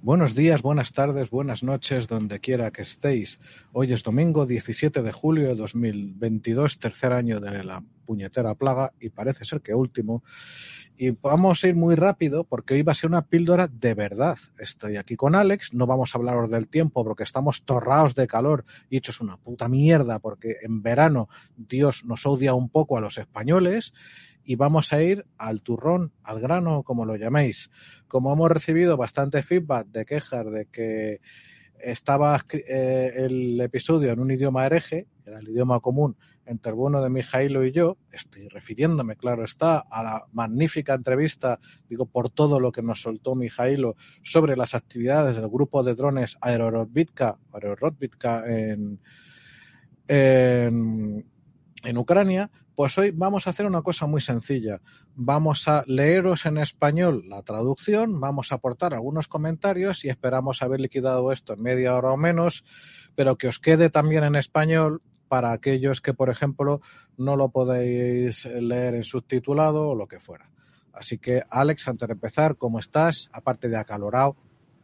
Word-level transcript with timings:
Buenos 0.00 0.36
días, 0.36 0.62
buenas 0.62 0.92
tardes, 0.92 1.28
buenas 1.28 1.64
noches, 1.64 2.06
donde 2.06 2.38
quiera 2.38 2.70
que 2.70 2.82
estéis. 2.82 3.40
Hoy 3.72 3.92
es 3.92 4.04
domingo 4.04 4.46
17 4.46 5.02
de 5.02 5.10
julio 5.10 5.48
de 5.48 5.56
2022, 5.56 6.78
tercer 6.78 7.12
año 7.12 7.40
de 7.40 7.64
la 7.64 7.82
puñetera 8.06 8.54
plaga 8.54 8.92
y 9.00 9.08
parece 9.08 9.44
ser 9.44 9.60
que 9.60 9.74
último. 9.74 10.22
Y 10.96 11.10
vamos 11.10 11.64
a 11.64 11.68
ir 11.68 11.74
muy 11.74 11.96
rápido 11.96 12.44
porque 12.44 12.74
hoy 12.74 12.82
va 12.82 12.92
a 12.92 12.94
ser 12.94 13.10
una 13.10 13.26
píldora 13.26 13.66
de 13.66 13.94
verdad. 13.94 14.38
Estoy 14.60 14.98
aquí 14.98 15.16
con 15.16 15.34
Alex, 15.34 15.74
no 15.74 15.84
vamos 15.88 16.14
a 16.14 16.18
hablaros 16.18 16.48
del 16.48 16.68
tiempo 16.68 17.02
porque 17.02 17.24
estamos 17.24 17.64
torrados 17.64 18.14
de 18.14 18.28
calor 18.28 18.64
y 18.88 18.98
hechos 18.98 19.20
una 19.20 19.36
puta 19.36 19.68
mierda 19.68 20.20
porque 20.20 20.58
en 20.62 20.80
verano 20.80 21.28
Dios 21.56 22.04
nos 22.04 22.24
odia 22.24 22.54
un 22.54 22.68
poco 22.68 22.96
a 22.96 23.00
los 23.00 23.18
españoles 23.18 23.92
y 24.48 24.56
vamos 24.56 24.94
a 24.94 25.02
ir 25.02 25.26
al 25.36 25.60
turrón, 25.60 26.10
al 26.22 26.40
grano, 26.40 26.82
como 26.82 27.04
lo 27.04 27.16
llaméis. 27.16 27.68
Como 28.06 28.32
hemos 28.32 28.50
recibido 28.50 28.96
bastante 28.96 29.42
feedback 29.42 29.88
de 29.88 30.06
quejas 30.06 30.50
de 30.50 30.64
que 30.72 31.20
estaba 31.78 32.42
eh, 32.54 33.12
el 33.14 33.60
episodio 33.60 34.10
en 34.10 34.20
un 34.20 34.30
idioma 34.30 34.64
hereje, 34.64 35.06
que 35.22 35.28
era 35.28 35.40
el 35.40 35.50
idioma 35.50 35.80
común 35.80 36.16
entre 36.46 36.70
el 36.70 36.76
bueno 36.76 37.02
de 37.02 37.10
Mijailo 37.10 37.62
y 37.62 37.72
yo, 37.72 37.98
estoy 38.10 38.48
refiriéndome, 38.48 39.16
claro 39.16 39.44
está, 39.44 39.80
a 39.80 40.02
la 40.02 40.24
magnífica 40.32 40.94
entrevista, 40.94 41.60
digo, 41.86 42.06
por 42.06 42.30
todo 42.30 42.58
lo 42.58 42.72
que 42.72 42.80
nos 42.80 43.02
soltó 43.02 43.34
Mijailo 43.34 43.96
sobre 44.22 44.56
las 44.56 44.74
actividades 44.74 45.36
del 45.36 45.50
grupo 45.50 45.82
de 45.82 45.94
drones 45.94 46.38
Aerorotvitka, 46.40 47.36
Aerorotvitka 47.52 48.44
en, 48.46 48.98
en, 50.08 51.26
en 51.84 51.98
Ucrania, 51.98 52.50
pues 52.78 52.96
hoy 52.96 53.10
vamos 53.10 53.44
a 53.44 53.50
hacer 53.50 53.66
una 53.66 53.82
cosa 53.82 54.06
muy 54.06 54.20
sencilla. 54.20 54.80
Vamos 55.16 55.66
a 55.66 55.82
leeros 55.88 56.46
en 56.46 56.58
español 56.58 57.24
la 57.28 57.42
traducción, 57.42 58.20
vamos 58.20 58.52
a 58.52 58.54
aportar 58.54 58.94
algunos 58.94 59.26
comentarios 59.26 60.04
y 60.04 60.10
esperamos 60.10 60.62
haber 60.62 60.78
liquidado 60.78 61.32
esto 61.32 61.54
en 61.54 61.62
media 61.62 61.96
hora 61.96 62.12
o 62.12 62.16
menos, 62.16 62.64
pero 63.16 63.36
que 63.36 63.48
os 63.48 63.58
quede 63.58 63.90
también 63.90 64.22
en 64.22 64.36
español 64.36 65.02
para 65.26 65.50
aquellos 65.50 66.00
que, 66.00 66.14
por 66.14 66.30
ejemplo, 66.30 66.80
no 67.16 67.34
lo 67.34 67.48
podéis 67.48 68.44
leer 68.44 68.94
en 68.94 69.02
subtitulado 69.02 69.88
o 69.88 69.96
lo 69.96 70.06
que 70.06 70.20
fuera. 70.20 70.48
Así 70.92 71.18
que, 71.18 71.42
Alex, 71.50 71.88
antes 71.88 72.06
de 72.06 72.12
empezar, 72.12 72.54
¿cómo 72.54 72.78
estás? 72.78 73.28
Aparte 73.32 73.68
de 73.68 73.76
acalorado. 73.76 74.36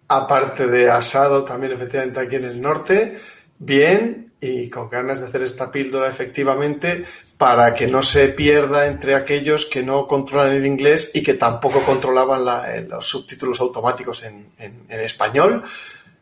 Aparte 0.08 0.66
de 0.66 0.90
asado, 0.90 1.44
también 1.44 1.70
efectivamente 1.70 2.18
aquí 2.18 2.34
en 2.34 2.44
el 2.46 2.60
norte. 2.60 3.14
Bien, 3.56 4.32
y 4.44 4.68
con 4.68 4.90
ganas 4.90 5.20
de 5.20 5.26
hacer 5.26 5.42
esta 5.42 5.72
píldora 5.72 6.08
efectivamente 6.10 7.04
para 7.38 7.72
que 7.72 7.86
no 7.86 8.02
se 8.02 8.28
pierda 8.28 8.86
entre 8.86 9.14
aquellos 9.14 9.64
que 9.64 9.82
no 9.82 10.06
controlan 10.06 10.52
el 10.52 10.66
inglés 10.66 11.10
y 11.14 11.22
que 11.22 11.34
tampoco 11.34 11.80
controlaban 11.80 12.44
la, 12.44 12.76
eh, 12.76 12.86
los 12.86 13.06
subtítulos 13.06 13.58
automáticos 13.60 14.22
en, 14.22 14.52
español. 14.88 15.62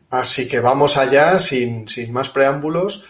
Así 0.09 0.47
que 0.47 0.61
vamos 0.61 0.95
allá 0.95 1.37
sin, 1.39 1.87
sin 1.89 2.13
más 2.13 2.29
preámbulos. 2.29 3.03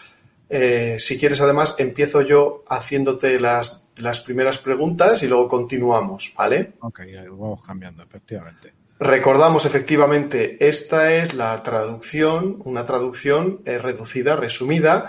Eh, 0.48 0.96
si 0.98 1.16
quieres, 1.16 1.40
además, 1.40 1.76
empiezo 1.78 2.22
yo 2.22 2.64
haciéndote 2.68 3.38
las, 3.38 3.86
las 3.98 4.18
primeras 4.18 4.58
preguntas 4.58 5.22
y 5.22 5.28
luego 5.28 5.46
continuamos, 5.46 6.32
¿vale? 6.36 6.72
Ok, 6.80 7.00
vamos 7.30 7.64
cambiando, 7.64 8.02
efectivamente. 8.02 8.83
Recordamos 9.00 9.66
efectivamente, 9.66 10.56
esta 10.66 11.14
es 11.14 11.34
la 11.34 11.62
traducción, 11.62 12.62
una 12.64 12.86
traducción 12.86 13.60
eh, 13.64 13.78
reducida, 13.78 14.36
resumida, 14.36 15.06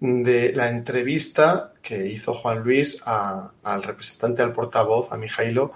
de 0.00 0.52
la 0.52 0.68
entrevista 0.68 1.72
que 1.82 2.06
hizo 2.06 2.32
Juan 2.32 2.60
Luis 2.62 3.02
al 3.04 3.82
representante, 3.82 4.42
al 4.42 4.52
portavoz, 4.52 5.12
a 5.12 5.16
Mijailo, 5.16 5.72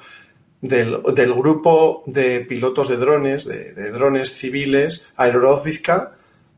del, 0.61 1.03
grupo 1.35 2.05
de 2.07 2.41
pilotos 2.41 2.89
de 2.89 2.97
drones, 2.97 3.45
de, 3.45 3.91
drones 3.91 4.33
civiles, 4.33 5.09
Aerorovizka, 5.17 6.13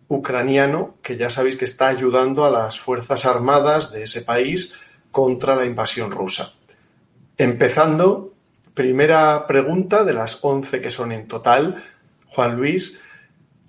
ucraniano, 0.08 0.96
que 1.02 1.16
ya 1.16 1.30
sabéis 1.30 1.56
que 1.56 1.64
está 1.64 1.88
ayudando 1.88 2.44
a 2.44 2.50
las 2.50 2.78
Fuerzas 2.78 3.24
Armadas 3.24 3.92
de 3.92 4.02
ese 4.02 4.20
país 4.20 4.74
contra 5.10 5.56
la 5.56 5.64
invasión 5.64 6.10
rusa. 6.10 6.52
Empezando 7.38 8.33
Primera 8.74 9.46
pregunta 9.46 10.02
de 10.04 10.14
las 10.14 10.40
11 10.42 10.80
que 10.80 10.90
son 10.90 11.12
en 11.12 11.28
total, 11.28 11.82
Juan 12.26 12.56
Luis. 12.56 12.98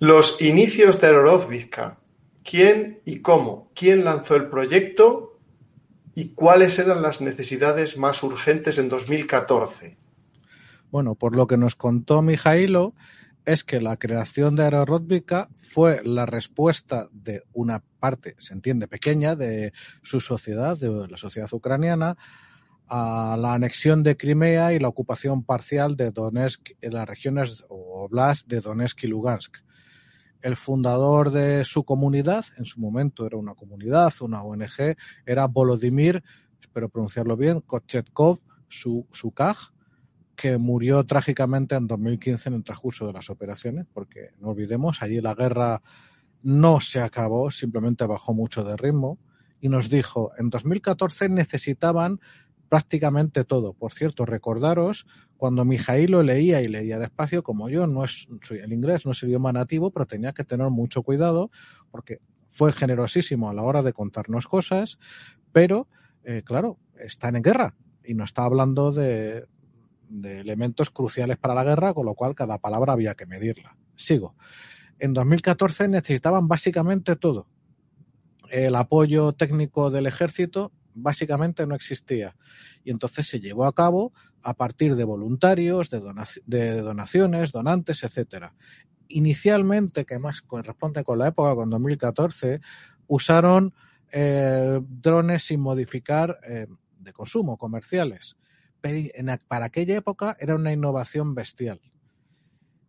Los 0.00 0.42
inicios 0.42 1.00
de 1.00 1.06
Aerorovizka. 1.06 1.98
¿Quién 2.42 3.00
y 3.04 3.20
cómo? 3.20 3.70
¿Quién 3.74 4.04
lanzó 4.04 4.34
el 4.34 4.48
proyecto? 4.48 5.38
¿Y 6.14 6.30
cuáles 6.30 6.78
eran 6.78 7.02
las 7.02 7.20
necesidades 7.20 7.96
más 7.96 8.22
urgentes 8.22 8.78
en 8.78 8.88
2014? 8.88 9.96
Bueno, 10.90 11.14
por 11.14 11.36
lo 11.36 11.46
que 11.46 11.56
nos 11.56 11.76
contó 11.76 12.22
Mijailo, 12.22 12.94
es 13.44 13.62
que 13.62 13.80
la 13.80 13.96
creación 13.96 14.56
de 14.56 14.64
Aerorovizka 14.64 15.48
fue 15.58 16.00
la 16.04 16.26
respuesta 16.26 17.08
de 17.12 17.44
una 17.52 17.82
parte, 18.00 18.34
se 18.38 18.54
entiende, 18.54 18.88
pequeña 18.88 19.36
de 19.36 19.72
su 20.02 20.20
sociedad, 20.20 20.76
de 20.76 21.06
la 21.08 21.16
sociedad 21.16 21.48
ucraniana, 21.52 22.16
a 22.88 23.36
la 23.38 23.54
anexión 23.54 24.02
de 24.02 24.16
Crimea 24.16 24.72
y 24.72 24.78
la 24.78 24.88
ocupación 24.88 25.42
parcial 25.42 25.96
de 25.96 26.10
Donetsk 26.10 26.72
en 26.80 26.94
las 26.94 27.08
regiones 27.08 27.64
o 27.68 28.04
oblast 28.04 28.46
de 28.46 28.60
Donetsk 28.60 29.04
y 29.04 29.06
Lugansk. 29.08 29.56
El 30.40 30.56
fundador 30.56 31.30
de 31.30 31.64
su 31.64 31.84
comunidad, 31.84 32.44
en 32.56 32.64
su 32.64 32.80
momento 32.80 33.26
era 33.26 33.36
una 33.36 33.54
comunidad, 33.54 34.12
una 34.20 34.42
ONG, 34.42 34.96
era 35.24 35.46
Volodymyr, 35.46 36.22
espero 36.60 36.88
pronunciarlo 36.88 37.36
bien, 37.36 37.60
Kochetkov 37.62 38.40
Sukaj, 38.68 39.56
que 40.36 40.58
murió 40.58 41.04
trágicamente 41.04 41.74
en 41.74 41.86
2015 41.86 42.50
en 42.50 42.54
el 42.56 42.64
transcurso 42.64 43.06
de 43.06 43.14
las 43.14 43.30
operaciones, 43.30 43.86
porque 43.92 44.30
no 44.38 44.50
olvidemos, 44.50 45.02
allí 45.02 45.20
la 45.20 45.34
guerra 45.34 45.82
no 46.42 46.78
se 46.78 47.00
acabó, 47.00 47.50
simplemente 47.50 48.06
bajó 48.06 48.34
mucho 48.34 48.62
de 48.62 48.76
ritmo, 48.76 49.18
y 49.60 49.68
nos 49.68 49.88
dijo, 49.88 50.32
en 50.38 50.50
2014 50.50 51.28
necesitaban 51.30 52.20
prácticamente 52.68 53.44
todo. 53.44 53.72
Por 53.72 53.92
cierto, 53.92 54.24
recordaros 54.24 55.06
cuando 55.36 55.64
Mijail 55.64 56.10
lo 56.10 56.22
leía 56.22 56.62
y 56.62 56.68
leía 56.68 56.98
despacio, 56.98 57.42
como 57.42 57.68
yo, 57.68 57.86
no 57.86 58.04
es 58.04 58.26
el 58.50 58.72
inglés 58.72 59.04
no 59.04 59.12
es 59.12 59.22
idioma 59.22 59.52
nativo, 59.52 59.90
pero 59.90 60.06
tenía 60.06 60.32
que 60.32 60.44
tener 60.44 60.70
mucho 60.70 61.02
cuidado 61.02 61.50
porque 61.90 62.20
fue 62.48 62.72
generosísimo 62.72 63.50
a 63.50 63.54
la 63.54 63.62
hora 63.62 63.82
de 63.82 63.92
contarnos 63.92 64.46
cosas, 64.46 64.98
pero 65.52 65.88
eh, 66.24 66.42
claro, 66.44 66.78
están 66.98 67.36
en 67.36 67.42
guerra 67.42 67.74
y 68.04 68.14
no 68.14 68.24
está 68.24 68.44
hablando 68.44 68.92
de, 68.92 69.46
de 70.08 70.40
elementos 70.40 70.90
cruciales 70.90 71.36
para 71.36 71.54
la 71.54 71.64
guerra, 71.64 71.92
con 71.92 72.06
lo 72.06 72.14
cual 72.14 72.34
cada 72.34 72.58
palabra 72.58 72.94
había 72.94 73.14
que 73.14 73.26
medirla. 73.26 73.76
Sigo. 73.94 74.34
En 74.98 75.12
2014 75.12 75.88
necesitaban 75.88 76.48
básicamente 76.48 77.16
todo. 77.16 77.46
El 78.50 78.74
apoyo 78.76 79.32
técnico 79.32 79.90
del 79.90 80.06
ejército 80.06 80.72
básicamente 80.96 81.66
no 81.66 81.74
existía. 81.74 82.36
Y 82.82 82.90
entonces 82.90 83.28
se 83.28 83.40
llevó 83.40 83.66
a 83.66 83.74
cabo 83.74 84.12
a 84.42 84.54
partir 84.54 84.96
de 84.96 85.04
voluntarios, 85.04 85.90
de, 85.90 86.00
donac 86.00 86.28
de 86.46 86.80
donaciones, 86.80 87.52
donantes, 87.52 88.02
etcétera. 88.02 88.54
Inicialmente, 89.08 90.04
que 90.04 90.18
más 90.18 90.42
corresponde 90.42 91.04
con 91.04 91.18
la 91.18 91.28
época, 91.28 91.54
con 91.54 91.70
2014, 91.70 92.60
usaron 93.06 93.74
eh, 94.10 94.80
drones 94.82 95.44
sin 95.44 95.60
modificar 95.60 96.38
eh, 96.48 96.66
de 96.98 97.12
consumo, 97.12 97.56
comerciales. 97.56 98.36
Pero 98.80 99.10
en, 99.14 99.40
para 99.46 99.66
aquella 99.66 99.96
época 99.96 100.36
era 100.40 100.54
una 100.54 100.72
innovación 100.72 101.34
bestial. 101.34 101.80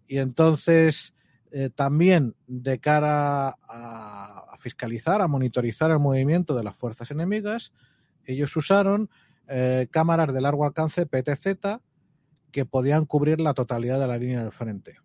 Y 0.08 0.20
entonces, 0.20 1.14
eh, 1.52 1.70
también 1.70 2.36
de 2.48 2.80
cara 2.80 3.58
a, 3.68 4.56
fiscalizar, 4.60 5.22
a 5.22 5.28
monitorizar 5.28 5.92
el 5.92 6.00
movimiento 6.00 6.56
de 6.56 6.64
las 6.64 6.76
fuerzas 6.76 7.12
enemigas, 7.12 7.74
ellos 8.34 8.56
usaron 8.56 9.10
eh, 9.48 9.88
cámaras 9.92 10.34
de 10.34 10.42
largo 10.42 10.66
alcance 10.66 11.06
PTZ 11.06 11.80
que 12.52 12.66
podían 12.66 13.06
cubrir 13.06 13.40
la 13.40 13.54
totalidad 13.54 14.00
de 14.00 14.08
la 14.08 14.18
línea 14.18 14.42
del 14.42 14.52
frente. 14.52 14.98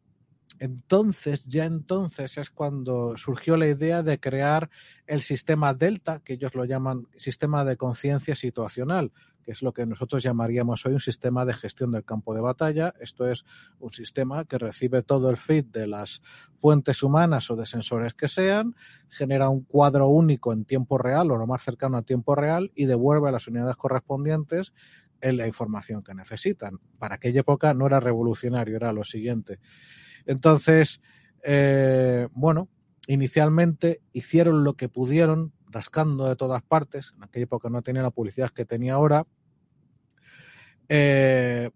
Entonces, 0.58 1.44
ya 1.44 1.64
entonces 1.64 2.38
es 2.38 2.50
cuando 2.50 3.16
surgió 3.16 3.56
la 3.56 3.66
idea 3.66 4.02
de 4.02 4.20
crear 4.20 4.70
el 5.06 5.20
sistema 5.22 5.74
Delta, 5.74 6.20
que 6.20 6.34
ellos 6.34 6.54
lo 6.54 6.64
llaman 6.64 7.08
sistema 7.16 7.64
de 7.64 7.76
conciencia 7.76 8.36
situacional, 8.36 9.12
que 9.42 9.52
es 9.52 9.62
lo 9.62 9.72
que 9.72 9.84
nosotros 9.86 10.22
llamaríamos 10.22 10.86
hoy 10.86 10.94
un 10.94 11.00
sistema 11.00 11.44
de 11.44 11.54
gestión 11.54 11.90
del 11.90 12.04
campo 12.04 12.34
de 12.34 12.40
batalla. 12.40 12.94
Esto 13.00 13.28
es 13.28 13.44
un 13.80 13.92
sistema 13.92 14.44
que 14.44 14.58
recibe 14.58 15.02
todo 15.02 15.30
el 15.30 15.36
feed 15.36 15.66
de 15.66 15.86
las 15.86 16.22
fuentes 16.56 17.02
humanas 17.02 17.50
o 17.50 17.56
de 17.56 17.66
sensores 17.66 18.14
que 18.14 18.28
sean, 18.28 18.74
genera 19.08 19.48
un 19.48 19.64
cuadro 19.64 20.08
único 20.08 20.52
en 20.52 20.64
tiempo 20.64 20.98
real 20.98 21.30
o 21.30 21.36
lo 21.36 21.46
más 21.46 21.62
cercano 21.62 21.98
a 21.98 22.02
tiempo 22.02 22.34
real 22.34 22.70
y 22.74 22.86
devuelve 22.86 23.28
a 23.28 23.32
las 23.32 23.48
unidades 23.48 23.76
correspondientes 23.76 24.72
en 25.20 25.36
la 25.36 25.46
información 25.46 26.02
que 26.02 26.14
necesitan. 26.14 26.78
Para 26.98 27.16
aquella 27.16 27.40
época 27.40 27.74
no 27.74 27.86
era 27.86 28.00
revolucionario, 28.00 28.76
era 28.76 28.92
lo 28.92 29.04
siguiente. 29.04 29.58
Entonces, 30.26 31.00
eh, 31.42 32.28
bueno, 32.32 32.68
inicialmente 33.06 34.00
hicieron 34.12 34.64
lo 34.64 34.74
que 34.74 34.88
pudieron, 34.88 35.52
rascando 35.72 36.28
de 36.28 36.36
todas 36.36 36.62
partes. 36.62 37.12
En 37.16 37.24
aquella 37.24 37.44
época 37.44 37.68
no 37.68 37.82
tenía 37.82 38.02
la 38.02 38.10
publicidad 38.10 38.50
que 38.50 38.64
tenía 38.64 38.94
ahora. 38.94 39.26
Eh, 40.88 41.70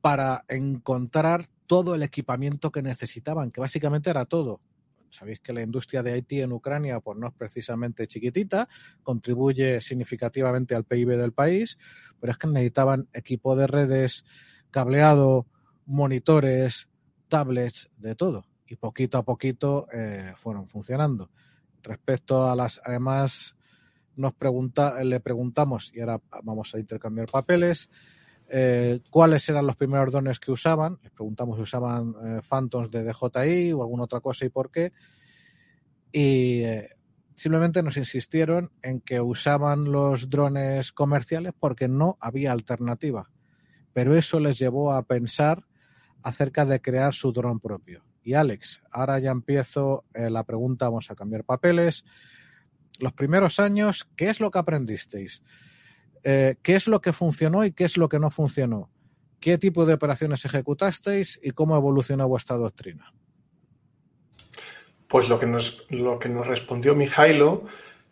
para 0.00 0.44
encontrar 0.48 1.46
todo 1.66 1.94
el 1.94 2.02
equipamiento 2.02 2.70
que 2.70 2.82
necesitaban, 2.82 3.50
que 3.50 3.60
básicamente 3.60 4.10
era 4.10 4.26
todo. 4.26 4.60
Sabéis 5.08 5.40
que 5.40 5.52
la 5.52 5.62
industria 5.62 6.02
de 6.02 6.18
IT 6.18 6.32
en 6.32 6.52
Ucrania 6.52 7.00
pues 7.00 7.16
no 7.16 7.28
es 7.28 7.34
precisamente 7.34 8.06
chiquitita, 8.08 8.68
contribuye 9.02 9.80
significativamente 9.80 10.74
al 10.74 10.84
PIB 10.84 11.16
del 11.16 11.32
país, 11.32 11.78
pero 12.20 12.32
es 12.32 12.36
que 12.36 12.48
necesitaban 12.48 13.08
equipo 13.12 13.54
de 13.54 13.66
redes, 13.66 14.24
cableado, 14.70 15.46
monitores, 15.86 16.88
tablets, 17.28 17.90
de 17.96 18.14
todo. 18.14 18.44
Y 18.66 18.76
poquito 18.76 19.18
a 19.18 19.24
poquito 19.24 19.86
eh, 19.92 20.32
fueron 20.36 20.68
funcionando. 20.68 21.30
Respecto 21.84 22.50
a 22.50 22.56
las, 22.56 22.80
además, 22.84 23.54
nos 24.16 24.34
pregunta, 24.34 25.02
le 25.04 25.20
preguntamos, 25.20 25.92
y 25.94 26.00
ahora 26.00 26.20
vamos 26.42 26.74
a 26.74 26.78
intercambiar 26.78 27.28
papeles, 27.30 27.90
eh, 28.48 29.00
cuáles 29.10 29.48
eran 29.48 29.66
los 29.66 29.76
primeros 29.76 30.12
dones 30.12 30.40
que 30.40 30.50
usaban. 30.50 30.98
Les 31.02 31.12
preguntamos 31.12 31.56
si 31.56 31.62
usaban 31.62 32.14
eh, 32.24 32.40
Phantoms 32.48 32.90
de 32.90 33.04
DJI 33.04 33.72
o 33.72 33.82
alguna 33.82 34.04
otra 34.04 34.20
cosa 34.20 34.44
y 34.44 34.48
por 34.48 34.70
qué. 34.70 34.92
Y 36.10 36.62
eh, 36.62 36.90
simplemente 37.34 37.82
nos 37.82 37.96
insistieron 37.96 38.70
en 38.82 39.00
que 39.00 39.20
usaban 39.20 39.90
los 39.90 40.30
drones 40.30 40.92
comerciales 40.92 41.52
porque 41.58 41.88
no 41.88 42.16
había 42.20 42.52
alternativa. 42.52 43.30
Pero 43.92 44.16
eso 44.16 44.40
les 44.40 44.58
llevó 44.58 44.92
a 44.92 45.02
pensar 45.02 45.64
acerca 46.22 46.64
de 46.64 46.80
crear 46.80 47.14
su 47.14 47.32
dron 47.32 47.60
propio. 47.60 48.04
Y 48.24 48.34
Alex, 48.34 48.82
ahora 48.90 49.18
ya 49.18 49.30
empiezo 49.30 50.04
la 50.14 50.42
pregunta, 50.44 50.86
vamos 50.86 51.10
a 51.10 51.14
cambiar 51.14 51.44
papeles. 51.44 52.04
Los 52.98 53.12
primeros 53.12 53.60
años, 53.60 54.08
¿qué 54.16 54.30
es 54.30 54.40
lo 54.40 54.50
que 54.50 54.58
aprendisteis? 54.58 55.42
Eh, 56.24 56.56
qué 56.62 56.74
es 56.74 56.86
lo 56.86 57.02
que 57.02 57.12
funcionó 57.12 57.66
y 57.66 57.72
qué 57.72 57.84
es 57.84 57.98
lo 57.98 58.08
que 58.08 58.18
no 58.18 58.30
funcionó, 58.30 58.88
qué 59.40 59.58
tipo 59.58 59.84
de 59.84 59.92
operaciones 59.92 60.42
ejecutasteis 60.46 61.38
y 61.42 61.50
cómo 61.50 61.76
evolucionó 61.76 62.26
vuestra 62.26 62.56
doctrina. 62.56 63.12
Pues 65.06 65.28
lo 65.28 65.38
que 65.38 65.46
nos, 65.46 65.86
lo 65.90 66.18
que 66.18 66.30
nos 66.30 66.46
respondió 66.46 66.94
Mijailo 66.94 67.64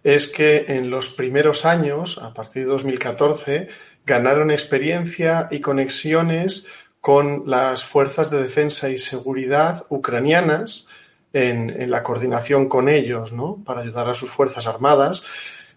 es 0.02 0.28
que 0.28 0.66
en 0.68 0.90
los 0.90 1.08
primeros 1.08 1.64
años, 1.64 2.18
a 2.18 2.34
partir 2.34 2.64
de 2.64 2.70
2014, 2.70 3.68
ganaron 4.04 4.50
experiencia 4.50 5.48
y 5.50 5.60
conexiones 5.60 6.66
con 7.02 7.44
las 7.46 7.84
fuerzas 7.84 8.30
de 8.30 8.40
defensa 8.40 8.88
y 8.88 8.96
seguridad 8.96 9.84
ucranianas 9.90 10.86
en, 11.34 11.90
la 11.90 12.02
coordinación 12.02 12.70
con 12.70 12.88
ellos, 12.88 13.32
¿no? 13.32 13.62
Para 13.66 13.82
ayudar 13.82 14.08
a 14.08 14.14
sus 14.14 14.30
fuerzas 14.30 14.66
armadas 14.66 15.22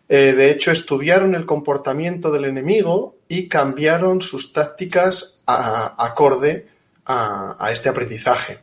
eh, 0.08 0.34
de 0.34 0.52
hecho, 0.52 0.72
estudiaron 0.72 1.34
el 1.34 1.46
comportamiento 1.46 2.32
del 2.32 2.46
enemigo 2.46 3.18
y 3.28 3.48
cambiaron 3.48 4.22
sus 4.22 4.54
tácticas 4.54 5.42
acorde 5.46 6.68
a, 7.06 7.70
este 7.72 7.90
aprendizaje. 7.90 8.60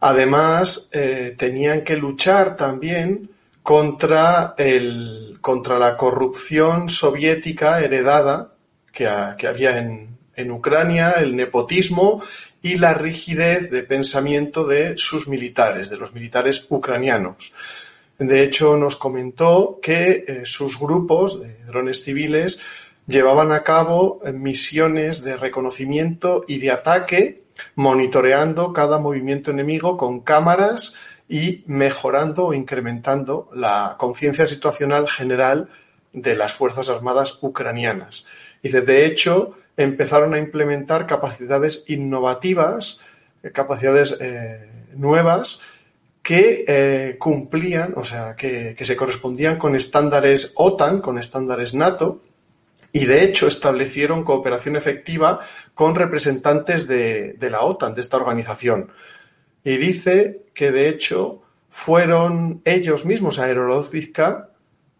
Además, 0.00 0.88
eh, 0.92 1.34
tenían 1.36 1.82
que 1.82 1.96
luchar 1.96 2.56
también 2.56 3.30
contra, 3.62 4.54
el, 4.56 5.38
contra 5.40 5.78
la 5.78 5.96
corrupción 5.96 6.88
soviética 6.88 7.80
heredada 7.80 8.54
que, 8.92 9.06
había 9.06 9.78
en, 9.78 10.18
en 10.36 10.50
Ucrania, 10.50 11.12
el 11.12 11.36
nepotismo 11.36 12.22
y 12.62 12.78
la 12.78 12.94
rigidez 12.94 13.70
de 13.70 13.82
pensamiento 13.82 14.66
de 14.66 14.96
sus 14.96 15.28
militares, 15.28 15.90
de 15.90 15.96
los 15.96 16.14
militares 16.14 16.66
ucranianos. 16.68 17.52
De 18.18 18.42
hecho, 18.42 18.76
nos 18.76 18.96
comentó 18.96 19.80
que 19.82 20.24
eh, 20.26 20.42
sus 20.44 20.78
grupos 20.78 21.40
de 21.40 21.64
drones 21.64 22.04
civiles 22.04 22.60
llevaban 23.06 23.52
a 23.52 23.62
cabo 23.62 24.20
eh, 24.24 24.32
misiones 24.32 25.24
de 25.24 25.36
reconocimiento 25.36 26.44
y 26.46 26.58
de 26.58 26.70
ataque, 26.70 27.42
monitoreando 27.74 28.72
cada 28.72 28.98
movimiento 28.98 29.50
enemigo 29.50 29.96
con 29.96 30.20
cámaras 30.20 30.94
y 31.28 31.64
mejorando 31.66 32.46
o 32.46 32.54
incrementando 32.54 33.50
la 33.54 33.96
conciencia 33.98 34.46
situacional 34.46 35.08
general 35.08 35.68
de 36.12 36.36
las 36.36 36.52
Fuerzas 36.52 36.88
Armadas 36.88 37.38
ucranianas. 37.40 38.26
Y 38.62 38.68
de 38.68 39.06
hecho, 39.06 39.56
empezaron 39.76 40.34
a 40.34 40.38
implementar 40.38 41.06
capacidades 41.06 41.84
innovativas, 41.86 43.00
eh, 43.42 43.50
capacidades 43.50 44.16
nuevas, 44.94 45.60
que 46.22 46.64
eh, 46.68 47.16
cumplían, 47.18 47.94
o 47.96 48.04
sea, 48.04 48.36
que, 48.36 48.76
se 48.80 48.96
correspondían 48.96 49.58
con 49.58 49.74
estándares 49.74 50.52
OTAN, 50.54 51.00
con 51.00 51.18
estándares 51.18 51.74
NATO, 51.74 52.22
y 52.92 53.06
de 53.06 53.24
hecho 53.24 53.48
establecieron 53.48 54.22
cooperación 54.22 54.76
efectiva 54.76 55.40
con 55.74 55.94
representantes 55.94 56.86
de, 56.86 57.36
la 57.40 57.62
OTAN, 57.62 57.94
de 57.94 58.02
esta 58.02 58.18
organización. 58.18 58.92
Y 59.64 59.76
dice 59.78 60.44
que 60.54 60.70
de 60.70 60.88
hecho 60.88 61.42
fueron 61.68 62.60
ellos 62.64 63.04
mismos, 63.04 63.38
Aerorozvizca 63.38 64.50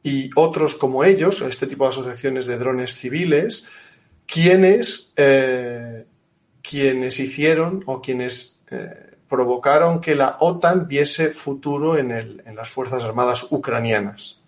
y 0.03 0.31
otros 0.35 0.75
como 0.75 1.05
ellos, 1.05 1.43
este 1.43 1.67
tipo 1.67 1.85
de 1.85 1.91
asociaciones 1.91 2.47
de 2.47 2.59
drones 2.59 2.95
civiles, 2.95 3.67
quienes, 4.32 5.12
eh, 5.17 6.06
quienes 6.62 7.20
hicieron 7.20 7.82
o 7.84 8.00
quienes 8.00 8.62
eh, 8.70 9.17
provocaron 9.29 10.00
que 10.00 10.14
la 10.14 10.38
OTAN 10.40 10.88
viese 10.88 11.29
futuro 11.31 11.99
en, 11.99 12.11
el, 12.11 12.43
en 12.46 12.56
las 12.56 12.70
Fuerzas 12.70 13.05
Armadas 13.05 13.46
ucranianas. 13.50 14.40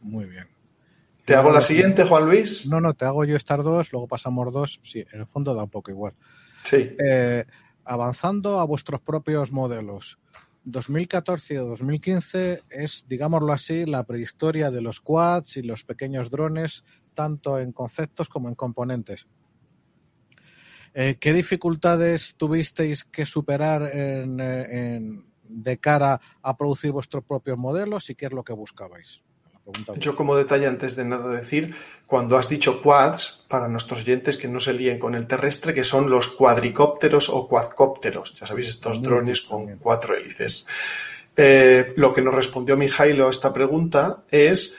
Muy 0.00 0.24
bien. 0.24 0.46
¿Te 1.26 1.34
hago 1.34 1.50
la 1.50 1.60
siguiente, 1.60 2.04
Juan 2.04 2.24
Luis? 2.24 2.66
No, 2.66 2.80
no, 2.80 2.94
te 2.94 3.04
hago 3.04 3.22
yo 3.26 3.36
estar 3.36 3.62
dos, 3.62 3.92
luego 3.92 4.08
pasamos 4.08 4.50
dos. 4.50 4.80
Sí, 4.82 5.04
en 5.12 5.20
el 5.20 5.26
fondo 5.26 5.54
da 5.54 5.64
un 5.64 5.70
poco 5.70 5.90
igual. 5.90 6.14
Sí. 6.64 6.96
Eh, 6.98 7.44
avanzando 7.84 8.60
a 8.60 8.64
vuestros 8.64 9.02
propios 9.02 9.52
modelos. 9.52 10.18
2014 10.64 11.60
o 11.60 11.66
2015 11.66 12.62
es, 12.70 13.04
digámoslo 13.08 13.52
así, 13.52 13.84
la 13.84 14.04
prehistoria 14.04 14.70
de 14.70 14.80
los 14.80 15.00
quads 15.00 15.58
y 15.58 15.62
los 15.62 15.84
pequeños 15.84 16.30
drones, 16.30 16.82
tanto 17.18 17.58
en 17.58 17.72
conceptos 17.72 18.28
como 18.28 18.48
en 18.48 18.54
componentes. 18.54 19.26
Eh, 20.94 21.16
¿Qué 21.18 21.32
dificultades 21.32 22.36
tuvisteis 22.36 23.02
que 23.02 23.26
superar 23.26 23.90
eh, 23.92 25.00
de 25.42 25.78
cara 25.78 26.20
a 26.40 26.56
producir 26.56 26.92
vuestros 26.92 27.24
propios 27.24 27.58
modelos 27.58 28.08
y 28.08 28.14
qué 28.14 28.26
es 28.26 28.32
lo 28.32 28.44
que 28.44 28.52
buscabais? 28.52 29.20
Yo 29.96 30.14
como 30.14 30.36
detalle, 30.36 30.68
antes 30.68 30.94
de 30.94 31.04
nada 31.04 31.34
decir, 31.34 31.74
cuando 32.06 32.38
has 32.38 32.48
dicho 32.48 32.80
quads, 32.80 33.44
para 33.48 33.66
nuestros 33.66 34.02
oyentes 34.02 34.38
que 34.38 34.46
no 34.46 34.60
se 34.60 34.72
líen 34.72 35.00
con 35.00 35.16
el 35.16 35.26
terrestre, 35.26 35.74
que 35.74 35.82
son 35.82 36.08
los 36.08 36.28
cuadricópteros 36.28 37.28
o 37.28 37.48
cuadcópteros, 37.48 38.36
ya 38.36 38.46
sabéis, 38.46 38.68
estos 38.68 39.02
drones 39.02 39.42
con 39.42 39.76
cuatro 39.78 40.14
hélices. 40.14 40.66
Eh, 41.36 41.94
lo 41.96 42.12
que 42.12 42.22
nos 42.22 42.34
respondió 42.34 42.76
Mijailo 42.76 43.26
a 43.26 43.30
esta 43.30 43.52
pregunta 43.52 44.22
es 44.30 44.76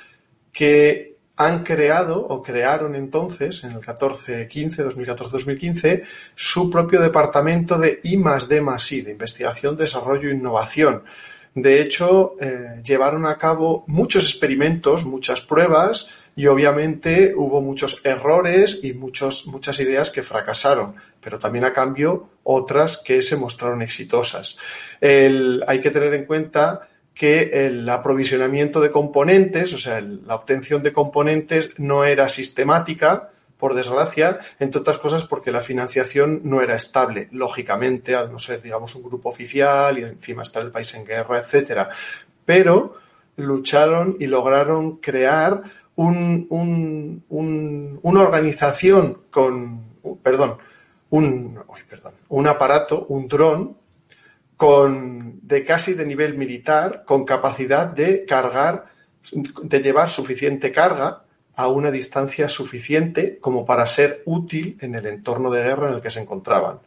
que 0.51 1.19
han 1.39 1.63
creado 1.63 2.19
o 2.19 2.43
crearon 2.43 2.96
entonces, 2.96 3.63
en 3.63 3.72
el 3.72 3.79
14-15, 3.79 4.50
2014-2015, 4.93 6.03
su 6.36 6.69
propio 6.69 7.00
departamento 7.00 7.79
de 7.79 8.01
I 8.03 8.17
D 8.17 8.62
I, 8.91 9.01
de 9.01 9.12
investigación, 9.12 9.77
desarrollo 9.77 10.27
e 10.27 10.34
innovación. 10.34 11.03
De 11.55 11.81
hecho, 11.81 12.36
eh, 12.41 12.81
llevaron 12.84 13.25
a 13.25 13.38
cabo 13.38 13.86
muchos 13.88 14.29
experimentos, 14.29 15.05
muchas 15.05 15.39
pruebas 15.39 16.10
y 16.36 16.48
obviamente 16.48 17.34
hubo 17.34 17.62
muchos 17.62 18.01
errores 18.03 18.81
y 18.84 18.91
muchos, 18.91 19.48
muchas 19.48 19.79
ideas 19.79 20.10
que 20.10 20.24
fracasaron, 20.24 20.96
pero 21.22 21.39
también 21.39 21.63
a 21.63 21.72
cambio 21.72 22.31
otras 22.43 22.98
que 22.98 23.22
se 23.22 23.38
mostraron 23.38 23.81
exitosas. 23.81 24.58
hay 25.01 25.79
que 25.79 25.89
tener 25.89 26.13
en 26.13 26.25
cuenta 26.25 26.89
que 27.20 27.68
el 27.68 27.90
aprovisionamiento 27.90 28.80
de 28.80 28.92
componentes, 28.92 29.74
o 29.74 29.78
sea, 29.78 30.00
la 30.00 30.36
obtención 30.36 30.82
de 30.82 30.94
componentes 30.94 31.72
no 31.78 32.06
era 32.06 32.30
sistemática, 32.30 33.32
por 33.58 33.76
desgracia, 33.76 34.38
entre 34.58 34.80
otras 34.80 35.00
cosas 35.00 35.26
porque 35.26 35.52
la 35.52 35.60
financiación 35.60 36.40
no 36.46 36.62
era 36.62 36.76
estable, 36.76 37.28
lógicamente, 37.34 38.16
al 38.16 38.32
no 38.32 38.40
ser, 38.40 38.62
digamos, 38.62 38.96
un 38.96 39.04
grupo 39.04 39.28
oficial 39.28 40.00
y 40.00 40.04
encima 40.04 40.44
estar 40.44 40.64
el 40.64 40.72
país 40.72 40.94
en 40.94 41.04
guerra, 41.04 41.40
etcétera. 41.40 41.90
Pero 42.46 42.96
lucharon 43.36 44.16
y 44.18 44.28
lograron 44.28 44.96
crear 45.02 45.62
un, 45.96 46.48
un, 46.50 47.26
un, 47.28 48.00
una 48.02 48.22
organización 48.22 49.24
con, 49.30 49.84
perdón, 50.24 50.58
un, 51.10 51.62
perdón, 51.90 52.14
un 52.30 52.48
aparato, 52.48 53.08
un 53.10 53.28
dron, 53.28 53.76
con, 54.60 55.39
de 55.42 55.63
casi 55.63 55.94
de 55.94 56.06
nivel 56.06 56.38
militar, 56.38 57.04
con 57.06 57.24
capacidad 57.24 57.88
de 57.88 58.25
cargar, 58.25 58.88
de 59.32 59.80
llevar 59.80 60.10
suficiente 60.10 60.74
carga 60.74 61.24
a 61.56 61.70
una 61.70 61.92
distancia 61.92 62.50
suficiente 62.50 63.38
como 63.39 63.63
para 63.63 63.88
ser 63.88 64.22
útil 64.25 64.78
en 64.82 64.96
el 64.96 65.06
entorno 65.06 65.50
de 65.50 65.63
guerra 65.63 65.88
en 65.88 65.96
el 65.96 66.01
que 66.01 66.10
se 66.10 66.20
encontraban. 66.20 66.80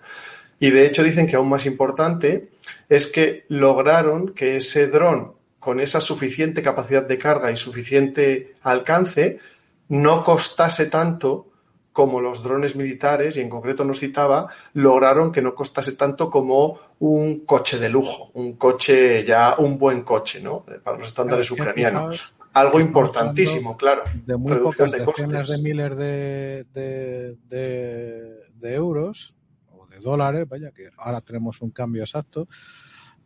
Y 0.61 0.69
de 0.69 0.85
hecho 0.85 1.03
dicen 1.03 1.27
que 1.27 1.37
aún 1.37 1.49
más 1.49 1.65
importante 1.65 2.51
es 2.91 3.07
que 3.07 3.47
lograron 3.49 4.35
que 4.35 4.57
ese 4.59 4.89
dron 4.89 5.33
con 5.59 5.81
esa 5.81 6.03
suficiente 6.03 6.61
capacidad 6.61 7.09
de 7.09 7.17
carga 7.17 7.51
y 7.51 7.57
suficiente 7.57 8.53
alcance 8.65 9.39
no 9.89 10.23
costase 10.23 10.91
tanto 10.91 11.52
como 11.93 12.21
los 12.21 12.43
drones 12.43 12.75
militares, 12.75 13.37
y 13.37 13.41
en 13.41 13.49
concreto 13.49 13.85
nos 13.85 14.01
citaba, 14.01 14.49
lograron 14.73 15.31
que 15.31 15.43
no 15.43 15.55
costase 15.55 15.93
tanto 15.93 16.31
como 16.31 16.79
un 16.99 17.41
coche 17.47 17.79
de 17.79 17.89
lujo, 17.89 18.31
un 18.35 18.55
coche 18.55 19.25
ya, 19.25 19.57
un 19.59 19.79
buen 19.79 20.03
coche, 20.03 20.41
¿no? 20.41 20.65
Para 20.83 20.97
los 20.99 21.09
estándares 21.09 21.51
ucranianos. 21.51 22.35
Algo 22.55 22.81
importantísimo, 22.81 23.77
claro. 23.77 24.03
De 24.27 24.37
muy 24.37 24.57
pocas 24.59 24.91
de 24.93 24.99
decenas 24.99 25.49
de 25.49 25.59
miles 25.59 25.97
de, 25.97 26.67
de, 26.73 27.37
de 28.55 28.75
euros 28.75 29.35
dólares, 30.03 30.49
vaya, 30.49 30.71
que 30.73 30.91
ahora 30.99 31.21
tenemos 31.21 31.63
un 31.63 31.71
cambio 31.71 32.03
exacto. 32.03 32.49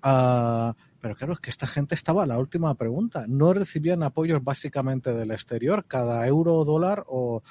Uh, 0.04 0.72
pero 1.00 1.16
claro, 1.16 1.32
es 1.32 1.40
que 1.40 1.50
esta 1.50 1.66
gente 1.66 1.94
estaba 1.94 2.26
la 2.26 2.38
última 2.38 2.74
pregunta. 2.74 3.24
No 3.26 3.52
recibían 3.52 4.02
apoyos 4.02 4.42
básicamente 4.44 5.12
del 5.12 5.30
exterior. 5.30 5.84
Cada 5.86 6.26
euro 6.26 6.54
o 6.54 6.64
dólar 6.64 7.04
o 7.08 7.42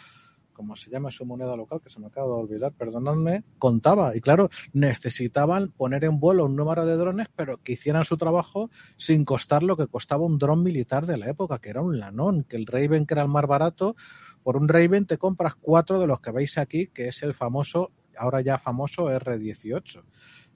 como 0.56 0.76
se 0.76 0.90
llama 0.90 1.12
su 1.12 1.26
moneda 1.26 1.56
local, 1.56 1.82
que 1.84 1.92
se 1.92 2.00
me 2.00 2.08
acaba 2.08 2.28
de 2.28 2.34
olvidar, 2.34 2.72
perdonadme, 2.72 3.44
contaba. 3.60 4.16
Y 4.16 4.22
claro, 4.22 4.50
necesitaban 4.74 5.70
poner 5.70 6.06
en 6.06 6.20
vuelo 6.20 6.46
un 6.46 6.56
número 6.56 6.86
de 6.86 6.96
drones, 6.96 7.28
pero 7.36 7.62
que 7.62 7.74
hicieran 7.74 8.06
su 8.06 8.18
trabajo 8.18 8.72
sin 8.98 9.26
costar 9.26 9.62
lo 9.62 9.78
que 9.78 9.88
costaba 9.88 10.26
un 10.26 10.40
dron 10.40 10.64
militar 10.64 11.06
de 11.06 11.18
la 11.18 11.30
época, 11.30 11.60
que 11.60 11.70
era 11.70 11.82
un 11.82 12.00
Lanón, 12.00 12.44
que 12.46 12.56
el 12.56 12.66
Raven, 12.66 13.06
que 13.06 13.14
era 13.14 13.24
el 13.24 13.30
más 13.30 13.46
barato, 13.46 13.96
por 14.42 14.58
un 14.58 14.68
Raven 14.68 15.06
te 15.06 15.18
compras 15.18 15.56
cuatro 15.56 16.00
de 16.00 16.08
los 16.08 16.22
que 16.22 16.32
veis 16.32 16.58
aquí, 16.58 16.88
que 16.88 17.10
es 17.10 17.22
el 17.22 17.34
famoso 17.34 17.92
ahora 18.18 18.42
ya 18.42 18.58
famoso 18.58 19.10
R18, 19.10 20.04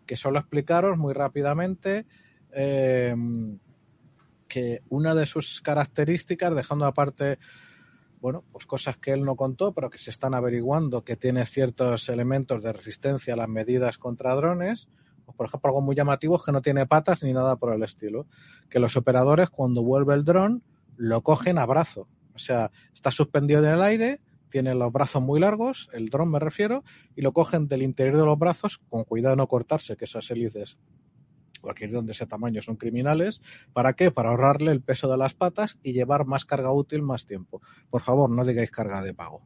que 0.06 0.16
solo 0.16 0.40
explicaros 0.40 0.98
muy 0.98 1.14
rápidamente 1.14 2.06
em, 2.52 3.60
que 4.48 4.82
una 4.90 5.14
de 5.14 5.26
sus 5.26 5.62
características, 5.62 6.56
dejando 6.56 6.86
aparte, 6.86 7.38
bueno, 8.22 8.44
pues 8.52 8.66
cosas 8.66 8.98
que 8.98 9.12
él 9.12 9.24
no 9.24 9.36
contó, 9.36 9.74
pero 9.74 9.90
que 9.90 9.98
se 9.98 10.10
están 10.10 10.34
averiguando, 10.34 11.04
que 11.04 11.16
tiene 11.16 11.46
ciertos 11.46 12.10
elementos 12.10 12.62
de 12.64 12.74
resistencia 12.74 13.34
a 13.34 13.38
las 13.38 13.50
medidas 13.50 13.98
contra 13.98 14.36
drones, 14.36 14.88
pues 15.26 15.38
por 15.38 15.46
ejemplo, 15.48 15.70
algo 15.70 15.82
muy 15.82 15.96
llamativo 15.96 16.38
es 16.38 16.44
que 16.44 16.52
no 16.52 16.62
tiene 16.62 16.86
patas 16.86 17.24
ni 17.24 17.34
nada 17.34 17.56
por 17.56 17.74
el 17.74 17.84
estilo, 17.84 18.28
que 18.70 18.80
los 18.80 18.98
operadores 18.98 19.50
cuando 19.50 19.84
vuelve 19.84 20.14
el 20.16 20.26
dron 20.26 20.64
lo 20.98 21.22
cogen 21.22 21.58
a 21.58 21.66
brazo, 21.66 22.08
o 22.34 22.40
sea, 22.40 22.72
está 22.94 23.12
suspendido 23.12 23.64
en 23.64 23.70
el 23.70 23.82
aire, 23.82 24.22
tiene 24.50 24.76
los 24.76 24.92
brazos 24.92 25.22
muy 25.22 25.40
largos, 25.40 25.90
el 25.94 26.10
dron 26.10 26.32
me 26.32 26.40
refiero, 26.40 26.84
y 27.16 27.22
lo 27.22 27.32
cogen 27.32 27.68
del 27.68 27.84
interior 27.84 28.18
de 28.18 28.26
los 28.26 28.38
brazos, 28.38 28.80
con 28.90 29.04
cuidado 29.04 29.36
de 29.36 29.38
no 29.38 29.48
cortarse, 29.48 29.96
que 29.96 30.06
esas 30.06 30.30
hélices, 30.32 30.78
cualquier 31.60 31.92
dron 31.92 32.06
de 32.06 32.14
ese 32.14 32.26
tamaño 32.26 32.62
son 32.62 32.76
criminales. 32.76 33.42
¿Para 33.74 33.94
qué? 33.94 34.12
Para 34.12 34.30
ahorrarle 34.30 34.72
el 34.72 34.82
peso 34.82 35.10
de 35.10 35.18
las 35.18 35.34
patas 35.34 35.78
y 35.84 35.94
llevar 35.94 36.26
más 36.26 36.46
carga 36.46 36.72
útil 36.72 37.02
más 37.02 37.26
tiempo. 37.26 37.62
Por 37.90 38.02
favor, 38.02 38.30
no 38.30 38.46
digáis 38.46 38.72
carga 38.72 39.02
de 39.02 39.14
pago. 39.14 39.42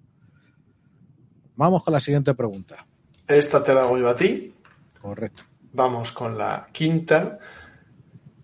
Vamos 1.56 1.84
con 1.84 1.94
la 1.94 2.00
siguiente 2.00 2.34
pregunta. 2.34 2.86
Esta 3.28 3.62
te 3.62 3.74
la 3.74 3.82
hago 3.82 3.98
yo 3.98 4.10
a 4.10 4.16
ti. 4.16 4.54
Correcto. 5.00 5.44
Vamos 5.74 6.12
con 6.12 6.38
la 6.38 6.68
quinta. 6.72 7.40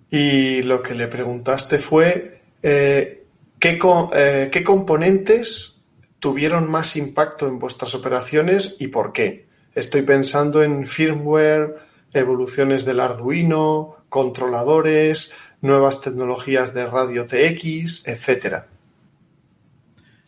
Y 0.10 0.64
lo 0.64 0.82
que 0.82 0.96
le 0.96 1.08
preguntaste 1.08 1.78
fue 1.78 2.42
eh, 2.62 3.26
¿qué, 3.60 3.80
eh, 4.14 4.50
¿qué 4.52 4.64
componentes 4.64 5.80
tuvieron 6.20 6.70
más 6.70 6.96
impacto 6.96 7.48
en 7.48 7.60
vuestras 7.60 7.96
operaciones 7.96 8.76
y 8.80 8.88
por 8.90 9.12
qué. 9.12 9.48
Estoy 9.74 10.02
pensando 10.02 10.62
en 10.64 10.86
firmware, 10.86 11.76
evoluciones 12.14 12.86
del 12.86 13.00
Arduino, 13.00 13.96
controladores, 14.10 15.32
nuevas 15.62 16.02
tecnologías 16.02 16.74
de 16.74 16.86
radio 16.86 17.26
TX, 17.26 18.08
etcétera. 18.08 18.68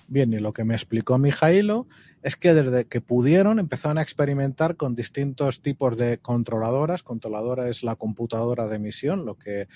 Bien, 0.08 0.34
y 0.34 0.40
lo 0.40 0.52
que 0.52 0.66
me 0.66 0.74
explicó 0.74 1.18
Mijailo 1.18 1.88
es 2.22 2.36
que 2.36 2.54
desde 2.54 2.86
que 2.86 3.02
pudieron 3.02 3.60
empezaron 3.60 3.98
a 3.98 4.02
experimentar 4.02 4.76
con 4.76 4.96
distintos 4.96 5.62
tipos 5.62 5.98
de 5.98 6.20
controladoras. 6.20 7.02
Controladora 7.02 7.70
es 7.70 7.82
la 7.82 7.96
computadora 7.96 8.68
de 8.68 8.78
misión, 8.78 9.26
lo 9.26 9.38
que 9.38 9.68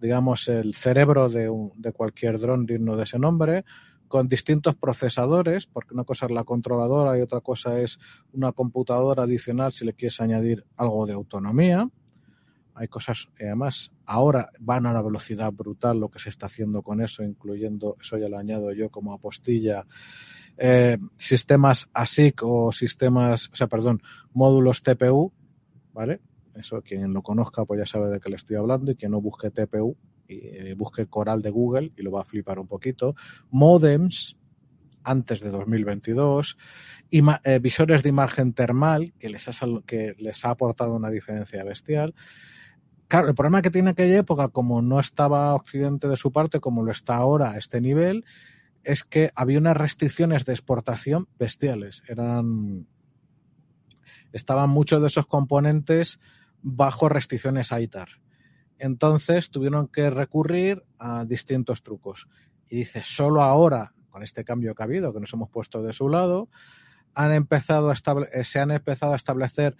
digamos 0.00 0.48
el 0.48 0.74
cerebro 0.74 1.28
de, 1.28 1.50
de 1.76 1.92
cualquier 1.92 2.38
dron 2.38 2.66
digno 2.66 2.96
de 2.96 3.04
ese 3.04 3.18
nombre, 3.18 3.64
con 4.14 4.28
distintos 4.28 4.76
procesadores, 4.76 5.66
porque 5.66 5.92
una 5.92 6.04
cosa 6.04 6.26
es 6.26 6.30
la 6.30 6.44
controladora 6.44 7.18
y 7.18 7.20
otra 7.20 7.40
cosa 7.40 7.80
es 7.80 7.98
una 8.32 8.52
computadora 8.52 9.24
adicional 9.24 9.72
si 9.72 9.84
le 9.84 9.92
quieres 9.92 10.20
añadir 10.20 10.64
algo 10.76 11.04
de 11.04 11.14
autonomía. 11.14 11.90
Hay 12.74 12.86
cosas, 12.86 13.28
además, 13.40 13.90
ahora 14.06 14.50
van 14.60 14.86
a 14.86 14.92
una 14.92 15.02
velocidad 15.02 15.52
brutal 15.52 15.98
lo 15.98 16.10
que 16.10 16.20
se 16.20 16.28
está 16.28 16.46
haciendo 16.46 16.80
con 16.80 17.00
eso, 17.00 17.24
incluyendo, 17.24 17.96
eso 18.00 18.16
ya 18.16 18.28
lo 18.28 18.38
añado 18.38 18.70
yo 18.70 18.88
como 18.88 19.12
apostilla, 19.12 19.84
eh, 20.58 20.96
sistemas 21.16 21.88
ASIC 21.92 22.40
o 22.44 22.70
sistemas, 22.70 23.50
o 23.52 23.56
sea, 23.56 23.66
perdón, 23.66 24.00
módulos 24.32 24.84
TPU, 24.84 25.32
¿vale? 25.92 26.20
Eso 26.54 26.82
quien 26.82 27.12
lo 27.12 27.22
conozca 27.22 27.64
pues 27.64 27.80
ya 27.80 27.86
sabe 27.86 28.10
de 28.10 28.20
qué 28.20 28.30
le 28.30 28.36
estoy 28.36 28.54
hablando 28.54 28.92
y 28.92 28.94
quien 28.94 29.10
no 29.10 29.20
busque 29.20 29.50
TPU 29.50 29.96
y 30.28 30.72
busque 30.74 31.06
Coral 31.06 31.42
de 31.42 31.50
Google 31.50 31.92
y 31.96 32.02
lo 32.02 32.12
va 32.12 32.22
a 32.22 32.24
flipar 32.24 32.58
un 32.58 32.66
poquito. 32.66 33.14
Modems 33.50 34.36
antes 35.04 35.40
de 35.40 35.50
2022 35.50 36.56
y 37.10 37.22
eh, 37.44 37.58
visores 37.60 38.02
de 38.02 38.08
imagen 38.08 38.54
termal 38.54 39.12
que 39.18 39.28
les, 39.28 39.48
ha, 39.48 39.66
que 39.86 40.14
les 40.18 40.44
ha 40.44 40.50
aportado 40.50 40.94
una 40.94 41.10
diferencia 41.10 41.62
bestial. 41.62 42.14
Claro, 43.06 43.28
el 43.28 43.34
problema 43.34 43.62
que 43.62 43.70
tiene 43.70 43.90
aquella 43.90 44.18
época, 44.18 44.48
como 44.48 44.82
no 44.82 44.98
estaba 44.98 45.54
Occidente 45.54 46.08
de 46.08 46.16
su 46.16 46.32
parte, 46.32 46.58
como 46.58 46.82
lo 46.82 46.90
está 46.90 47.16
ahora 47.16 47.52
a 47.52 47.58
este 47.58 47.80
nivel, 47.80 48.24
es 48.82 49.04
que 49.04 49.30
había 49.34 49.58
unas 49.58 49.76
restricciones 49.76 50.44
de 50.44 50.52
exportación 50.52 51.28
bestiales. 51.38 52.02
Eran. 52.08 52.86
Estaban 54.32 54.70
muchos 54.70 55.00
de 55.00 55.08
esos 55.08 55.26
componentes 55.26 56.18
bajo 56.62 57.08
restricciones 57.08 57.70
ITAR. 57.70 58.08
Entonces 58.84 59.48
tuvieron 59.48 59.88
que 59.88 60.10
recurrir 60.10 60.84
a 60.98 61.24
distintos 61.24 61.82
trucos. 61.82 62.28
Y 62.68 62.76
dice, 62.76 63.02
solo 63.02 63.42
ahora, 63.42 63.94
con 64.10 64.22
este 64.22 64.44
cambio 64.44 64.74
que 64.74 64.82
ha 64.82 64.84
habido, 64.84 65.14
que 65.14 65.20
nos 65.20 65.32
hemos 65.32 65.48
puesto 65.48 65.82
de 65.82 65.94
su 65.94 66.10
lado, 66.10 66.50
han 67.14 67.32
empezado 67.32 67.90
a 67.90 67.94
eh, 67.94 68.44
se 68.44 68.60
han 68.60 68.70
empezado 68.72 69.14
a 69.14 69.16
establecer 69.16 69.78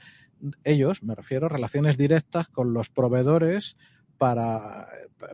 ellos, 0.65 1.03
me 1.03 1.15
refiero, 1.15 1.51
relaciones 1.51 1.99
directas 1.99 2.49
con 2.49 2.73
los 2.73 2.89
proveedores 2.89 3.77
para 4.17 4.89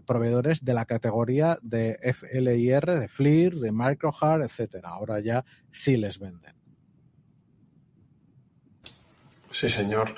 proveedores 0.05 0.65
de 0.65 0.75
la 0.75 0.85
categoría 0.85 1.57
de 1.63 1.97
FLIR, 2.13 2.87
de 2.87 3.07
FLIR, 3.07 3.55
de 3.55 3.71
MicroHard, 3.71 4.43
etcétera. 4.43 4.89
Ahora 4.89 5.21
ya 5.21 5.45
sí 5.71 5.97
les 5.97 6.19
venden. 6.19 6.57
Sí, 9.51 9.71
señor. 9.71 10.17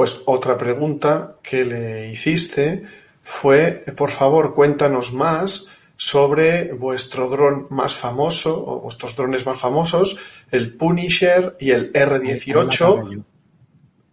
Pues 0.00 0.22
otra 0.24 0.56
pregunta 0.56 1.36
que 1.42 1.62
le 1.62 2.10
hiciste 2.10 2.84
fue, 3.20 3.84
por 3.98 4.08
favor, 4.08 4.54
cuéntanos 4.54 5.12
más 5.12 5.66
sobre 5.94 6.72
vuestro 6.72 7.28
dron 7.28 7.66
más 7.68 7.94
famoso 7.94 8.64
o 8.66 8.80
vuestros 8.80 9.14
drones 9.14 9.44
más 9.44 9.60
famosos, 9.60 10.16
el 10.50 10.74
Punisher 10.74 11.54
y 11.60 11.72
el 11.72 11.92
R18. 11.92 13.24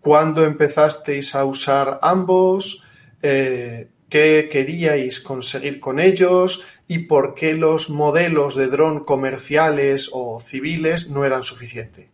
¿Cuándo 0.01 0.43
empezasteis 0.43 1.33
a 1.35 1.45
usar 1.45 1.99
ambos? 2.01 2.83
Eh, 3.21 3.87
¿Qué 4.09 4.49
queríais 4.51 5.21
conseguir 5.21 5.79
con 5.79 6.01
ellos? 6.01 6.65
¿Y 6.89 7.05
por 7.05 7.33
qué 7.33 7.53
los 7.53 7.89
modelos 7.89 8.57
de 8.57 8.67
dron 8.67 9.05
comerciales 9.05 10.09
o 10.11 10.41
civiles 10.41 11.09
no 11.09 11.23
eran 11.23 11.43
suficientes? 11.43 12.09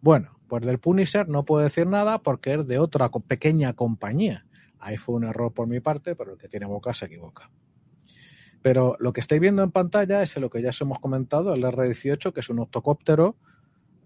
Bueno, 0.00 0.39
pues 0.50 0.66
del 0.66 0.80
Punisher 0.80 1.28
no 1.28 1.44
puedo 1.44 1.62
decir 1.62 1.86
nada 1.86 2.18
porque 2.18 2.54
es 2.54 2.66
de 2.66 2.80
otra 2.80 3.08
pequeña 3.08 3.72
compañía. 3.74 4.44
Ahí 4.80 4.96
fue 4.96 5.14
un 5.14 5.22
error 5.22 5.54
por 5.54 5.68
mi 5.68 5.78
parte, 5.78 6.16
pero 6.16 6.32
el 6.32 6.38
que 6.38 6.48
tiene 6.48 6.66
boca 6.66 6.92
se 6.92 7.06
equivoca. 7.06 7.50
Pero 8.60 8.96
lo 8.98 9.12
que 9.12 9.20
estáis 9.20 9.40
viendo 9.40 9.62
en 9.62 9.70
pantalla 9.70 10.22
es 10.22 10.36
lo 10.38 10.50
que 10.50 10.60
ya 10.60 10.70
os 10.70 10.80
hemos 10.80 10.98
comentado, 10.98 11.54
el 11.54 11.62
R-18, 11.62 12.32
que 12.32 12.40
es 12.40 12.50
un 12.50 12.58
octocóptero. 12.58 13.36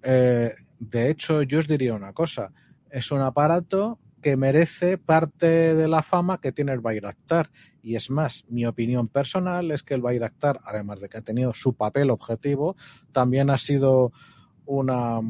Eh, 0.02 0.54
de 0.78 1.10
hecho, 1.10 1.42
yo 1.42 1.60
os 1.60 1.66
diría 1.66 1.94
una 1.94 2.12
cosa. 2.12 2.52
Es 2.90 3.10
un 3.10 3.22
aparato 3.22 3.98
que 4.20 4.36
merece 4.36 4.98
parte 4.98 5.74
de 5.74 5.88
la 5.88 6.02
fama 6.02 6.42
que 6.42 6.52
tiene 6.52 6.72
el 6.72 6.80
Bayraktar. 6.80 7.50
Y 7.82 7.96
es 7.96 8.10
más, 8.10 8.44
mi 8.48 8.66
opinión 8.66 9.08
personal 9.08 9.70
es 9.70 9.82
que 9.82 9.94
el 9.94 10.02
Bayraktar, 10.02 10.60
además 10.62 11.00
de 11.00 11.08
que 11.08 11.16
ha 11.16 11.22
tenido 11.22 11.54
su 11.54 11.72
papel 11.72 12.10
objetivo, 12.10 12.76
también 13.12 13.48
ha 13.48 13.56
sido 13.56 14.12
una 14.66 15.20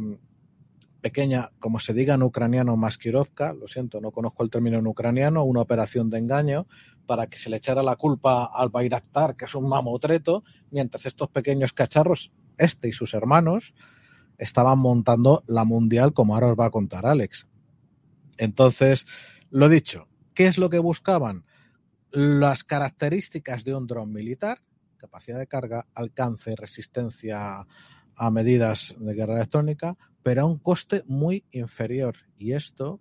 pequeña, 1.05 1.51
como 1.59 1.81
se 1.81 1.93
diga 1.93 2.15
en 2.15 2.23
ucraniano, 2.23 2.79
maskirovka, 2.79 3.53
lo 3.53 3.69
siento, 3.69 4.01
no 4.01 4.11
conozco 4.11 4.43
el 4.43 4.49
término 4.49 4.79
en 4.79 4.87
ucraniano, 4.87 5.45
una 5.45 5.61
operación 5.61 6.09
de 6.09 6.17
engaño 6.17 6.67
para 7.05 7.27
que 7.27 7.37
se 7.37 7.51
le 7.51 7.59
echara 7.59 7.83
la 7.83 7.97
culpa 7.97 8.47
al 8.47 8.71
Bayraktar, 8.71 9.37
que 9.37 9.45
es 9.45 9.55
un 9.55 9.69
mamotreto, 9.69 10.45
mientras 10.71 11.05
estos 11.05 11.29
pequeños 11.29 11.75
cacharros, 11.75 12.33
este 12.57 12.89
y 12.89 12.93
sus 12.93 13.13
hermanos, 13.13 13.75
estaban 14.39 14.79
montando 14.79 15.45
la 15.47 15.65
mundial, 15.65 16.15
como 16.15 16.33
ahora 16.33 16.47
os 16.47 16.59
va 16.59 16.65
a 16.65 16.71
contar 16.71 17.05
Alex. 17.05 17.47
Entonces, 18.39 19.07
lo 19.51 19.69
dicho, 19.69 20.09
¿qué 20.33 20.47
es 20.47 20.57
lo 20.57 20.71
que 20.71 20.79
buscaban? 20.79 21.45
Las 22.13 22.65
características 22.65 23.63
de 23.65 23.75
un 23.75 23.87
dron 23.87 24.11
militar, 24.11 24.63
capacidad 24.97 25.39
de 25.39 25.49
carga, 25.49 25.87
alcance, 25.93 26.57
resistencia 26.57 27.67
a 28.17 28.31
medidas 28.31 28.97
de 28.99 29.13
guerra 29.13 29.35
electrónica, 29.35 29.99
pero 30.25 30.43
a 30.43 30.45
un 30.47 30.59
coste 30.59 31.05
muy 31.07 31.45
inferior. 31.53 32.17
Y 32.39 32.55
esto, 32.55 32.99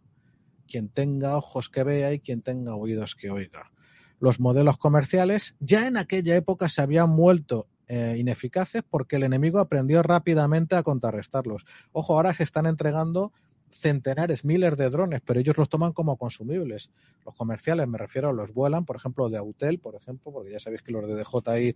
quien 0.68 0.89
tenga 0.89 1.38
ojos 1.38 1.70
que 1.70 1.84
vea 1.84 2.13
y 2.13 2.20
quien 2.20 2.42
tenga 2.42 2.75
oídos 2.75 3.15
que 3.15 3.32
oiga. 3.32 3.72
Los 4.20 4.42
modelos 4.42 4.77
comerciales 4.77 5.56
ya 5.60 5.88
en 5.88 5.96
aquella 5.98 6.36
época 6.36 6.68
se 6.68 6.82
habían 6.82 7.15
vuelto 7.15 7.68
eh, 7.88 8.18
ineficaces 8.18 8.84
porque 8.88 9.15
el 9.15 9.24
enemigo 9.24 9.60
aprendió 9.60 10.03
rápidamente 10.03 10.75
a 10.75 10.84
contrarrestarlos. 10.84 11.65
Ojo, 11.94 12.13
ahora 12.15 12.34
se 12.34 12.44
están 12.44 12.65
entregando 12.65 13.32
centenares, 13.72 14.44
miles 14.44 14.75
de 14.77 14.89
drones, 14.89 15.22
pero 15.25 15.39
ellos 15.39 15.58
los 15.58 15.70
toman 15.70 15.94
como 15.94 16.18
consumibles. 16.18 16.92
Los 17.25 17.36
comerciales, 17.36 17.88
me 17.88 17.98
refiero, 17.98 18.34
los 18.34 18.53
vuelan, 18.53 18.86
por 18.86 18.98
ejemplo, 18.98 19.30
de 19.30 19.38
Autel, 19.38 19.80
por 19.80 19.96
ejemplo, 19.96 20.32
porque 20.32 20.51
ya 20.51 20.60
sabéis 20.60 20.82
que 20.82 20.92
los 20.92 21.08
de 21.08 21.15
DJI 21.15 21.75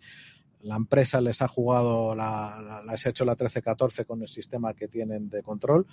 la 0.61 0.75
empresa 0.75 1.21
les 1.21 1.41
ha 1.41 1.47
jugado, 1.47 2.15
la, 2.15 2.83
les 2.89 3.05
ha 3.05 3.09
hecho 3.09 3.25
la 3.25 3.37
13-14 3.37 4.05
con 4.05 4.21
el 4.21 4.27
sistema 4.27 4.73
que 4.73 4.87
tienen 4.87 5.29
de 5.29 5.43
control. 5.43 5.85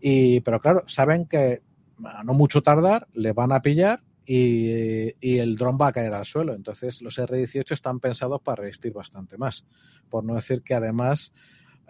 Y, 0.00 0.40
pero 0.40 0.60
claro, 0.60 0.84
saben 0.86 1.26
que 1.26 1.62
a 2.04 2.22
no 2.24 2.34
mucho 2.34 2.62
tardar 2.62 3.08
le 3.14 3.32
van 3.32 3.52
a 3.52 3.62
pillar 3.62 4.02
y, 4.24 5.14
y, 5.20 5.38
el 5.38 5.56
dron 5.56 5.78
va 5.80 5.88
a 5.88 5.92
caer 5.92 6.12
al 6.12 6.24
suelo. 6.24 6.54
Entonces 6.54 7.00
los 7.00 7.18
R18 7.18 7.72
están 7.72 8.00
pensados 8.00 8.40
para 8.42 8.62
resistir 8.62 8.92
bastante 8.92 9.38
más. 9.38 9.64
Por 10.10 10.24
no 10.24 10.34
decir 10.34 10.62
que 10.62 10.74
además 10.74 11.32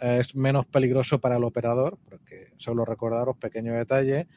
es 0.01 0.35
menos 0.35 0.67
peligroso 0.67 1.21
para 1.21 1.37
el 1.37 1.45
operador, 1.45 1.99
porque 2.05 2.53
solo 2.59 2.85
recordaros, 2.85 3.39
pequeño 3.39 3.73
detalle, 3.75 4.29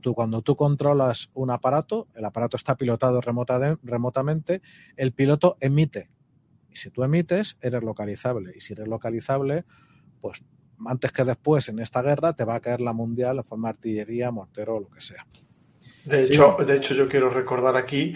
tú, 0.00 0.14
cuando 0.14 0.42
tú 0.42 0.56
controlas 0.56 1.30
un 1.34 1.50
aparato, 1.50 2.08
el 2.14 2.24
aparato 2.24 2.56
está 2.56 2.76
pilotado 2.76 3.20
remotamente, 3.20 4.62
el 4.96 5.12
piloto 5.12 5.56
emite 5.60 6.10
y 6.72 6.76
si 6.76 6.90
tú 6.90 7.02
emites, 7.02 7.56
eres 7.60 7.82
localizable. 7.82 8.52
Y 8.56 8.60
si 8.60 8.72
eres 8.72 8.88
localizable, 8.88 9.64
pues 10.20 10.42
antes 10.86 11.12
que 11.12 11.24
después 11.24 11.68
en 11.68 11.78
esta 11.80 12.02
guerra 12.02 12.32
te 12.32 12.44
va 12.44 12.56
a 12.56 12.60
caer 12.60 12.80
la 12.80 12.92
mundial 12.92 13.38
en 13.38 13.44
forma 13.44 13.68
de 13.68 13.72
artillería, 13.72 14.30
mortero 14.30 14.76
o 14.76 14.80
lo 14.80 14.90
que 14.90 15.00
sea. 15.00 15.26
De 16.04 16.22
hecho, 16.22 16.56
de 16.66 16.76
hecho 16.76 16.94
yo 16.94 17.08
quiero 17.08 17.28
recordar 17.28 17.76
aquí 17.76 18.14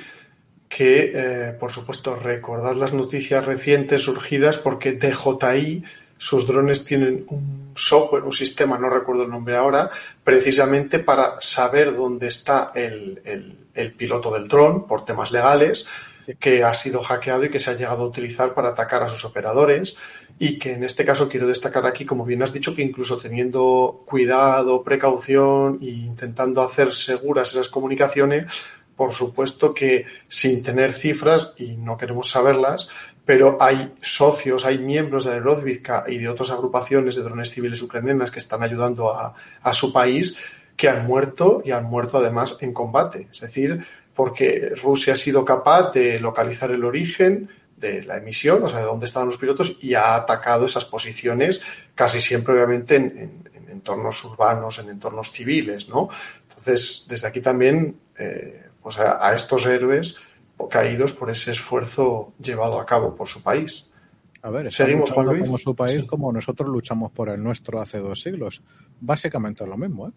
que, 0.68 1.12
eh, 1.14 1.52
por 1.52 1.70
supuesto, 1.70 2.16
recordad 2.16 2.74
las 2.74 2.92
noticias 2.92 3.44
recientes 3.44 4.02
surgidas 4.02 4.56
porque 4.56 4.92
DJI, 4.92 5.84
sus 6.16 6.46
drones 6.46 6.84
tienen 6.84 7.26
un 7.28 7.72
software, 7.76 8.22
un 8.22 8.32
sistema, 8.32 8.78
no 8.78 8.88
recuerdo 8.88 9.24
el 9.24 9.30
nombre 9.30 9.56
ahora, 9.56 9.90
precisamente 10.22 10.98
para 10.98 11.34
saber 11.40 11.94
dónde 11.94 12.28
está 12.28 12.72
el, 12.74 13.20
el 13.74 13.92
piloto 13.92 14.32
del 14.32 14.48
dron 14.48 14.86
por 14.86 15.04
temas 15.04 15.32
legales 15.32 15.86
que 16.38 16.64
ha 16.64 16.74
sido 16.74 17.02
hackeado 17.02 17.44
y 17.44 17.50
que 17.50 17.58
se 17.58 17.70
ha 17.70 17.74
llegado 17.74 18.04
a 18.04 18.06
utilizar 18.06 18.54
para 18.54 18.70
atacar 18.70 19.02
a 19.02 19.08
sus 19.08 19.24
operadores 19.24 19.96
y 20.38 20.58
que 20.58 20.72
en 20.72 20.84
este 20.84 21.04
caso 21.04 21.28
quiero 21.28 21.46
destacar 21.46 21.86
aquí, 21.86 22.04
como 22.04 22.24
bien 22.24 22.42
has 22.42 22.52
dicho, 22.52 22.74
que 22.74 22.82
incluso 22.82 23.18
teniendo 23.18 24.02
cuidado, 24.06 24.82
precaución 24.82 25.78
e 25.80 25.86
intentando 25.86 26.62
hacer 26.62 26.92
seguras 26.92 27.50
esas 27.50 27.68
comunicaciones, 27.68 28.46
por 28.96 29.12
supuesto 29.12 29.74
que 29.74 30.06
sin 30.28 30.62
tener 30.62 30.92
cifras, 30.92 31.52
y 31.56 31.76
no 31.76 31.96
queremos 31.96 32.30
saberlas, 32.30 32.88
pero 33.24 33.56
hay 33.60 33.92
socios, 34.00 34.64
hay 34.64 34.78
miembros 34.78 35.24
de 35.24 35.32
Aerodvizca 35.32 36.04
y 36.06 36.18
de 36.18 36.28
otras 36.28 36.50
agrupaciones 36.50 37.16
de 37.16 37.22
drones 37.22 37.50
civiles 37.50 37.82
ucranianas 37.82 38.30
que 38.30 38.38
están 38.38 38.62
ayudando 38.62 39.12
a, 39.14 39.34
a 39.62 39.72
su 39.72 39.92
país 39.92 40.36
que 40.76 40.88
han 40.88 41.06
muerto 41.06 41.62
y 41.64 41.70
han 41.70 41.84
muerto 41.84 42.18
además 42.18 42.56
en 42.60 42.72
combate. 42.72 43.28
Es 43.32 43.40
decir, 43.40 43.84
porque 44.14 44.72
Rusia 44.80 45.14
ha 45.14 45.16
sido 45.16 45.44
capaz 45.44 45.92
de 45.92 46.20
localizar 46.20 46.70
el 46.70 46.84
origen 46.84 47.48
de 47.76 48.04
la 48.04 48.16
emisión, 48.16 48.62
o 48.62 48.68
sea, 48.68 48.80
de 48.80 48.86
dónde 48.86 49.06
estaban 49.06 49.28
los 49.28 49.36
pilotos, 49.36 49.76
y 49.80 49.94
ha 49.94 50.14
atacado 50.14 50.64
esas 50.66 50.84
posiciones 50.84 51.60
casi 51.94 52.20
siempre, 52.20 52.54
obviamente, 52.54 52.96
en, 52.96 53.44
entornos 53.68 54.24
urbanos, 54.24 54.78
en 54.78 54.88
entornos 54.88 55.32
civiles, 55.32 55.88
¿no? 55.88 56.08
Entonces, 56.48 57.06
desde 57.08 57.26
aquí 57.26 57.40
también, 57.40 57.98
eh, 58.16 58.68
pues 58.80 58.98
a, 58.98 59.34
estos 59.34 59.66
héroes 59.66 60.16
caídos 60.70 61.12
por 61.12 61.28
ese 61.28 61.50
esfuerzo 61.50 62.32
llevado 62.40 62.78
a 62.78 62.86
cabo 62.86 63.16
por 63.16 63.26
su 63.26 63.42
país. 63.42 63.90
A 64.42 64.50
ver, 64.50 64.72
seguimos 64.72 65.10
con 65.10 65.26
como 65.40 65.58
su 65.58 65.74
país 65.74 66.04
como 66.04 66.32
nosotros 66.32 66.68
luchamos 66.68 67.10
por 67.10 67.30
el 67.30 67.42
nuestro 67.42 67.80
hace 67.80 67.98
dos 67.98 68.22
siglos. 68.22 68.62
Básicamente 69.00 69.64
es 69.64 69.68
lo 69.68 69.76
mismo, 69.76 70.08
¿eh? 70.08 70.12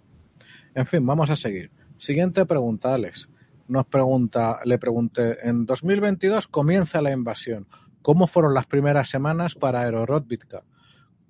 En 0.75 0.85
fin, 0.85 1.03
vamos 1.03 1.31
a 1.31 1.35
seguir. 1.35 1.71
Siguiente 1.97 2.45
pregunta, 2.45 2.93
Alex 2.93 3.27
nos 3.67 3.85
pregunta, 3.85 4.59
le 4.65 4.77
pregunté, 4.77 5.37
en 5.47 5.65
2022 5.65 6.47
comienza 6.47 7.01
la 7.01 7.11
invasión. 7.11 7.67
¿Cómo 8.01 8.27
fueron 8.27 8.53
las 8.53 8.65
primeras 8.65 9.09
semanas 9.09 9.55
para 9.55 9.81
Aerorodvitka? 9.81 10.63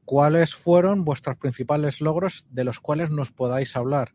¿Cuáles 0.06 0.56
fueron 0.56 1.04
vuestros 1.04 1.38
principales 1.38 2.02
logros 2.02 2.46
de 2.52 2.64
los 2.64 2.80
cuales 2.80 3.10
nos 3.10 3.32
podáis 3.32 3.76
hablar? 3.76 4.14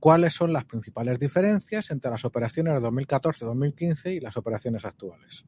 ¿Cuáles 0.00 0.32
son 0.32 0.52
las 0.52 0.64
principales 0.64 1.18
diferencias 1.18 1.90
entre 1.90 2.10
las 2.10 2.24
operaciones 2.24 2.74
de 2.74 2.88
2014-2015 2.88 4.16
y 4.16 4.20
las 4.20 4.36
operaciones 4.36 4.84
actuales? 4.84 5.44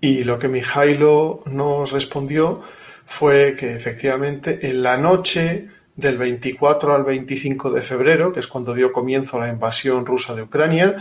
Y 0.00 0.24
lo 0.24 0.38
que 0.38 0.48
Mijailo 0.48 1.40
nos 1.46 1.92
respondió 1.92 2.60
fue 2.62 3.54
que 3.56 3.74
efectivamente 3.74 4.66
en 4.68 4.82
la 4.82 4.96
noche 4.96 5.68
del 5.96 6.18
24 6.18 6.94
al 6.94 7.04
25 7.04 7.70
de 7.70 7.82
febrero, 7.82 8.32
que 8.32 8.40
es 8.40 8.46
cuando 8.46 8.74
dio 8.74 8.92
comienzo 8.92 9.38
la 9.38 9.48
invasión 9.48 10.04
rusa 10.06 10.34
de 10.34 10.42
Ucrania, 10.42 10.96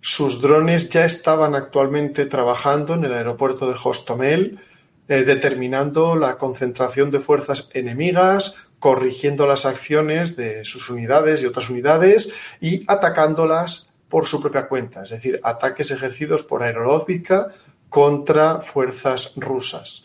sus 0.00 0.40
drones 0.40 0.88
ya 0.88 1.04
estaban 1.04 1.54
actualmente 1.54 2.26
trabajando 2.26 2.94
en 2.94 3.04
el 3.04 3.12
aeropuerto 3.12 3.68
de 3.68 3.76
Hostomel, 3.82 4.60
eh, 5.08 5.24
determinando 5.24 6.16
la 6.16 6.38
concentración 6.38 7.10
de 7.10 7.18
fuerzas 7.18 7.70
enemigas, 7.74 8.54
corrigiendo 8.78 9.46
las 9.46 9.66
acciones 9.66 10.36
de 10.36 10.64
sus 10.64 10.90
unidades 10.90 11.42
y 11.42 11.46
otras 11.46 11.70
unidades 11.70 12.30
y 12.60 12.84
atacándolas 12.86 13.90
por 14.08 14.26
su 14.26 14.40
propia 14.40 14.68
cuenta, 14.68 15.02
es 15.02 15.10
decir, 15.10 15.40
ataques 15.42 15.90
ejercidos 15.90 16.42
por 16.42 16.62
Aerodovizka 16.62 17.48
contra 17.88 18.60
fuerzas 18.60 19.32
rusas. 19.36 20.04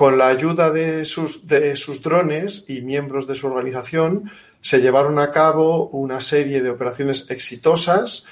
Con 0.00 0.16
la 0.16 0.28
ayuda 0.28 0.70
de 0.70 1.04
sus, 1.04 1.46
de 1.46 1.76
sus 1.76 2.00
drones 2.00 2.64
y 2.66 2.80
miembros 2.80 3.26
de 3.26 3.34
su 3.34 3.48
organización, 3.48 4.30
se 4.62 4.80
llevaron 4.80 5.18
a 5.18 5.30
cabo 5.30 5.90
una 5.90 6.20
serie 6.20 6.62
de 6.62 6.70
operaciones 6.70 7.26
exitosas 7.28 8.24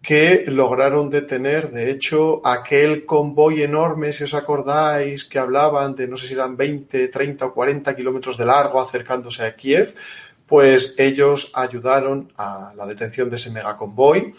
que 0.00 0.44
lograron 0.46 1.10
detener, 1.10 1.72
de 1.72 1.90
hecho, 1.90 2.40
aquel 2.46 3.04
convoy 3.04 3.62
enorme, 3.62 4.12
si 4.12 4.22
os 4.22 4.34
acordáis, 4.34 5.24
que 5.24 5.40
hablaban 5.40 5.96
de 5.96 6.06
no 6.06 6.16
sé 6.16 6.28
si 6.28 6.34
eran 6.34 6.56
20, 6.56 7.08
30 7.08 7.46
o 7.46 7.52
40 7.52 7.96
kilómetros 7.96 8.38
de 8.38 8.46
largo 8.46 8.80
acercándose 8.80 9.42
a 9.42 9.56
Kiev, 9.56 9.96
pues 10.46 10.94
ellos 10.96 11.50
ayudaron 11.54 12.32
a 12.36 12.72
la 12.76 12.86
detención 12.86 13.28
de 13.28 13.34
ese 13.34 13.50
megaconvoy. 13.50 14.32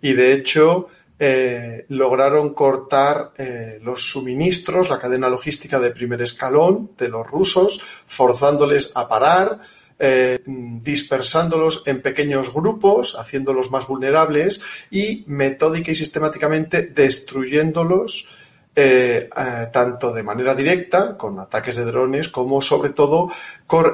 Y 0.00 0.14
de 0.14 0.32
hecho 0.32 0.88
eh, 1.24 1.86
lograron 1.90 2.52
cortar 2.52 3.32
eh, 3.38 3.78
los 3.80 4.10
suministros, 4.10 4.90
la 4.90 4.98
cadena 4.98 5.28
logística 5.28 5.78
de 5.78 5.92
primer 5.92 6.20
escalón 6.20 6.90
de 6.98 7.06
los 7.06 7.24
rusos, 7.24 7.80
forzándoles 8.06 8.90
a 8.96 9.06
parar, 9.06 9.60
eh, 10.00 10.40
dispersándolos 10.44 11.84
en 11.86 12.02
pequeños 12.02 12.52
grupos, 12.52 13.14
haciéndolos 13.16 13.70
más 13.70 13.86
vulnerables 13.86 14.60
y 14.90 15.22
metódica 15.28 15.92
y 15.92 15.94
sistemáticamente 15.94 16.82
destruyéndolos 16.82 18.26
tanto 18.74 20.12
de 20.12 20.22
manera 20.22 20.54
directa, 20.54 21.16
con 21.18 21.38
ataques 21.38 21.76
de 21.76 21.84
drones, 21.84 22.28
como 22.28 22.62
sobre 22.62 22.90
todo 22.90 23.28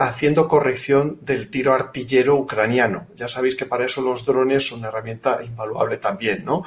haciendo 0.00 0.46
corrección 0.46 1.18
del 1.22 1.50
tiro 1.50 1.74
artillero 1.74 2.36
ucraniano. 2.36 3.08
Ya 3.16 3.28
sabéis 3.28 3.56
que 3.56 3.66
para 3.66 3.86
eso 3.86 4.02
los 4.02 4.24
drones 4.24 4.68
son 4.68 4.80
una 4.80 4.88
herramienta 4.88 5.40
invaluable 5.42 5.96
también, 5.96 6.44
¿no? 6.44 6.64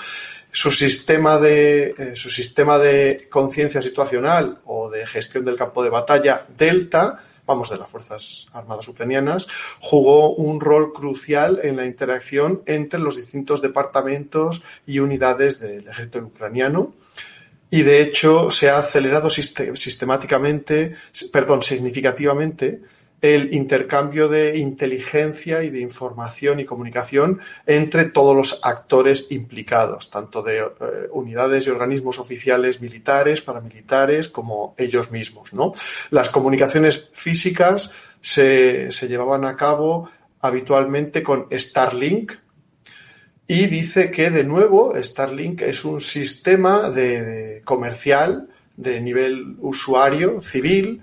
Su 0.51 0.71
sistema 0.71 1.37
de, 1.37 1.95
eh, 1.97 2.11
su 2.15 2.29
sistema 2.29 2.77
de 2.77 3.27
conciencia 3.29 3.81
situacional 3.81 4.59
o 4.65 4.89
de 4.89 5.05
gestión 5.07 5.45
del 5.45 5.55
campo 5.55 5.81
de 5.81 5.89
batalla 5.89 6.45
Delta 6.57 7.17
vamos, 7.45 7.69
de 7.69 7.77
las 7.77 7.89
Fuerzas 7.89 8.47
Armadas 8.53 8.87
ucranianas, 8.87 9.47
jugó 9.81 10.33
un 10.35 10.61
rol 10.61 10.93
crucial 10.93 11.59
en 11.63 11.75
la 11.75 11.85
interacción 11.85 12.61
entre 12.65 12.99
los 12.99 13.17
distintos 13.17 13.61
departamentos 13.61 14.63
y 14.85 14.99
unidades 14.99 15.59
del 15.59 15.87
ejército 15.87 16.19
ucraniano. 16.19 16.93
Y 17.71 17.81
de 17.81 18.01
hecho 18.01 18.51
se 18.51 18.69
ha 18.69 18.77
acelerado 18.77 19.29
sistemáticamente, 19.29 20.93
perdón, 21.31 21.63
significativamente 21.63 22.81
el 23.21 23.53
intercambio 23.53 24.27
de 24.27 24.57
inteligencia 24.57 25.63
y 25.63 25.69
de 25.69 25.79
información 25.79 26.59
y 26.59 26.65
comunicación 26.65 27.39
entre 27.67 28.05
todos 28.05 28.35
los 28.35 28.59
actores 28.63 29.27
implicados, 29.29 30.09
tanto 30.09 30.41
de 30.41 30.59
eh, 30.59 30.67
unidades 31.11 31.67
y 31.67 31.69
organismos 31.69 32.17
oficiales 32.17 32.81
militares, 32.81 33.41
paramilitares, 33.41 34.27
como 34.27 34.73
ellos 34.77 35.11
mismos. 35.11 35.53
¿no? 35.53 35.71
Las 36.09 36.29
comunicaciones 36.29 37.09
físicas 37.13 37.91
se, 38.19 38.89
llevaban 39.07 39.45
a 39.45 39.55
cabo 39.55 40.09
habitualmente 40.41 41.21
con 41.21 41.47
Starlink, 41.51 42.33
y 43.47 43.67
dice 43.67 44.11
que 44.11 44.29
de 44.29 44.43
nuevo 44.43 44.93
Starlink 44.95 45.61
es 45.61 45.83
un 45.83 46.01
sistema 46.01 46.89
de 46.89 47.61
comercial 47.65 48.49
de 48.77 49.01
nivel 49.01 49.57
usuario 49.59 50.39
civil 50.39 51.01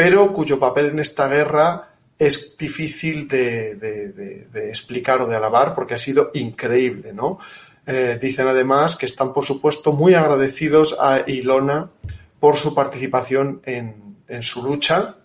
pero 0.00 0.32
cuyo 0.32 0.58
papel 0.58 0.86
en 0.86 0.98
esta 1.00 1.28
guerra 1.28 1.90
es 2.18 2.56
difícil 2.56 3.28
de, 3.28 4.48
explicar 4.70 5.20
o 5.20 5.26
de 5.26 5.36
alabar 5.36 5.74
porque 5.74 5.92
ha 5.92 5.98
sido 5.98 6.30
increíble, 6.32 7.12
¿no? 7.12 7.38
Eh, 7.86 8.18
dicen 8.18 8.48
además 8.48 8.96
que 8.96 9.04
están, 9.04 9.34
por 9.34 9.44
supuesto, 9.44 9.92
muy 9.92 10.14
agradecidos 10.14 10.96
a 10.98 11.24
Ilona 11.26 11.90
por 12.38 12.56
su 12.56 12.74
participación 12.74 13.60
en, 13.64 14.16
en 14.26 14.42
su 14.42 14.62
lucha. 14.62 15.16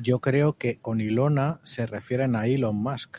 Yo 0.00 0.20
creo 0.20 0.56
que 0.56 0.78
con 0.78 1.00
Ilona 1.00 1.60
se 1.64 1.84
refieren 1.84 2.36
a 2.36 2.46
Elon 2.46 2.76
Musk. 2.76 3.18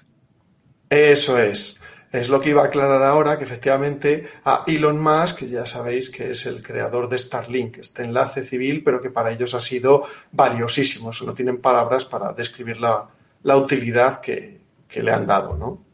Eso 0.90 1.38
es. 1.38 1.82
Es 2.12 2.28
lo 2.28 2.42
que 2.42 2.50
iba 2.50 2.62
a 2.62 2.66
aclarar 2.66 3.04
ahora, 3.04 3.38
que 3.38 3.46
efectivamente 3.46 4.28
a 4.44 4.66
Elon 4.68 5.02
Musk, 5.02 5.44
ya 5.46 5.66
sabéis 5.66 6.10
que 6.10 6.32
es 6.32 6.46
el 6.46 6.62
creador 6.62 7.08
de 7.08 7.18
Starlink, 7.18 7.78
este 7.78 8.04
enlace 8.04 8.44
civil, 8.44 8.84
pero 8.84 9.02
que 9.02 9.10
para 9.10 9.32
ellos 9.32 9.54
ha 9.54 9.62
sido 9.62 10.04
valiosísimo. 10.34 11.12
no 11.26 11.34
tienen 11.34 11.62
palabras 11.62 12.04
para 12.04 12.34
describir 12.34 12.78
la, 12.82 13.08
utilidad 13.56 14.20
que, 14.20 14.60
le 14.94 15.12
han 15.12 15.26
dado, 15.26 15.56
¿no? 15.56 15.86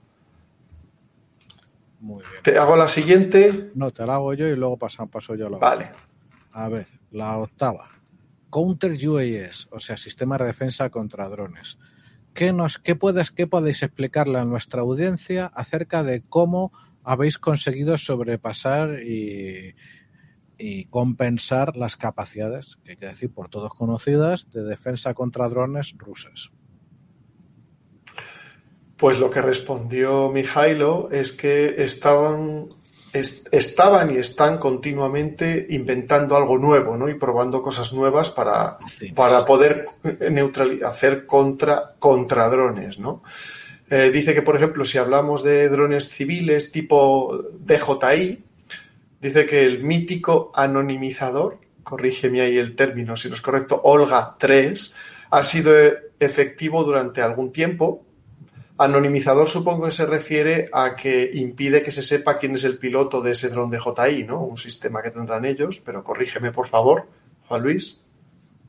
Muy 1.99 2.23
bien. 2.23 2.41
¿Te 2.41 2.57
hago 2.57 2.75
la 2.75 2.87
siguiente? 2.87 3.71
No, 3.75 3.91
te 3.91 4.03
la 4.05 4.15
hago 4.15 4.33
yo 4.33 4.47
y 4.47 4.55
luego 4.55 4.77
paso, 4.77 5.05
paso 5.05 5.35
yo 5.35 5.49
la 5.49 5.59
Vale. 5.59 5.91
A 6.53 6.67
ver, 6.67 6.87
la 7.11 7.37
octava. 7.37 7.89
Counter 8.49 8.97
UAS, 9.07 9.67
o 9.69 9.79
sea, 9.79 9.97
sistema 9.97 10.37
de 10.37 10.45
defensa 10.45 10.89
contra 10.89 11.27
drones. 11.27 11.77
¿Qué, 12.37 12.53
nos, 12.53 12.79
puedes, 12.99 13.31
¿Qué 13.31 13.47
podéis 13.47 13.81
explicarle 13.81 14.37
a 14.37 14.45
nuestra 14.45 14.81
audiencia 14.81 15.47
acerca 15.55 16.03
de 16.03 16.21
cómo 16.21 16.71
habéis 17.03 17.39
conseguido 17.39 17.97
sobrepasar 17.97 19.01
y, 19.01 19.73
compensar 20.91 21.75
las 21.75 21.97
capacidades, 21.97 22.77
que 22.83 22.91
hay 22.91 22.97
que 22.97 23.07
decir 23.07 23.33
por 23.33 23.49
todos 23.49 23.73
conocidas, 23.73 24.51
de 24.51 24.63
defensa 24.63 25.15
contra 25.15 25.49
drones 25.49 25.95
rusas? 25.97 26.51
Pues 28.97 29.19
lo 29.19 29.31
que 29.31 29.41
respondió 29.41 30.29
Mijailo 30.29 31.09
es 31.11 31.31
que 31.31 31.81
estaban 31.83 32.67
estaban 33.19 34.13
y 34.13 34.17
están 34.17 34.57
continuamente 34.57 35.67
inventando 35.69 36.35
algo 36.35 36.57
nuevo, 36.57 36.97
¿no? 36.97 37.09
Y 37.09 37.15
probando 37.15 37.61
cosas 37.61 37.93
nuevas 37.93 38.29
para, 38.29 38.77
para 39.15 39.45
poder 39.45 39.85
hacer 40.85 41.25
contra, 41.25 41.95
contra 41.99 42.49
drones, 42.49 42.99
¿no? 42.99 43.23
Eh, 43.89 44.11
dice 44.11 44.33
que, 44.33 44.41
por 44.41 44.57
ejemplo, 44.57 44.83
si 44.83 44.97
hablamos 44.97 45.43
de 45.43 45.69
drones 45.69 46.09
civiles 46.09 46.71
tipo 46.71 47.45
DJI, 47.59 48.43
dice 49.21 49.45
que 49.45 49.63
el 49.63 49.83
mítico 49.83 50.51
anonimizador, 50.53 51.59
corrígeme 51.83 52.41
ahí 52.41 52.57
el 52.57 52.75
término 52.75 53.15
si 53.15 53.29
no 53.29 53.35
es 53.35 53.41
correcto, 53.41 53.79
Olga 53.83 54.35
3, 54.37 54.93
ha 55.29 55.43
sido 55.43 55.73
efectivo 56.19 56.83
durante 56.83 57.21
algún 57.21 57.51
tiempo, 57.51 58.03
Anonimizador 58.77 59.47
supongo 59.47 59.85
que 59.85 59.91
se 59.91 60.05
refiere 60.05 60.69
a 60.71 60.95
que 60.95 61.31
impide 61.33 61.81
que 61.81 61.91
se 61.91 62.01
sepa 62.01 62.37
quién 62.37 62.55
es 62.55 62.63
el 62.63 62.77
piloto 62.77 63.21
de 63.21 63.31
ese 63.31 63.49
dron 63.49 63.71
de 63.71 63.79
JI, 63.79 64.23
¿no? 64.23 64.43
Un 64.43 64.57
sistema 64.57 65.01
que 65.01 65.11
tendrán 65.11 65.45
ellos, 65.45 65.79
pero 65.79 66.03
corrígeme 66.03 66.51
por 66.51 66.67
favor, 66.67 67.07
Juan 67.47 67.63
Luis. 67.63 68.01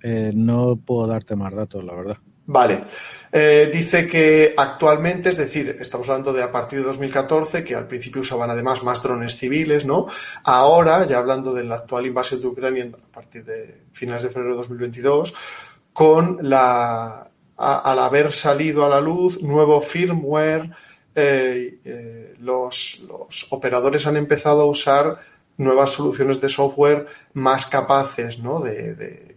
Eh, 0.02 0.32
no 0.34 0.76
puedo 0.76 1.06
darte 1.06 1.36
más 1.36 1.54
datos, 1.54 1.84
la 1.84 1.94
verdad. 1.94 2.16
Vale. 2.50 2.84
Eh, 3.30 3.68
dice 3.70 4.06
que 4.06 4.54
actualmente, 4.56 5.28
es 5.28 5.36
decir, 5.36 5.76
estamos 5.80 6.08
hablando 6.08 6.32
de 6.32 6.42
a 6.42 6.50
partir 6.50 6.78
de 6.78 6.86
2014, 6.86 7.62
que 7.62 7.74
al 7.74 7.86
principio 7.86 8.22
usaban 8.22 8.48
además 8.48 8.82
más 8.82 9.02
drones 9.02 9.36
civiles, 9.36 9.84
¿no? 9.84 10.06
Ahora, 10.44 11.04
ya 11.04 11.18
hablando 11.18 11.52
de 11.52 11.64
la 11.64 11.74
actual 11.74 12.06
invasión 12.06 12.40
de 12.40 12.46
Ucrania 12.46 12.90
a 12.90 13.12
partir 13.12 13.44
de 13.44 13.82
finales 13.92 14.22
de 14.22 14.30
febrero 14.30 14.54
de 14.54 14.58
2022, 14.58 15.34
con 15.92 16.38
la, 16.40 17.30
al 17.58 17.98
haber 17.98 18.30
salido 18.30 18.86
a 18.86 18.88
la 18.88 19.00
luz 19.00 19.42
nuevo 19.42 19.80
firmware, 19.80 20.70
eh, 21.14 21.80
eh, 21.84 22.34
los, 22.38 23.04
operadores 23.50 24.06
han 24.06 24.16
empezado 24.16 24.62
a 24.62 24.66
usar 24.66 25.18
nuevas 25.56 25.90
soluciones 25.90 26.40
de 26.40 26.48
software 26.48 27.06
más 27.32 27.66
capaces, 27.66 28.38
¿no? 28.38 28.60
de, 28.60 29.34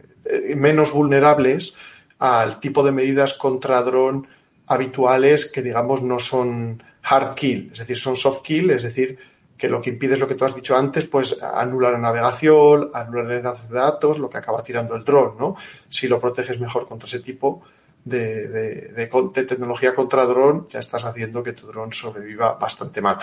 menos 0.55 0.91
vulnerables 0.91 1.73
al 2.19 2.59
tipo 2.59 2.83
de 2.83 2.91
medidas 2.91 3.33
contra 3.33 3.81
dron 3.81 4.27
habituales 4.67 5.47
que 5.47 5.63
digamos 5.63 6.03
no 6.03 6.19
son 6.19 6.83
hard 7.01 7.33
kill, 7.33 7.69
es 7.73 7.79
decir, 7.79 7.97
son 7.97 8.15
soft 8.15 8.43
kill, 8.43 8.69
es 8.69 8.83
decir, 8.83 9.17
que 9.57 9.67
lo 9.67 9.81
que 9.81 9.89
impide 9.89 10.13
es 10.13 10.19
lo 10.19 10.27
que 10.27 10.35
tú 10.35 10.45
has 10.45 10.55
dicho 10.55 10.77
antes, 10.77 11.05
pues 11.05 11.41
anular 11.41 11.93
la 11.93 11.97
navegación, 11.97 12.91
anular 12.93 13.31
enlace 13.31 13.67
de 13.67 13.73
datos, 13.73 14.19
lo 14.19 14.29
que 14.29 14.37
acaba 14.37 14.63
tirando 14.63 14.95
el 14.95 15.03
dron, 15.03 15.35
¿no? 15.39 15.55
Si 15.89 16.07
lo 16.07 16.19
proteges 16.19 16.59
mejor 16.59 16.87
contra 16.87 17.07
ese 17.07 17.19
tipo 17.19 17.63
de, 18.03 19.09
tecnología 19.33 19.93
contra 19.93 20.25
dron, 20.25 20.67
ya 20.67 20.79
estás 20.79 21.05
haciendo 21.05 21.43
que 21.43 21.53
tu 21.53 21.67
dron 21.67 21.93
sobreviva 21.93 22.53
bastante 22.53 23.01
mal. 23.01 23.17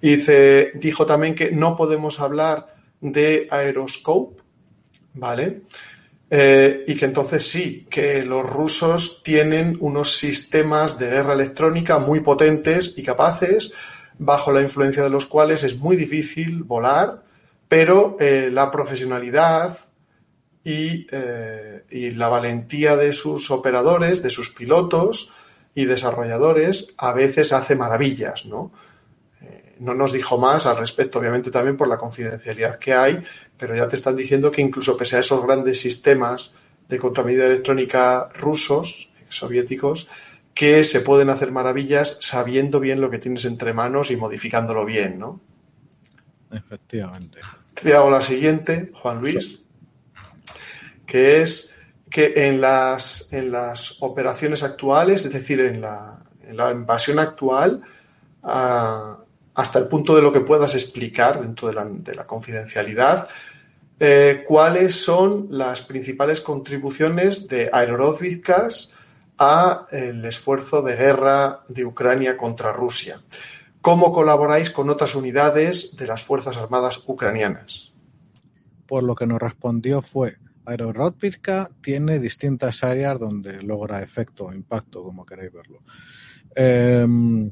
Y 0.00 0.16
dice, 0.16 0.72
dijo 0.74 1.06
también 1.06 1.34
que 1.34 1.50
no 1.50 1.76
podemos 1.76 2.20
hablar 2.20 2.74
de 3.00 3.48
aeroscope, 3.50 4.42
¿vale? 5.14 5.62
Eh, 6.28 6.84
y 6.88 6.96
que 6.96 7.04
entonces 7.04 7.48
sí, 7.48 7.86
que 7.88 8.24
los 8.24 8.44
rusos 8.44 9.22
tienen 9.22 9.76
unos 9.80 10.16
sistemas 10.16 10.98
de 10.98 11.08
guerra 11.08 11.34
electrónica 11.34 11.98
muy 11.98 12.20
potentes 12.20 12.94
y 12.96 13.02
capaces, 13.04 13.72
bajo 14.18 14.50
la 14.50 14.62
influencia 14.62 15.02
de 15.02 15.10
los 15.10 15.26
cuales 15.26 15.62
es 15.62 15.76
muy 15.76 15.94
difícil 15.94 16.64
volar, 16.64 17.22
pero 17.68 18.16
eh, 18.18 18.48
la 18.52 18.70
profesionalidad, 18.70 19.78
eh, 20.68 21.84
y, 21.90 22.10
la 22.10 22.28
valentía 22.28 22.96
de 22.96 23.12
sus 23.12 23.52
operadores, 23.52 24.20
de 24.20 24.30
sus 24.30 24.50
pilotos 24.50 25.30
y 25.76 25.84
desarrolladores 25.84 26.88
a 26.96 27.12
veces 27.12 27.52
hace 27.52 27.76
maravillas, 27.76 28.46
¿no? 28.46 28.72
Eh, 29.42 29.76
no 29.78 29.94
nos 29.94 30.12
dijo 30.12 30.38
más 30.38 30.66
al 30.66 30.76
respecto, 30.76 31.20
obviamente 31.20 31.52
también 31.52 31.76
por 31.76 31.86
la 31.86 31.96
confidencialidad 31.96 32.80
que 32.80 32.94
hay, 32.94 33.22
pero 33.56 33.76
ya 33.76 33.86
te 33.86 33.94
están 33.94 34.16
diciendo 34.16 34.50
que 34.50 34.60
incluso 34.60 34.96
pese 34.96 35.16
a 35.16 35.20
esos 35.20 35.40
grandes 35.44 35.78
sistemas 35.78 36.52
de 36.88 36.98
contramedida 36.98 37.46
electrónica 37.46 38.28
rusos, 38.34 39.08
soviéticos, 39.28 40.08
que 40.52 40.82
se 40.82 41.00
pueden 41.00 41.30
hacer 41.30 41.52
maravillas 41.52 42.18
sabiendo 42.20 42.80
bien 42.80 43.00
lo 43.00 43.08
que 43.08 43.18
tienes 43.18 43.44
entre 43.44 43.72
manos 43.72 44.10
y 44.10 44.16
modificándolo 44.16 44.84
bien, 44.84 45.16
¿no? 45.20 45.40
Efectivamente. 46.50 47.38
Te 47.72 47.94
hago 47.94 48.10
la 48.10 48.20
siguiente, 48.20 48.90
Juan 48.94 49.20
Luis 49.20 49.60
que 51.06 51.42
es 51.42 51.70
que 52.10 52.32
en 52.48 52.60
las, 52.60 53.28
en 53.32 53.50
las 53.50 53.96
operaciones 54.00 54.62
actuales, 54.62 55.24
es 55.26 55.32
decir, 55.32 55.60
en 55.60 55.80
la, 55.80 56.22
en 56.42 56.56
la 56.56 56.70
invasión 56.70 57.18
actual, 57.18 57.82
ah, 58.42 59.18
hasta 59.54 59.78
el 59.78 59.88
punto 59.88 60.14
de 60.14 60.22
lo 60.22 60.32
que 60.32 60.40
puedas 60.40 60.74
explicar 60.74 61.40
dentro 61.40 61.68
de 61.68 61.74
la, 61.74 61.84
de 61.84 62.14
la 62.14 62.26
confidencialidad, 62.26 63.28
eh, 63.98 64.44
cuáles 64.46 64.94
son 65.02 65.48
las 65.50 65.80
principales 65.80 66.42
contribuciones 66.42 67.48
de 67.48 67.70
Aerorózvizcas 67.72 68.92
a 69.38 69.86
el 69.90 70.24
esfuerzo 70.24 70.82
de 70.82 70.96
guerra 70.96 71.62
de 71.68 71.84
Ucrania 71.84 72.36
contra 72.36 72.72
Rusia. 72.72 73.22
¿Cómo 73.80 74.12
colaboráis 74.12 74.70
con 74.70 74.90
otras 74.90 75.14
unidades 75.14 75.96
de 75.96 76.06
las 76.06 76.22
Fuerzas 76.22 76.56
Armadas 76.56 77.02
ucranianas? 77.06 77.92
Por 78.86 79.02
lo 79.02 79.14
que 79.14 79.26
nos 79.26 79.40
respondió 79.40 80.02
fue 80.02 80.36
Aerorótica 80.66 81.70
tiene 81.80 82.18
distintas 82.18 82.82
áreas 82.84 83.18
donde 83.18 83.62
logra 83.62 84.02
efecto 84.02 84.46
o 84.46 84.52
impacto, 84.52 85.02
como 85.02 85.24
queréis 85.24 85.52
verlo. 85.52 85.82
Em, 86.54 87.50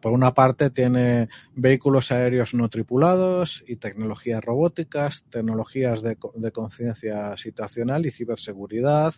por 0.00 0.12
una 0.12 0.32
parte 0.32 0.70
tiene 0.70 1.28
vehículos 1.54 2.12
aéreos 2.12 2.54
no 2.54 2.68
tripulados 2.68 3.64
y 3.66 3.76
tecnologías 3.76 4.42
robóticas, 4.44 5.24
tecnologías 5.30 6.02
de, 6.02 6.16
conciencia 6.52 7.36
situacional 7.36 8.06
y 8.06 8.12
ciberseguridad, 8.12 9.14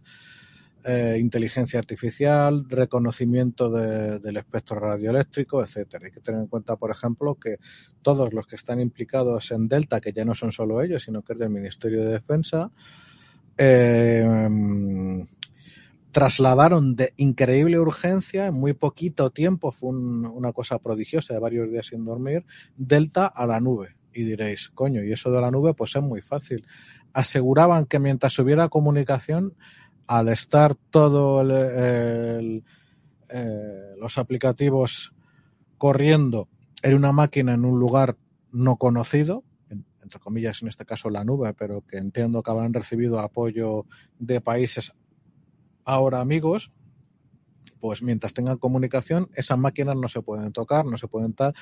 eh, 0.82 1.18
inteligencia 1.20 1.78
artificial, 1.78 2.64
reconocimiento 2.66 3.68
del 3.68 4.36
espectro 4.38 4.80
radioeléctrico, 4.80 5.62
etcétera. 5.62 6.06
Hay 6.06 6.12
que 6.12 6.20
tener 6.20 6.40
en 6.40 6.46
cuenta, 6.46 6.76
por 6.76 6.90
ejemplo, 6.90 7.34
que 7.34 7.58
todos 8.00 8.32
los 8.32 8.46
que 8.46 8.56
están 8.56 8.80
implicados 8.80 9.50
en 9.50 9.68
Delta, 9.68 10.00
que 10.00 10.12
ya 10.12 10.24
no 10.24 10.34
son 10.34 10.52
solo 10.52 10.80
ellos, 10.80 11.02
sino 11.02 11.22
que 11.22 11.34
es 11.34 11.38
del 11.38 11.50
Ministerio 11.50 12.00
de 12.00 12.12
Defensa, 12.12 12.70
eh, 13.56 15.26
trasladaron 16.12 16.96
de 16.96 17.12
increíble 17.16 17.78
urgencia, 17.78 18.46
en 18.46 18.54
muy 18.54 18.72
poquito 18.72 19.30
tiempo, 19.30 19.72
fue 19.72 19.90
una 19.90 20.52
cosa 20.52 20.78
prodigiosa 20.78 21.34
de 21.34 21.40
varios 21.40 21.70
días 21.70 21.86
sin 21.86 22.04
dormir, 22.04 22.44
Delta 22.76 23.26
a 23.26 23.46
la 23.46 23.60
nube. 23.60 23.96
Y 24.12 24.24
diréis, 24.24 24.70
coño, 24.70 25.04
y 25.04 25.12
eso 25.12 25.30
de 25.30 25.40
la 25.40 25.50
nube, 25.50 25.74
pues 25.74 25.94
es 25.94 26.02
muy 26.02 26.20
fácil. 26.20 26.66
Aseguraban 27.12 27.86
que 27.86 28.00
mientras 28.00 28.38
hubiera 28.38 28.68
comunicación, 28.68 29.54
al 30.06 30.28
estar 30.28 30.74
todo 30.74 31.44
eh, 31.48 32.62
los 33.98 34.18
aplicativos 34.18 35.14
corriendo 35.78 36.48
en 36.82 36.94
una 36.94 37.12
máquina 37.12 37.54
en 37.54 37.64
un 37.64 37.78
lugar 37.78 38.16
no 38.50 38.76
conocido, 38.76 39.44
entre 40.02 40.20
comillas 40.20 40.62
en 40.62 40.68
este 40.68 40.84
caso 40.84 41.10
la 41.10 41.24
nube, 41.24 41.54
pero 41.54 41.82
que 41.86 41.98
entiendo 41.98 42.42
que 42.42 42.50
habrán 42.50 42.74
recibido 42.74 43.18
apoyo 43.20 43.86
de 44.18 44.40
países 44.40 44.92
ahora 45.84 46.20
amigos, 46.20 46.72
pues 47.80 48.02
mientras 48.02 48.34
tengan 48.34 48.58
comunicación, 48.58 49.30
esas 49.34 49.58
máquinas 49.58 49.96
no 49.96 50.08
se 50.08 50.22
pueden 50.22 50.52
tocar, 50.52 50.84
no 50.84 50.98
se 50.98 51.08
pueden 51.08 51.32
tal. 51.32 51.54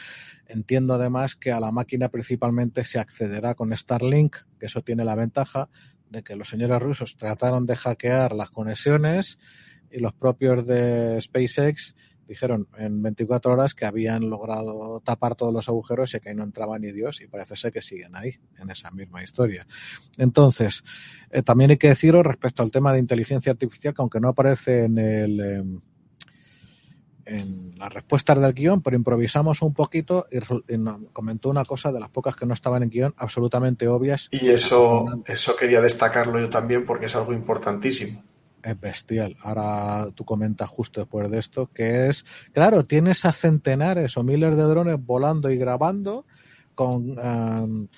Entiendo 0.46 0.94
además 0.94 1.36
que 1.36 1.52
a 1.52 1.60
la 1.60 1.70
máquina 1.70 2.08
principalmente 2.08 2.84
se 2.84 2.98
accederá 2.98 3.54
con 3.54 3.74
Starlink, 3.74 4.36
que 4.58 4.66
eso 4.66 4.82
tiene 4.82 5.04
la 5.04 5.14
ventaja 5.14 5.70
de 6.10 6.22
que 6.22 6.36
los 6.36 6.48
señores 6.48 6.80
rusos 6.80 7.16
trataron 7.16 7.66
de 7.66 7.76
hackear 7.76 8.32
las 8.32 8.50
conexiones 8.50 9.38
y 9.90 10.00
los 10.00 10.12
propios 10.12 10.66
de 10.66 11.20
SpaceX 11.20 11.94
dijeron 12.28 12.68
en 12.76 13.02
24 13.02 13.52
horas 13.52 13.74
que 13.74 13.86
habían 13.86 14.28
logrado 14.28 15.00
tapar 15.00 15.34
todos 15.34 15.52
los 15.52 15.68
agujeros 15.68 16.14
y 16.14 16.20
que 16.20 16.28
ahí 16.28 16.34
no 16.34 16.44
entraba 16.44 16.78
ni 16.78 16.92
Dios 16.92 17.20
y 17.22 17.26
parece 17.26 17.56
ser 17.56 17.72
que 17.72 17.80
siguen 17.80 18.14
ahí, 18.14 18.38
en 18.58 18.70
esa 18.70 18.90
misma 18.90 19.22
historia. 19.24 19.66
Entonces, 20.18 20.84
eh, 21.30 21.42
también 21.42 21.70
hay 21.70 21.78
que 21.78 21.88
decirlo 21.88 22.22
respecto 22.22 22.62
al 22.62 22.70
tema 22.70 22.92
de 22.92 22.98
inteligencia 22.98 23.50
artificial, 23.50 23.94
que 23.94 24.02
aunque 24.02 24.20
no 24.20 24.28
aparece 24.28 24.84
en 24.84 24.98
el... 24.98 25.40
Em, 25.40 25.80
en 27.30 27.74
las 27.76 27.92
respuestas 27.92 28.40
del 28.40 28.54
guion, 28.54 28.80
pero 28.80 28.96
improvisamos 28.96 29.60
un 29.60 29.74
poquito 29.74 30.26
y, 30.30 30.38
comentó 31.12 31.50
una 31.50 31.62
cosa 31.62 31.92
de 31.92 32.00
las 32.00 32.08
pocas 32.08 32.34
que 32.34 32.46
no 32.46 32.54
estaban 32.54 32.82
en 32.82 32.88
guion, 32.88 33.14
absolutamente 33.18 33.86
obvias. 33.86 34.28
Y 34.30 34.48
eso, 34.48 35.04
eso 35.26 35.54
quería 35.54 35.82
destacarlo 35.82 36.40
yo 36.40 36.48
también 36.48 36.86
porque 36.86 37.04
es 37.04 37.16
algo 37.16 37.34
importantísimo. 37.34 38.24
Es 38.62 38.80
bestial. 38.80 39.36
Ahora 39.42 40.08
tú 40.14 40.24
comentas 40.24 40.68
justo 40.68 41.00
después 41.00 41.30
de 41.30 41.38
esto 41.38 41.70
que 41.72 42.08
es, 42.08 42.24
claro, 42.52 42.84
tienes 42.84 43.24
a 43.24 43.32
centenares 43.32 44.16
o 44.16 44.22
miles 44.22 44.56
de 44.56 44.62
drones 44.62 44.96
volando 45.04 45.50
y 45.50 45.56
grabando 45.56 46.24
con... 46.74 47.18
Um, 47.18 47.88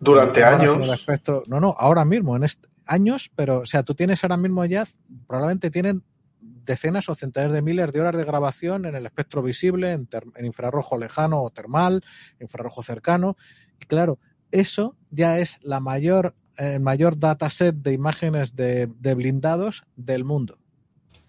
Durante 0.00 0.44
años. 0.44 1.06
No, 1.48 1.58
no, 1.58 1.74
ahora 1.76 2.04
mismo, 2.04 2.36
en 2.36 2.44
años, 2.86 3.30
pero, 3.34 3.60
o 3.60 3.66
sea, 3.66 3.82
tú 3.82 3.94
tienes 3.94 4.22
ahora 4.22 4.36
mismo 4.36 4.64
ya, 4.64 4.86
probablemente 5.26 5.70
tienen 5.70 6.02
decenas 6.40 7.08
o 7.08 7.14
centenares 7.14 7.54
de 7.54 7.62
miles 7.62 7.92
de 7.92 8.00
horas 8.00 8.16
de 8.16 8.24
grabación 8.24 8.86
en 8.86 8.94
el 8.94 9.06
espectro 9.06 9.42
visible, 9.42 9.92
en, 9.92 10.08
infrarrojo 10.44 10.98
lejano 10.98 11.42
o 11.42 11.50
termal, 11.50 12.04
infrarrojo 12.40 12.82
cercano. 12.82 13.36
Y 13.80 13.86
claro, 13.86 14.18
eso 14.50 14.96
ya 15.10 15.38
es 15.38 15.58
la 15.62 15.80
mayor, 15.80 16.34
el 16.58 16.80
mayor 16.80 17.18
dataset 17.18 17.74
de 17.74 17.92
imágenes 17.92 18.54
de, 18.54 18.86
blindados 19.14 19.84
del 19.96 20.24
mundo. 20.24 20.58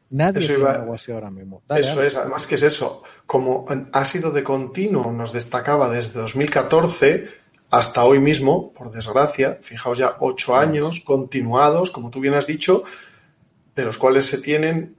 Nadie 0.10 0.46
tiene 0.46 0.68
algo 0.68 0.96
así 0.96 1.12
ahora 1.12 1.30
mismo. 1.30 1.62
eso 1.70 2.02
es, 2.02 2.16
además 2.16 2.48
que 2.48 2.56
es 2.56 2.64
eso. 2.64 3.04
Como 3.28 3.66
ha 3.94 4.06
sido 4.06 4.32
de 4.32 4.44
continuo, 4.44 5.12
nos 5.12 5.32
destacaba 5.32 5.88
desde 5.88 6.20
2014 6.20 7.28
hasta 7.70 8.04
hoy 8.04 8.20
mismo, 8.20 8.74
por 8.74 8.90
desgracia, 8.90 9.60
fijaos 9.62 10.00
ya 10.00 10.18
ocho 10.20 10.56
años 10.56 11.02
continuados, 11.02 11.92
como 11.92 12.10
tú 12.10 12.20
bien 12.20 12.34
has 12.34 12.48
dicho, 12.48 12.84
de 13.76 13.86
los 13.86 14.00
cuales 14.00 14.26
se 14.26 14.40
tienen 14.40 14.96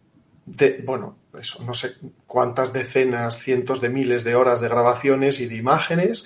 de, 0.47 0.81
bueno, 0.85 1.19
eso, 1.39 1.63
no 1.65 1.75
sé 1.75 1.97
cuántas 2.29 2.73
decenas, 2.73 3.39
cientos 3.39 3.81
de 3.81 3.89
miles 3.89 4.23
de 4.23 4.37
horas 4.37 4.61
de 4.61 4.69
grabaciones 4.69 5.41
y 5.41 5.47
de 5.47 5.57
imágenes. 5.57 6.25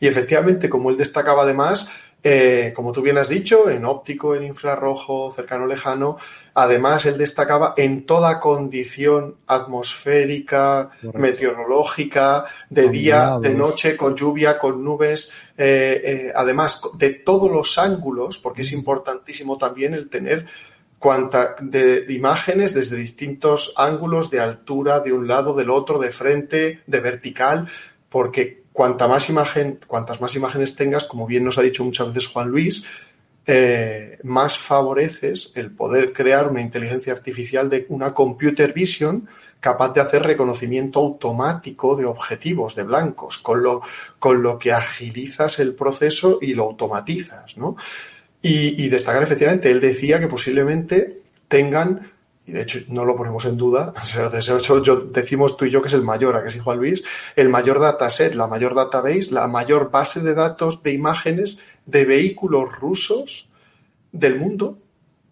Y 0.00 0.06
efectivamente, 0.06 0.70
como 0.70 0.90
él 0.90 0.96
destacaba 0.96 1.42
además, 1.42 1.88
eh, 2.24 2.72
como 2.74 2.92
tú 2.92 3.02
bien 3.02 3.18
has 3.18 3.28
dicho, 3.28 3.68
en 3.68 3.84
óptico, 3.84 4.36
en 4.36 4.44
infrarrojo, 4.44 5.30
cercano, 5.30 5.66
lejano. 5.66 6.18
Además, 6.54 7.04
él 7.06 7.18
destacaba 7.18 7.74
en 7.76 8.06
toda 8.06 8.38
condición 8.38 9.38
atmosférica, 9.48 10.90
meteorológica, 11.14 12.44
de 12.70 12.88
día, 12.90 13.38
de 13.40 13.54
noche, 13.54 13.96
con 13.96 14.14
lluvia, 14.14 14.56
con 14.56 14.84
nubes. 14.84 15.30
Eh, 15.56 16.00
eh, 16.04 16.32
además, 16.34 16.80
de 16.96 17.10
todos 17.10 17.50
los 17.50 17.76
ángulos, 17.78 18.38
porque 18.38 18.62
es 18.62 18.70
importantísimo 18.70 19.58
también 19.58 19.94
el 19.94 20.08
tener 20.08 20.46
cuanta 21.00 21.56
de 21.60 22.06
imágenes 22.10 22.72
desde 22.72 22.96
distintos 22.96 23.72
ángulos 23.76 24.30
de 24.30 24.38
altura, 24.38 25.00
de 25.00 25.12
un 25.12 25.26
lado, 25.26 25.54
del 25.54 25.70
otro, 25.70 25.98
de 25.98 26.12
frente, 26.12 26.82
de 26.86 27.00
vertical, 27.00 27.66
porque 28.08 28.61
cuanta 28.72 29.06
más 29.06 29.28
imagen, 29.28 29.78
cuantas 29.86 30.20
más 30.20 30.34
imágenes 30.34 30.74
tengas, 30.74 31.04
como 31.04 31.26
bien 31.26 31.44
nos 31.44 31.58
ha 31.58 31.62
dicho 31.62 31.84
muchas 31.84 32.08
veces 32.08 32.26
Juan 32.28 32.48
Luis, 32.48 32.84
eh, 33.44 34.18
más 34.22 34.56
favoreces 34.56 35.50
el 35.56 35.72
poder 35.72 36.12
crear 36.12 36.48
una 36.48 36.60
inteligencia 36.60 37.12
artificial 37.12 37.68
de 37.68 37.86
una 37.88 38.14
computer 38.14 38.72
vision 38.72 39.28
capaz 39.58 39.92
de 39.94 40.00
hacer 40.00 40.22
reconocimiento 40.22 41.00
automático 41.00 41.96
de 41.96 42.04
objetivos, 42.04 42.76
de 42.76 42.84
blancos, 42.84 43.38
con 43.38 43.62
lo, 43.62 44.58
que 44.58 44.72
agilizas 44.72 45.58
el 45.58 45.74
proceso 45.74 46.38
y 46.40 46.54
lo 46.54 46.64
automatizas, 46.64 47.56
¿no? 47.56 47.76
Y, 48.40 48.88
destacar 48.88 49.22
efectivamente, 49.22 49.70
él 49.70 49.80
decía 49.80 50.18
que 50.18 50.26
posiblemente 50.26 51.22
tengan, 51.46 52.11
y 52.44 52.52
de 52.52 52.62
hecho 52.62 52.80
no 52.88 53.04
lo 53.04 53.16
ponemos 53.16 53.44
en 53.44 53.56
duda, 53.56 53.92
yo, 54.82 54.96
decimos 55.00 55.56
tú 55.56 55.64
y 55.64 55.70
yo 55.70 55.80
que 55.80 55.88
es 55.88 55.94
el 55.94 56.02
mayor, 56.02 56.36
a 56.36 56.42
que 56.42 56.50
sí 56.50 56.58
Juan 56.58 56.78
Luis, 56.78 57.04
el 57.36 57.48
mayor 57.48 57.78
dataset, 57.78 58.34
la 58.34 58.46
mayor 58.46 58.74
database, 58.74 59.30
la 59.30 59.46
mayor 59.46 59.90
base 59.90 60.20
de 60.20 60.34
datos 60.34 60.82
de 60.82 60.92
imágenes 60.92 61.58
de 61.86 62.04
vehículos 62.04 62.72
rusos 62.72 63.48
del 64.10 64.38
mundo, 64.38 64.78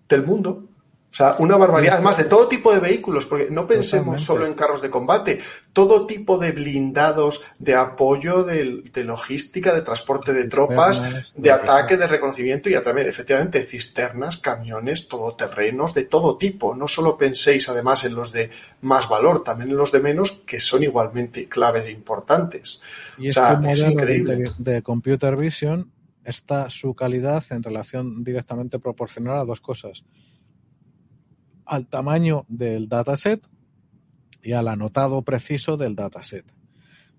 del 0.09 0.25
mundo, 0.25 0.64
o 1.11 1.14
sea, 1.14 1.35
una 1.40 1.57
barbaridad. 1.57 1.94
Además, 1.94 2.18
de 2.18 2.25
todo 2.25 2.46
tipo 2.46 2.73
de 2.73 2.79
vehículos, 2.79 3.27
porque 3.27 3.49
no 3.51 3.66
pensemos 3.66 4.20
solo 4.20 4.46
en 4.46 4.55
carros 4.55 4.81
de 4.81 4.90
combate, 4.90 5.40
todo 5.73 6.07
tipo 6.07 6.38
de 6.38 6.53
blindados 6.53 7.42
de 7.59 7.75
apoyo, 7.75 8.44
de, 8.44 9.05
logística, 9.05 9.75
de 9.75 9.83
transporte 9.83 10.33
de 10.33 10.44
tropas, 10.44 11.03
de 11.35 11.51
ataque, 11.51 11.96
de 11.96 12.07
reconocimiento 12.07 12.70
y 12.70 12.81
también, 12.81 13.09
efectivamente, 13.09 13.62
cisternas, 13.62 14.37
camiones, 14.37 15.09
todoterrenos, 15.09 15.94
de 15.94 16.05
todo 16.05 16.37
tipo. 16.37 16.77
No 16.77 16.87
solo 16.87 17.18
penséis, 17.18 17.68
además, 17.68 18.05
en 18.05 18.14
los 18.14 18.31
de 18.31 18.51
más 18.81 19.09
valor, 19.09 19.42
también 19.42 19.70
en 19.70 19.77
los 19.77 19.90
de 19.90 20.01
menos, 20.01 20.31
que 20.31 20.61
son 20.61 20.85
igualmente 20.85 21.49
claves 21.49 21.87
e 21.87 21.90
importantes. 21.90 22.81
Y 23.18 23.31
o 23.31 23.33
sea, 23.33 23.61
es 23.68 23.81
increíble. 23.81 24.53
de 24.59 24.83
computer 24.83 25.35
vision 25.35 25.90
está 26.25 26.70
su 26.70 26.94
calidad 26.94 27.42
en 27.51 27.64
relación 27.64 28.23
directamente 28.23 28.79
proporcional 28.79 29.40
a 29.40 29.44
dos 29.44 29.61
cosas 29.61 30.05
al 31.71 31.87
tamaño 31.87 32.47
del 32.49 32.89
dataset 32.89 33.47
y 34.43 34.55
al 34.55 34.67
anotado 34.67 35.23
preciso 35.23 35.77
del 35.77 35.95
dataset. 35.95 36.45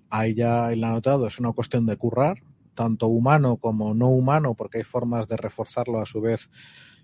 Ahí 0.09 0.35
ya 0.35 0.73
el 0.73 0.83
anotado 0.83 1.25
es 1.25 1.39
una 1.39 1.53
cuestión 1.53 1.85
de 1.85 1.95
currar, 1.95 2.43
tanto 2.75 3.07
humano 3.07 3.55
como 3.55 3.93
no 3.93 4.09
humano, 4.09 4.53
porque 4.53 4.79
hay 4.79 4.83
formas 4.83 5.29
de 5.29 5.37
reforzarlo 5.37 6.01
a 6.01 6.05
su 6.05 6.19
vez 6.19 6.49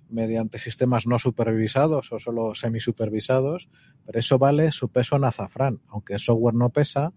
mediante 0.09 0.59
sistemas 0.59 1.07
no 1.07 1.19
supervisados 1.19 2.11
o 2.11 2.19
solo 2.19 2.53
semisupervisados, 2.53 3.69
pero 4.05 4.19
eso 4.19 4.37
vale 4.37 4.73
su 4.73 4.89
peso 4.89 5.15
en 5.15 5.23
azafrán, 5.23 5.79
aunque 5.87 6.15
el 6.15 6.19
software 6.19 6.53
no 6.53 6.71
pesa, 6.71 7.13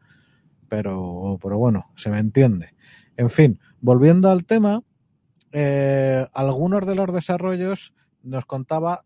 pero, 0.68 1.40
pero 1.42 1.58
bueno, 1.58 1.90
se 1.96 2.08
me 2.08 2.20
entiende. 2.20 2.76
En 3.16 3.30
fin, 3.30 3.58
volviendo 3.80 4.30
al 4.30 4.44
tema, 4.44 4.84
eh, 5.50 6.24
algunos 6.32 6.86
de 6.86 6.94
los 6.94 7.12
desarrollos 7.12 7.94
nos 8.22 8.44
contaba 8.44 9.04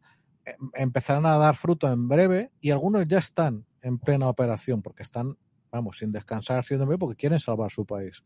empezarán 0.74 1.26
a 1.26 1.36
dar 1.36 1.56
fruto 1.56 1.90
en 1.90 2.08
breve 2.08 2.50
y 2.60 2.70
algunos 2.70 3.06
ya 3.06 3.18
están 3.18 3.66
en 3.82 3.98
plena 3.98 4.28
operación 4.28 4.82
porque 4.82 5.02
están, 5.02 5.36
vamos, 5.70 5.98
sin 5.98 6.12
descansar 6.12 6.64
porque 6.98 7.16
quieren 7.16 7.40
salvar 7.40 7.70
su 7.70 7.84
país. 7.84 8.22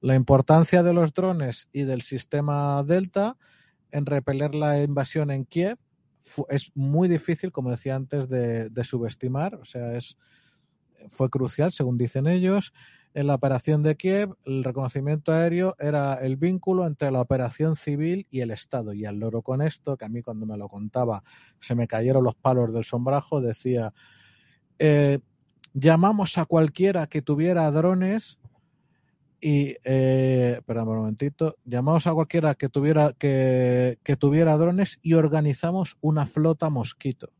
La 0.00 0.14
importancia 0.14 0.82
de 0.82 0.92
los 0.92 1.12
drones 1.14 1.68
y 1.72 1.84
del 1.84 2.02
sistema 2.02 2.82
Delta 2.82 3.36
en 3.90 4.06
repeler 4.06 4.54
la 4.54 4.82
invasión 4.82 5.30
en 5.30 5.44
Kiev 5.44 5.78
es 6.48 6.72
muy 6.74 7.08
difícil, 7.08 7.52
como 7.52 7.70
decía 7.70 7.94
antes, 7.94 8.28
de, 8.28 8.84
subestimar. 8.84 9.54
O 9.54 9.64
sea, 9.64 9.96
es 9.96 10.16
fue 11.08 11.28
crucial, 11.30 11.70
según 11.72 11.98
dicen 11.98 12.26
ellos. 12.26 12.72
En 13.14 13.28
la 13.28 13.36
operación 13.36 13.84
de 13.84 13.96
Kiev, 13.96 14.34
el 14.44 14.64
reconocimiento 14.64 15.30
aéreo 15.30 15.76
era 15.78 16.14
el 16.14 16.36
vínculo 16.36 16.84
entre 16.84 17.12
la 17.12 17.20
operación 17.20 17.76
civil 17.76 18.26
y 18.28 18.40
el 18.40 18.50
Estado. 18.50 18.92
Y 18.92 19.04
al 19.04 19.20
loro 19.20 19.40
con 19.40 19.62
esto, 19.62 19.96
que 19.96 20.04
a 20.04 20.08
mí 20.08 20.20
cuando 20.20 20.46
me 20.46 20.56
lo 20.56 20.68
contaba 20.68 21.22
se 21.60 21.76
me 21.76 21.86
cayeron 21.86 22.24
los 22.24 22.34
palos 22.34 22.74
del 22.74 22.82
sombrajo, 22.82 23.40
decía, 23.40 23.94
eh, 24.80 25.20
llamamos 25.74 26.38
a 26.38 26.44
cualquiera 26.44 27.06
que 27.06 27.22
tuviera 27.22 27.70
drones 27.70 28.40
y, 29.40 29.76
eh, 29.84 30.60
perdón 30.66 30.88
un 30.88 30.96
momentito, 30.96 31.56
llamamos 31.64 32.08
a 32.08 32.14
cualquiera 32.14 32.56
que 32.56 32.68
tuviera, 32.68 33.12
que, 33.12 34.00
que 34.02 34.16
tuviera 34.16 34.56
drones 34.56 34.98
y 35.02 35.14
organizamos 35.14 35.96
una 36.00 36.26
flota 36.26 36.68
mosquito 36.68 37.30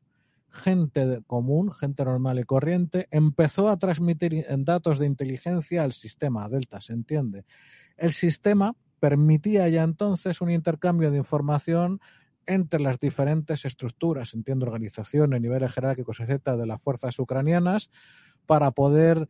gente 0.55 1.21
común, 1.27 1.73
gente 1.73 2.05
normal 2.05 2.38
y 2.38 2.45
corriente, 2.45 3.09
empezó 3.11 3.69
a 3.69 3.77
transmitir 3.77 4.47
datos 4.59 4.99
de 4.99 5.07
inteligencia 5.07 5.83
al 5.83 5.93
sistema 5.93 6.49
Delta, 6.49 6.81
¿se 6.81 6.93
entiende? 6.93 7.45
El 7.97 8.12
sistema 8.12 8.75
permitía 9.01 9.69
ya 9.69 9.83
entonces 9.83 10.40
un 10.40 10.51
intercambio 10.51 11.11
de 11.11 11.19
información 11.19 12.01
entre 12.47 12.81
las 12.81 13.01
diferentes 13.01 13.64
estructuras, 13.64 14.35
entiendo, 14.35 14.67
organizaciones, 14.67 15.40
niveles 15.40 15.73
jerárquicos, 15.73 16.21
etcétera, 16.21 16.57
de 16.57 16.67
las 16.67 16.81
fuerzas 16.81 17.19
ucranianas 17.19 17.90
para 18.47 18.71
poder 18.71 19.29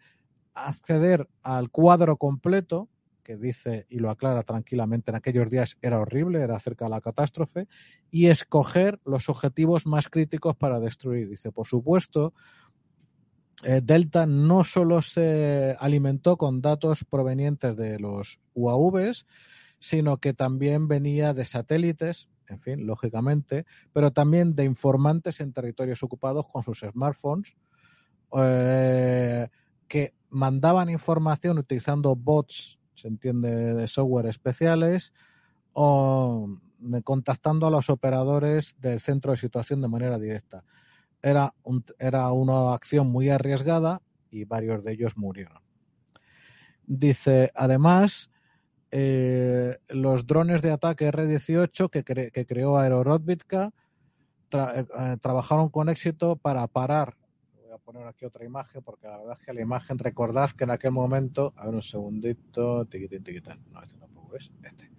acceder 0.55 1.29
al 1.43 1.71
cuadro 1.71 2.17
completo 2.17 2.89
que 3.25 3.37
dice 3.37 3.87
y 3.89 3.99
lo 3.99 4.11
aclara 4.11 4.43
tranquilamente 4.45 5.11
en 5.11 5.17
aquellos 5.17 5.51
días 5.51 5.77
era 5.83 5.99
horrible, 5.99 6.41
era 6.41 6.61
cerca 6.61 6.85
de 6.85 6.91
la 6.91 7.01
catástrofe, 7.01 7.67
y 8.11 8.27
escoger 8.27 9.01
los 9.05 9.29
objetivos 9.29 9.87
más 9.87 10.09
críticos 10.09 10.55
para 10.55 10.79
destruir. 10.79 11.29
Dice, 11.29 11.51
por 11.51 11.67
supuesto, 11.67 12.35
eh, 13.65 13.81
Delta 13.83 14.27
no 14.27 14.63
solo 14.63 15.03
se 15.03 15.77
alimentó 15.81 16.37
con 16.37 16.61
datos 16.61 17.05
provenientes 17.05 17.77
de 17.77 17.99
los 17.99 18.39
UAVs, 18.55 19.27
sino 19.81 20.19
que 20.19 20.35
también 20.35 20.87
venía 20.87 21.33
de 21.33 21.45
satélites, 21.45 22.29
en 22.49 22.61
fin, 22.61 22.87
lógicamente, 22.87 23.65
pero 23.93 24.13
también 24.13 24.55
de 24.55 24.65
informantes 24.65 25.41
en 25.41 25.53
territorios 25.53 26.03
ocupados 26.03 26.47
con 26.47 26.63
sus 26.63 26.81
smartphones, 26.81 27.55
eh, 28.37 29.49
que 29.89 30.15
mandaban 30.29 30.91
información 30.91 31.59
utilizando 31.59 32.17
bots 32.17 32.79
se 32.95 33.09
entiende 33.09 33.75
de 33.75 33.87
software 33.87 34.27
especiales, 34.27 35.13
o 35.73 36.49
contactando 37.03 37.67
a 37.67 37.71
los 37.71 37.91
operadores 37.91 38.77
del 38.79 39.01
centro 39.01 39.33
de 39.33 39.39
situación 39.39 39.81
de 39.81 39.89
manera 39.89 40.19
directa. 40.19 40.65
Era, 41.23 41.55
era 41.99 42.31
una 42.33 42.75
acción 42.75 43.09
muy 43.09 43.31
arriesgada 43.31 44.03
y 44.31 44.45
varios 44.45 44.85
de 44.85 44.93
ellos 44.93 45.17
murieron. 45.17 45.63
Dice, 46.87 47.51
además, 47.55 48.31
eh, 48.91 49.79
los 49.89 50.27
drones 50.27 50.63
de 50.63 50.71
ataque 50.71 51.07
R-18 51.07 51.91
que, 51.91 52.47
creó 52.47 52.77
Aerorodvitka 52.77 53.73
eh, 54.53 54.85
eh, 54.99 55.17
trabajaron 55.21 55.69
con 55.71 55.89
éxito 55.89 56.37
para 56.37 56.67
parar 56.69 57.17
poner 57.79 58.07
aquí 58.07 58.25
otra 58.25 58.45
imagen, 58.45 58.83
porque 58.83 59.07
la 59.07 59.19
verdad 59.19 59.37
es 59.39 59.47
que 59.47 59.53
la 59.53 59.61
imagen, 59.61 59.99
recordad 59.99 60.51
que 60.51 60.65
en 60.65 60.71
aquel 60.71 60.93
momento, 60.93 61.53
a 61.57 61.67
ver 61.67 61.75
un 61.77 61.83
segundito, 61.83 62.87
tiquitín, 62.87 63.23
tiquitán, 63.23 63.61
no, 63.71 63.83
este 63.83 63.99
tampoco 63.99 64.37
es, 64.37 64.51
este. 64.63 64.91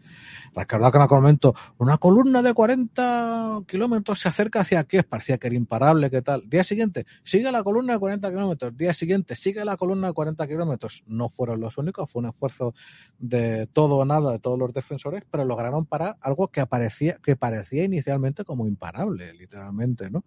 Recordad 0.53 0.91
que 0.91 0.97
en 0.97 1.03
aquel 1.03 1.17
momento 1.17 1.55
una 1.77 1.97
columna 1.97 2.41
de 2.41 2.53
40 2.53 3.61
kilómetros 3.67 4.19
se 4.19 4.29
acerca 4.29 4.61
hacia 4.61 4.79
aquí, 4.79 5.01
parecía 5.03 5.37
que 5.37 5.47
era 5.47 5.55
imparable, 5.55 6.09
¿qué 6.09 6.21
tal? 6.21 6.49
Día 6.49 6.63
siguiente, 6.63 7.05
sigue 7.23 7.51
la 7.51 7.63
columna 7.63 7.93
de 7.93 7.99
40 7.99 8.29
kilómetros, 8.29 8.77
día 8.77 8.93
siguiente, 8.93 9.35
sigue 9.35 9.65
la 9.65 9.75
columna 9.77 10.07
de 10.07 10.13
40 10.13 10.47
kilómetros. 10.47 11.03
No 11.07 11.29
fueron 11.29 11.59
los 11.59 11.77
únicos, 11.77 12.09
fue 12.09 12.21
un 12.21 12.29
esfuerzo 12.29 12.73
de 13.19 13.67
todo 13.67 13.97
o 13.97 14.05
nada 14.05 14.31
de 14.31 14.39
todos 14.39 14.57
los 14.57 14.73
defensores, 14.73 15.23
pero 15.29 15.43
lograron 15.43 15.85
parar 15.85 16.17
algo 16.21 16.47
que, 16.47 16.61
aparecía, 16.61 17.17
que 17.21 17.35
parecía 17.35 17.83
inicialmente 17.83 18.45
como 18.45 18.65
imparable, 18.67 19.33
literalmente, 19.33 20.09
¿no? 20.09 20.23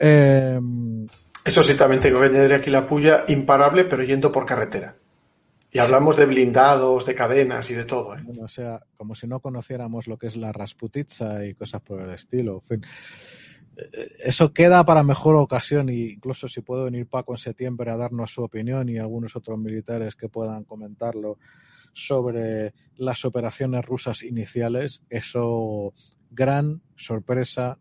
Eh, 0.00 0.60
eso 1.44 1.62
sí, 1.62 1.76
también 1.76 2.00
tengo 2.00 2.20
que 2.20 2.26
añadir 2.26 2.52
aquí 2.52 2.70
la 2.70 2.86
puya 2.86 3.24
imparable, 3.28 3.84
pero 3.84 4.02
yendo 4.02 4.30
por 4.30 4.44
carretera. 4.44 4.96
Y 5.70 5.78
hablamos 5.78 6.16
de 6.16 6.24
blindados, 6.24 7.04
de 7.04 7.14
cadenas 7.14 7.70
y 7.70 7.74
de 7.74 7.84
todo. 7.84 8.16
¿eh? 8.16 8.22
o 8.40 8.48
sea, 8.48 8.80
como 8.96 9.14
si 9.14 9.26
no 9.26 9.40
conociéramos 9.40 10.06
lo 10.06 10.16
que 10.16 10.28
es 10.28 10.36
la 10.36 10.52
Rasputitsa 10.52 11.44
y 11.44 11.54
cosas 11.54 11.82
por 11.82 12.00
el 12.00 12.10
estilo. 12.10 12.62
Eh, 12.70 12.78
eso 14.20 14.52
queda 14.52 14.84
para 14.84 15.02
mejor 15.02 15.36
ocasión 15.36 15.90
y 15.90 16.12
incluso 16.12 16.48
si 16.48 16.62
puedo 16.62 16.84
venir 16.84 17.06
Paco 17.06 17.34
en 17.34 17.38
septiembre 17.38 17.90
a 17.90 17.96
darnos 17.96 18.32
su 18.32 18.42
opinión 18.42 18.88
y 18.88 18.98
algunos 18.98 19.36
otros 19.36 19.58
militares 19.58 20.16
que 20.16 20.28
puedan 20.28 20.64
comentarlo 20.64 21.38
sobre 21.92 22.74
las 22.96 23.24
operaciones 23.24 23.84
rusas 23.84 24.22
iniciales, 24.22 25.02
eso 25.10 25.92
gran 26.30 26.82
sorpresa 26.96 27.78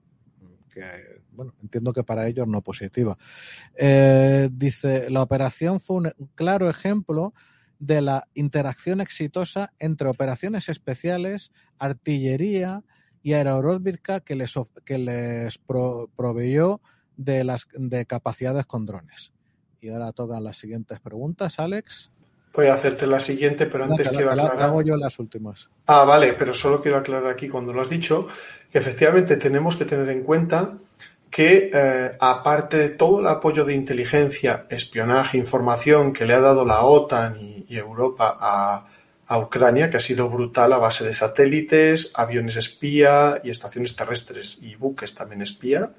que 0.77 1.21
bueno, 1.31 1.53
entiendo 1.61 1.93
que 1.93 2.03
para 2.03 2.27
ellos 2.27 2.47
no 2.47 2.61
positiva. 2.61 3.17
Eh, 3.75 4.49
dice, 4.51 5.09
la 5.09 5.21
operación 5.21 5.79
fue 5.79 5.95
un 5.97 6.13
claro 6.35 6.69
ejemplo 6.69 7.33
de 7.79 8.01
la 8.01 8.27
interacción 8.33 9.01
exitosa 9.01 9.73
entre 9.79 10.09
operaciones 10.09 10.69
especiales, 10.69 11.51
artillería 11.77 12.83
y 13.21 13.33
aeroróbica 13.33 14.21
que 14.21 14.35
les, 14.35 14.53
que 14.85 14.97
les 14.97 15.57
proveyó 15.57 16.81
de, 17.17 17.43
las, 17.43 17.67
de 17.73 18.05
capacidades 18.05 18.65
con 18.65 18.85
drones. 18.85 19.33
Y 19.81 19.89
ahora 19.89 20.11
tocan 20.11 20.43
las 20.43 20.57
siguientes 20.57 20.99
preguntas, 20.99 21.59
Alex. 21.59 22.11
Voy 22.53 22.67
a 22.67 22.73
hacerte 22.73 23.05
la 23.05 23.19
siguiente, 23.19 23.67
pero 23.67 23.83
antes 23.83 24.09
quiero 24.09 24.31
aclarar. 24.31 24.61
Hago 24.61 24.81
yo 24.81 24.97
las 24.97 25.19
últimas. 25.19 25.69
Ah, 25.85 26.05
vale, 26.05 26.33
pero 26.33 26.53
solo 26.53 26.81
quiero 26.81 26.97
aclarar 26.97 27.31
aquí 27.31 27.47
cuando 27.47 27.71
lo 27.71 27.81
has 27.81 27.89
dicho, 27.89 28.27
que 28.71 28.79
efectivamente 28.79 29.37
tenemos 29.37 29.75
que 29.75 29.85
tener 29.85 30.09
en 30.09 30.23
cuenta 30.23 30.73
que 31.29 31.69
eh, 31.73 32.17
aparte 32.19 32.77
de 32.77 32.89
todo 32.89 33.19
el 33.19 33.27
apoyo 33.27 33.65
de 33.65 33.73
inteligencia, 33.73 34.65
espionaje, 34.69 35.37
información 35.37 36.13
que 36.13 36.25
le 36.25 36.33
ha 36.33 36.39
dado 36.39 36.65
la 36.65 36.81
OTAN 36.81 37.37
y, 37.39 37.77
Europa 37.77 38.35
a, 38.39 39.37
Ucrania, 39.37 39.89
que 39.89 39.97
ha 39.97 39.99
sido 39.99 40.29
brutal 40.29 40.71
a 40.71 40.77
base 40.77 41.03
de 41.03 41.13
satélites, 41.13 42.11
aviones 42.15 42.55
espía 42.55 43.41
y 43.43 43.49
estaciones 43.49 43.93
terrestres 43.93 44.57
y 44.61 44.75
buques 44.75 45.13
también 45.13 45.41
espía, 45.41 45.91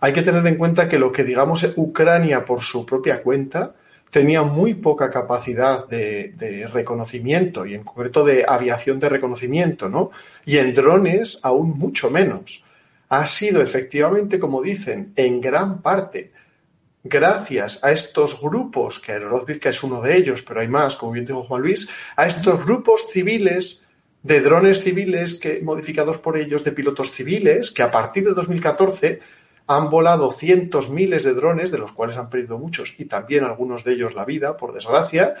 hay 0.00 0.12
que 0.12 0.20
tener 0.20 0.46
en 0.46 0.56
cuenta 0.56 0.86
que 0.86 0.98
lo 0.98 1.10
que 1.10 1.24
digamos 1.24 1.66
Ucrania 1.76 2.44
por 2.44 2.60
su 2.60 2.84
propia 2.84 3.22
cuenta 3.22 3.74
tenía 4.16 4.44
muy 4.44 4.72
poca 4.72 5.10
capacidad 5.10 5.86
de, 5.86 6.66
reconocimiento 6.72 7.66
y 7.66 7.74
en 7.74 7.82
concreto 7.82 8.24
de 8.24 8.46
aviación 8.48 8.98
de 8.98 9.10
reconocimiento, 9.10 9.90
¿no? 9.90 10.10
Y 10.46 10.56
en 10.56 10.72
drones 10.72 11.38
aún 11.42 11.76
mucho 11.76 12.08
menos 12.08 12.64
ha 13.10 13.26
sido 13.26 13.60
efectivamente, 13.60 14.38
como 14.38 14.62
dicen, 14.62 15.12
en 15.16 15.42
gran 15.42 15.82
parte 15.82 16.32
gracias 17.04 17.84
a 17.84 17.92
estos 17.92 18.40
grupos, 18.40 19.00
que 19.00 19.12
Aerorodvizca 19.12 19.68
es 19.68 19.82
uno 19.82 20.00
de 20.00 20.16
ellos, 20.16 20.42
pero 20.42 20.60
hay 20.60 20.68
más, 20.68 20.96
como 20.96 21.12
bien 21.12 21.26
dijo 21.26 21.42
Juan 21.42 21.60
Luis, 21.60 21.86
a 22.16 22.26
estos 22.26 22.64
grupos 22.64 23.10
civiles 23.12 23.82
de 24.22 24.40
drones 24.40 24.80
civiles 24.80 25.34
que, 25.34 25.60
modificados 25.60 26.16
por 26.16 26.38
ellos, 26.38 26.64
de 26.64 26.72
pilotos 26.72 27.12
civiles, 27.12 27.70
que 27.70 27.82
a 27.82 27.90
partir 27.90 28.24
de 28.24 28.32
2014 28.32 29.20
han 29.66 29.90
volado 29.90 30.30
cientos, 30.30 30.90
miles 30.90 31.24
de 31.24 31.34
drones, 31.34 31.70
de 31.70 31.78
los 31.78 31.92
cuales 31.92 32.16
han 32.16 32.30
perdido 32.30 32.58
muchos 32.58 32.94
y 32.98 33.06
también 33.06 33.44
algunos 33.44 33.84
de 33.84 33.94
ellos 33.94 34.14
la 34.14 34.24
vida, 34.24 34.56
por 34.56 34.72
desgracia, 34.72 35.34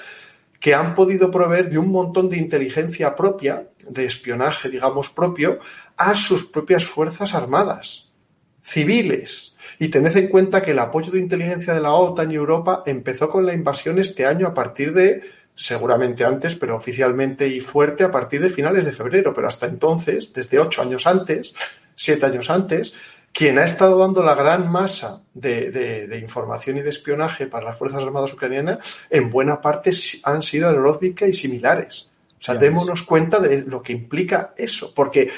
que 0.58 0.74
han 0.74 0.94
podido 0.94 1.30
proveer 1.30 1.68
de 1.68 1.78
un 1.78 1.90
montón 1.90 2.28
de 2.28 2.38
inteligencia 2.38 3.14
propia, 3.14 3.68
de 3.88 4.04
espionaje, 4.04 4.68
digamos, 4.68 5.10
propio, 5.10 5.58
a 5.96 6.14
sus 6.14 6.46
propias 6.46 6.84
fuerzas 6.84 7.34
armadas, 7.34 8.10
civiles. 8.62 9.54
Y 9.78 9.88
tened 9.88 10.16
en 10.16 10.28
cuenta 10.28 10.62
que 10.62 10.72
el 10.72 10.78
apoyo 10.78 11.12
de 11.12 11.20
inteligencia 11.20 11.74
de 11.74 11.82
la 11.82 11.92
OTAN 11.92 12.30
y 12.30 12.34
Europa 12.34 12.82
empezó 12.86 13.28
con 13.28 13.46
la 13.46 13.52
invasión 13.52 13.98
este 13.98 14.26
año 14.26 14.46
a 14.46 14.54
partir 14.54 14.92
de, 14.92 15.22
seguramente 15.54 16.24
antes, 16.24 16.56
pero 16.56 16.74
oficialmente 16.74 17.46
y 17.48 17.60
fuerte 17.60 18.04
a 18.04 18.10
partir 18.10 18.40
de 18.40 18.50
finales 18.50 18.86
de 18.86 18.92
febrero. 18.92 19.34
Pero 19.34 19.46
hasta 19.46 19.66
entonces, 19.66 20.32
desde 20.32 20.58
ocho 20.58 20.82
años 20.82 21.06
antes, 21.06 21.54
siete 21.94 22.26
años 22.26 22.50
antes, 22.50 22.94
quien 23.32 23.58
ha 23.58 23.64
estado 23.64 23.98
dando 23.98 24.22
la 24.22 24.34
gran 24.34 24.70
masa 24.70 25.22
de, 25.34 26.18
información 26.20 26.78
y 26.78 26.82
de 26.82 26.90
espionaje 26.90 27.46
para 27.46 27.66
las 27.66 27.78
Fuerzas 27.78 28.02
Armadas 28.02 28.32
ucranianas, 28.32 29.06
en 29.10 29.30
buena 29.30 29.60
parte 29.60 29.90
han 30.24 30.42
sido 30.42 30.68
Aerorózbica 30.68 31.26
y 31.26 31.34
similares. 31.34 32.10
O 32.38 32.42
sea, 32.42 32.54
démonos 32.54 33.02
cuenta 33.02 33.40
de 33.40 33.62
lo 33.62 33.82
que 33.82 33.92
implica 33.92 34.54
eso, 34.56 34.92
porque 34.94 35.30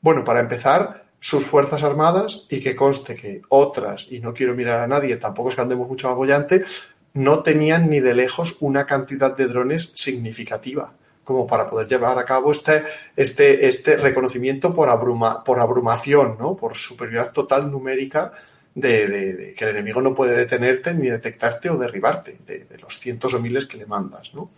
bueno, 0.00 0.24
para 0.24 0.40
empezar, 0.40 1.04
sus 1.18 1.44
Fuerzas 1.44 1.82
Armadas, 1.82 2.46
y 2.48 2.60
que 2.60 2.74
conste 2.74 3.14
que 3.14 3.42
otras, 3.50 4.06
y 4.10 4.20
no 4.20 4.32
quiero 4.32 4.54
mirar 4.54 4.80
a 4.80 4.86
nadie, 4.86 5.16
tampoco 5.16 5.50
es 5.50 5.54
que 5.54 5.60
andemos 5.60 5.86
mucho 5.86 6.08
abollante, 6.08 6.64
no 7.12 7.42
tenían 7.42 7.90
ni 7.90 8.00
de 8.00 8.14
lejos 8.14 8.56
una 8.60 8.86
cantidad 8.86 9.36
de 9.36 9.46
drones 9.46 9.92
significativa 9.94 10.94
como 11.30 11.46
para 11.46 11.70
poder 11.70 11.86
llevar 11.86 12.18
a 12.18 12.24
cabo 12.24 12.50
este, 12.50 12.82
este, 13.14 13.68
este 13.68 13.96
reconocimiento 13.96 14.74
por, 14.74 14.88
abruma, 14.88 15.44
por 15.44 15.60
abrumación, 15.60 16.36
¿no? 16.40 16.56
por 16.56 16.74
superioridad 16.74 17.32
total 17.32 17.70
numérica 17.70 18.32
de, 18.74 19.54
que 19.56 19.64
el 19.64 19.70
enemigo 19.70 20.00
no 20.00 20.12
puede 20.12 20.36
detenerte 20.36 20.92
ni 20.92 21.08
detectarte 21.08 21.70
o 21.70 21.78
derribarte 21.78 22.38
de, 22.44 22.78
los 22.78 22.98
cientos 22.98 23.32
o 23.34 23.38
miles 23.38 23.66
que 23.66 23.78
le 23.78 23.86
mandas, 23.86 24.34
¿no? 24.34 24.50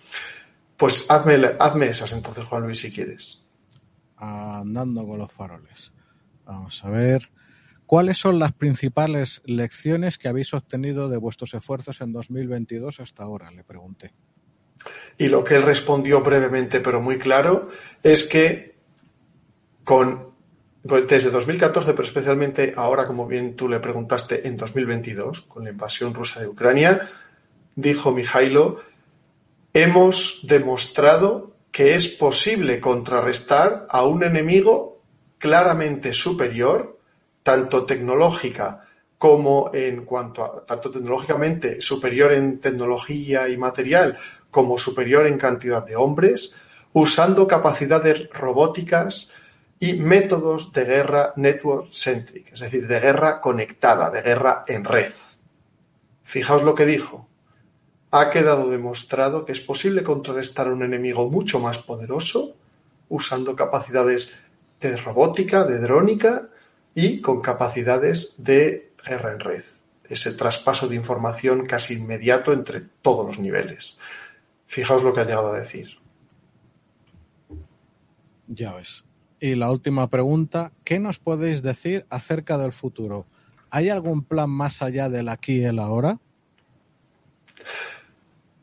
Pues 0.79 1.11
hazme, 1.11 1.39
hazme 1.59 1.87
esas 1.87 2.15
entonces, 2.15 2.47
Juan 2.47 2.63
Luis, 2.63 2.81
si 2.81 2.91
quieres. 2.91 3.45
Andando 4.17 5.07
con 5.07 5.19
los 5.19 5.31
faroles. 5.31 5.93
Vamos 6.47 6.83
a 6.83 6.89
ver. 6.89 7.29
¿Cuáles 7.85 8.17
son 8.17 8.39
las 8.39 8.55
principales 8.55 9.43
lecciones 9.45 10.17
que 10.17 10.29
habéis 10.29 10.55
obtenido 10.55 11.11
de 11.11 11.19
vuestros 11.19 11.53
esfuerzos 11.53 12.01
en 12.01 12.13
2022 12.13 13.01
hasta 13.01 13.25
ahora? 13.25 13.51
Le 13.51 13.63
pregunté. 13.63 14.15
Y 15.19 15.29
lo 15.29 15.45
que 15.45 15.57
él 15.57 15.63
respondió 15.63 16.21
brevemente 16.21 16.81
pero 16.81 17.01
muy 17.01 17.19
claro 17.19 17.69
es 18.03 18.25
que 18.25 18.75
con 19.85 20.33
pues 20.87 21.07
desde 21.07 21.31
2014, 21.31 21.93
pero 21.93 22.03
especialmente 22.03 22.75
ahora, 22.77 23.07
como 23.07 23.27
bien 23.27 23.55
tú 23.55 23.69
le 23.69 23.79
preguntaste, 23.79 24.49
en 24.49 24.57
2022, 24.57 25.43
con 25.43 25.65
la 25.65 25.71
invasión 25.71 26.13
rusa 26.13 26.41
de 26.41 26.49
Ucrania, 26.49 27.01
dijo 27.77 28.11
Mijailo, 28.11 28.81
hemos 29.73 30.41
demostrado 30.43 31.55
que 31.71 31.95
es 31.95 32.09
posible 32.09 32.81
contrarrestar 32.81 33.87
a 33.89 34.05
un 34.05 34.25
enemigo 34.25 35.01
claramente 35.39 36.13
superior, 36.13 36.99
tanto 37.43 37.87
tecnológica 37.87 38.87
como 39.19 39.71
en 39.73 40.05
cuanto 40.05 40.45
a, 40.45 40.67
tanto 40.67 40.91
tecnológicamente 40.91 41.81
superior 41.81 42.33
en 42.33 42.59
tecnología 42.59 43.49
y 43.49 43.57
material, 43.57 44.19
como 44.53 44.79
superior 44.79 45.27
en 45.27 45.39
cantidad 45.39 45.85
de 45.85 45.97
hombres, 45.97 46.55
usando 46.93 47.49
capacidades 47.49 48.31
robóticas, 48.31 49.29
y 49.83 49.95
métodos 49.95 50.73
de 50.73 50.85
guerra 50.85 51.33
network-centric, 51.35 52.53
es 52.53 52.61
decir, 52.61 52.87
de 52.87 53.01
guerra 53.01 53.41
conectada, 53.41 54.11
de 54.11 54.23
guerra 54.23 54.65
en 54.69 54.85
red. 54.85 55.11
Fijaos 56.23 56.63
lo 56.63 56.77
que 56.77 56.87
dijo. 56.87 57.27
Ha 58.13 58.31
quedado 58.31 58.71
demostrado 58.71 59.45
que 59.45 59.51
es 59.51 59.61
posible 59.61 60.05
contrarrestar 60.05 60.69
a 60.69 60.73
un 60.73 60.85
enemigo 60.85 61.29
mucho 61.29 61.59
más 61.59 61.81
poderoso 61.81 62.55
usando 63.09 63.57
capacidades 63.57 64.31
de 64.79 64.97
robótica, 64.99 65.65
de 65.65 65.81
drónica 65.81 66.51
y 66.95 67.21
con 67.21 67.41
capacidades 67.41 68.35
de 68.37 68.93
guerra 69.05 69.33
en 69.33 69.41
red. 69.41 69.65
Ese 70.09 70.33
traspaso 70.35 70.87
de 70.87 70.95
información 70.95 71.67
casi 71.67 71.95
inmediato 71.95 72.53
entre 72.53 72.83
todos 73.03 73.27
los 73.27 73.41
niveles. 73.41 73.99
Fijaos 74.73 75.03
lo 75.03 75.13
que 75.13 75.21
ha 75.21 75.25
llegado 75.27 75.53
a 75.53 75.59
decir. 75.59 75.99
Ya 78.47 78.73
ves. 78.73 79.05
Y 79.39 79.55
la 79.55 79.71
última 79.71 80.09
pregunta, 80.09 80.73
¿qué 80.83 80.99
nos 80.99 81.19
podéis 81.19 81.61
decir 81.61 82.07
acerca 82.09 82.57
del 82.57 82.73
futuro? 82.73 83.27
¿Hay 83.69 83.91
algún 83.91 84.25
plan 84.25 84.49
más 84.49 84.81
allá 84.81 85.11
del 85.11 85.29
aquí 85.29 85.59
y 85.59 85.65
el 85.65 85.79
ahora? 85.79 86.21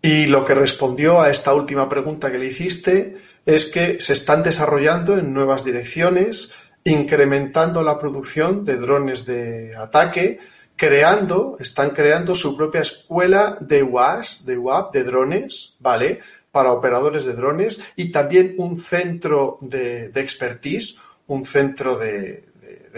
Y 0.01 0.25
lo 0.25 0.43
que 0.43 0.55
respondió 0.55 1.21
a 1.21 1.29
esta 1.29 1.53
última 1.53 1.87
pregunta 1.87 2.31
que 2.31 2.39
le 2.39 2.47
hiciste 2.47 3.17
es 3.45 3.67
que 3.67 3.99
se 3.99 4.13
están 4.13 4.41
desarrollando 4.41 5.15
en 5.15 5.31
nuevas 5.31 5.63
direcciones, 5.63 6.51
incrementando 6.85 7.83
la 7.83 7.99
producción 7.99 8.65
de 8.65 8.77
drones 8.77 9.27
de 9.27 9.75
ataque, 9.75 10.39
creando, 10.79 11.57
están 11.59 11.89
creando 11.89 12.33
su 12.33 12.55
propia 12.55 12.79
escuela 12.79 13.57
de 13.59 13.83
UAS, 13.83 14.45
de 14.45 14.57
UAP, 14.57 14.93
de 14.93 15.03
drones, 15.03 15.75
¿vale? 15.79 16.21
para 16.53 16.71
operadores 16.71 17.25
de 17.25 17.33
drones 17.33 17.81
y 17.97 18.11
también 18.11 18.55
un 18.57 18.79
centro 18.79 19.57
de, 19.59 20.05
expertise, 20.15 20.95
un 21.27 21.45
centro 21.45 21.97
de, 21.97 22.45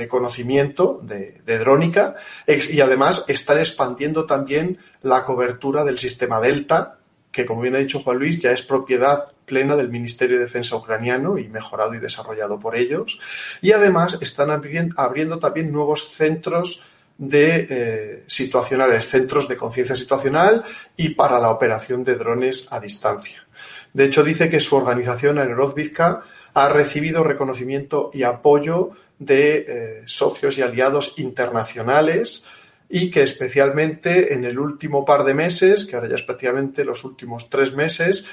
conocimiento 0.07 0.99
de, 1.01 1.41
drónica 1.57 2.15
y 2.47 2.79
además 2.81 3.25
están 3.27 3.57
expandiendo 3.57 4.27
también 4.27 4.77
la 5.01 5.23
cobertura 5.23 5.83
del 5.83 5.97
sistema 5.97 6.39
Delta, 6.39 6.99
que 7.31 7.45
como 7.47 7.61
bien 7.61 7.75
ha 7.75 7.79
dicho 7.79 7.99
Juan 7.99 8.19
Luis, 8.19 8.37
ya 8.37 8.51
es 8.51 8.61
propiedad 8.61 9.25
plena 9.45 9.75
del 9.75 9.89
Ministerio 9.89 10.37
de 10.37 10.43
Defensa 10.43 10.75
ucraniano 10.75 11.39
y 11.39 11.47
mejorado 11.49 11.95
y 11.95 11.99
desarrollado 11.99 12.59
por 12.59 12.75
ellos. 12.75 13.19
Y 13.61 13.71
además 13.71 14.19
están 14.21 14.51
abriendo 14.51 15.39
también 15.39 15.71
nuevos 15.71 16.09
centros 16.09 16.81
de 17.21 17.67
eh, 17.69 18.23
situacionales, 18.25 19.07
centros 19.07 19.47
de 19.47 19.55
conciencia 19.55 19.93
situacional 19.93 20.63
y 20.97 21.09
para 21.09 21.39
la 21.39 21.51
operación 21.51 22.03
de 22.03 22.15
drones 22.15 22.67
a 22.71 22.79
distancia. 22.79 23.45
De 23.93 24.05
hecho, 24.05 24.23
dice 24.23 24.49
que 24.49 24.59
su 24.59 24.75
organización, 24.75 25.37
Aerorovizca, 25.37 26.23
ha 26.55 26.69
recibido 26.69 27.23
reconocimiento 27.23 28.09
y 28.11 28.23
apoyo 28.23 28.89
de 29.19 29.65
eh, 29.67 30.03
socios 30.05 30.57
y 30.57 30.63
aliados 30.63 31.13
internacionales 31.17 32.43
y 32.89 33.11
que 33.11 33.21
especialmente 33.21 34.33
en 34.33 34.43
el 34.43 34.57
último 34.57 35.05
par 35.05 35.23
de 35.23 35.35
meses, 35.35 35.85
que 35.85 35.95
ahora 35.95 36.09
ya 36.09 36.15
es 36.15 36.23
prácticamente 36.23 36.83
los 36.83 37.03
últimos 37.03 37.51
tres 37.51 37.73
meses, 37.73 38.25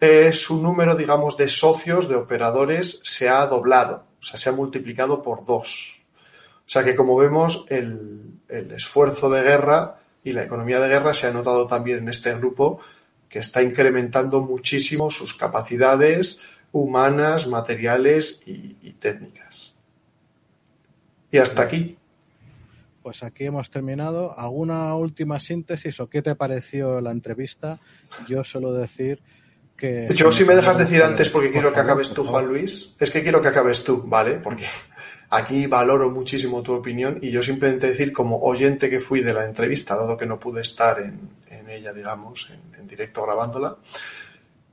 eh, 0.00 0.32
su 0.32 0.60
número, 0.60 0.96
digamos, 0.96 1.38
de 1.38 1.48
socios, 1.48 2.10
de 2.10 2.16
operadores, 2.16 3.00
se 3.04 3.30
ha 3.30 3.46
doblado, 3.46 4.04
o 4.20 4.22
sea, 4.22 4.36
se 4.36 4.50
ha 4.50 4.52
multiplicado 4.52 5.22
por 5.22 5.46
dos. 5.46 6.03
O 6.66 6.70
sea 6.70 6.84
que, 6.84 6.94
como 6.94 7.16
vemos, 7.16 7.66
el, 7.68 8.40
el 8.48 8.72
esfuerzo 8.72 9.30
de 9.30 9.42
guerra 9.42 10.00
y 10.22 10.32
la 10.32 10.42
economía 10.42 10.80
de 10.80 10.88
guerra 10.88 11.14
se 11.14 11.26
ha 11.26 11.32
notado 11.32 11.66
también 11.66 11.98
en 11.98 12.08
este 12.08 12.34
grupo 12.34 12.80
que 13.28 13.38
está 13.40 13.62
incrementando 13.62 14.40
muchísimo 14.40 15.10
sus 15.10 15.34
capacidades 15.34 16.38
humanas, 16.74 17.46
materiales 17.46 18.42
y, 18.46 18.92
técnicas. 18.94 19.74
Y 21.30 21.38
hasta 21.38 21.62
aquí. 21.62 21.96
Pues 23.02 23.22
aquí 23.22 23.44
hemos 23.44 23.70
terminado. 23.70 24.38
¿Alguna 24.38 24.94
última 24.94 25.38
síntesis 25.38 26.00
o 26.00 26.08
qué 26.08 26.22
te 26.22 26.34
pareció 26.34 27.00
la 27.00 27.10
entrevista? 27.10 27.78
Yo 28.28 28.44
suelo 28.44 28.72
decir 28.72 29.20
que... 29.76 30.08
Yo 30.14 30.32
si 30.32 30.44
me 30.44 30.56
dejas 30.56 30.78
decir 30.78 31.02
antes 31.02 31.28
porque 31.28 31.52
quiero 31.52 31.72
que 31.72 31.80
acabes 31.80 32.10
tú, 32.10 32.24
Juan 32.24 32.46
Luis, 32.46 32.94
es 32.98 33.10
que 33.10 33.22
quiero 33.22 33.40
que 33.40 33.48
acabes 33.48 33.84
tú, 33.84 34.02
¿vale? 34.06 34.34
Porque 34.34 34.66
Aquí 35.36 35.66
valoro 35.66 36.10
muchísimo 36.10 36.62
tu 36.62 36.74
opinión 36.74 37.18
y 37.20 37.32
yo 37.32 37.42
simplemente 37.42 37.88
decir 37.88 38.12
como 38.12 38.38
oyente 38.38 38.88
que 38.88 39.00
fui 39.00 39.20
de 39.20 39.34
la 39.34 39.44
entrevista, 39.44 39.96
dado 39.96 40.16
que 40.16 40.26
no 40.26 40.38
pude 40.38 40.60
estar 40.60 41.00
en, 41.00 41.68
ella, 41.68 41.92
digamos, 41.92 42.52
en, 42.78 42.86
directo 42.86 43.24
grabándola, 43.24 43.76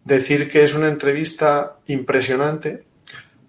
decir 0.04 0.48
que 0.48 0.64
es 0.64 0.76
una 0.76 0.88
entrevista 0.88 1.78
impresionante, 1.88 2.84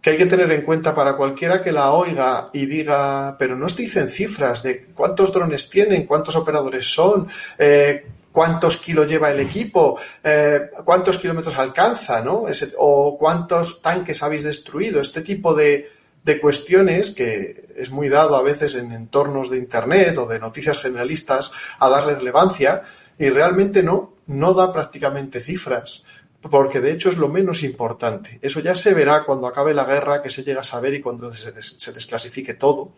que 0.00 0.08
hay 0.08 0.16
que 0.16 0.24
tener 0.24 0.50
en 0.52 0.62
cuenta 0.62 0.94
para 0.94 1.14
cualquiera 1.14 1.60
que 1.60 1.70
la 1.70 1.92
oiga 1.92 2.48
y 2.54 2.64
diga, 2.64 3.36
pero 3.38 3.56
no 3.56 3.66
te 3.66 3.82
dicen 3.82 4.08
cifras 4.08 4.62
de 4.62 4.86
cuántos 4.94 5.34
drones 5.34 5.68
tienen, 5.68 6.06
cuántos 6.06 6.34
operadores 6.36 6.86
son, 6.86 7.28
eh, 7.58 8.06
cuántos 8.32 8.78
kilos 8.78 9.06
lleva 9.06 9.30
el 9.30 9.40
equipo, 9.40 10.00
eh, 10.24 10.70
cuántos 10.82 11.18
kilómetros 11.18 11.58
alcanza, 11.58 12.22
¿no? 12.22 12.46
o 12.78 13.18
cuántos 13.18 13.82
tanques 13.82 14.22
habéis 14.22 14.44
destruido, 14.44 15.02
este 15.02 15.20
tipo 15.20 15.54
de, 15.54 16.01
de 16.25 16.41
cuestiones 16.41 17.11
que 17.11 17.75
es 17.77 17.91
muy 17.91 18.09
dado 18.09 18.37
a 18.37 18.43
veces 18.43 18.75
en 18.75 18.93
entornos 18.93 19.51
de 19.51 19.59
Internet 19.59 20.18
o 20.18 20.27
de 20.27 20.39
noticias 20.39 20.81
generalistas 20.81 21.53
a 21.79 21.89
darle 21.89 22.14
relevancia 22.14 22.83
y 23.18 23.29
realmente 23.31 23.83
no, 23.83 24.14
no 24.27 24.55
da 24.55 24.73
prácticamente 24.73 25.41
cifras, 25.41 26.05
porque 26.41 26.81
de 26.81 26.93
hecho 26.93 27.09
es 27.09 27.16
lo 27.16 27.29
menos 27.29 27.62
importante. 27.62 28.39
Eso 28.43 28.61
ya 28.61 28.75
se 28.75 28.95
verá 28.95 29.25
cuando 29.25 29.47
acabe 29.47 29.75
la 29.75 29.85
guerra, 29.85 30.23
que 30.23 30.31
se 30.31 30.43
llega 30.43 30.61
a 30.61 30.64
saber 30.64 30.95
y 30.95 31.01
cuando 31.01 31.33
se, 31.33 31.53
desclasifique 31.53 32.55
todo. 32.55 32.93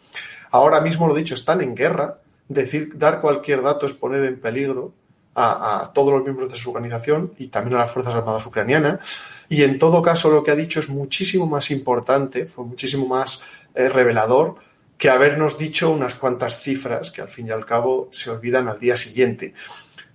Ahora 0.51 0.81
mismo, 0.81 1.07
lo 1.07 1.15
dicho, 1.15 1.35
están 1.35 1.61
en 1.61 1.75
guerra. 1.75 2.21
Decir, 2.49 2.97
dar 2.97 3.21
cualquier 3.21 3.63
dato 3.63 3.87
es 3.87 3.95
poner 3.95 4.25
en 4.25 4.39
peligro 4.39 4.93
a, 5.35 5.91
todos 5.93 6.13
los 6.13 6.23
miembros 6.23 6.53
de 6.53 6.59
su 6.59 6.71
organización 6.71 7.33
y 7.39 7.49
también 7.49 7.77
a 7.77 7.81
las 7.81 7.91
Fuerzas 7.91 8.15
Armadas 8.15 8.47
ucranianas. 8.47 9.01
Y 9.49 9.63
en 9.63 9.79
todo 9.79 10.03
caso 10.03 10.31
lo 10.31 10.43
que 10.43 10.51
ha 10.51 10.57
dicho 10.57 10.81
es 10.81 10.89
muchísimo 10.89 11.47
más 11.47 11.71
importante, 11.71 12.47
fue 12.47 12.65
muchísimo 12.65 13.07
más 13.07 13.41
eh, 13.75 13.89
revelador 13.89 14.57
que 14.97 15.11
habernos 15.11 15.59
dicho 15.59 15.91
unas 15.91 16.15
cuantas 16.15 16.63
cifras 16.63 17.11
que 17.11 17.21
al 17.21 17.29
fin 17.29 17.49
y 17.49 17.51
al 17.51 17.67
cabo 17.67 18.09
se 18.13 18.31
olvidan 18.31 18.69
al 18.69 18.79
día 18.79 18.97
siguiente. 18.97 19.55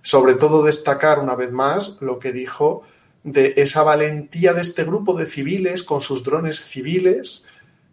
Sobre 0.02 0.34
todo 0.34 0.62
destacar 0.62 1.18
una 1.18 1.34
vez 1.34 1.52
más 1.52 1.96
lo 2.00 2.18
que 2.18 2.32
dijo 2.32 2.82
de 3.22 3.52
esa 3.58 3.82
valentía 3.82 4.54
de 4.54 4.62
este 4.62 4.84
grupo 4.84 5.14
de 5.14 5.26
civiles 5.26 5.82
con 5.82 6.00
sus 6.00 6.24
drones 6.24 6.60
civiles 6.60 7.44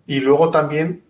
y 0.05 0.21
luego 0.21 0.49
también 0.49 1.03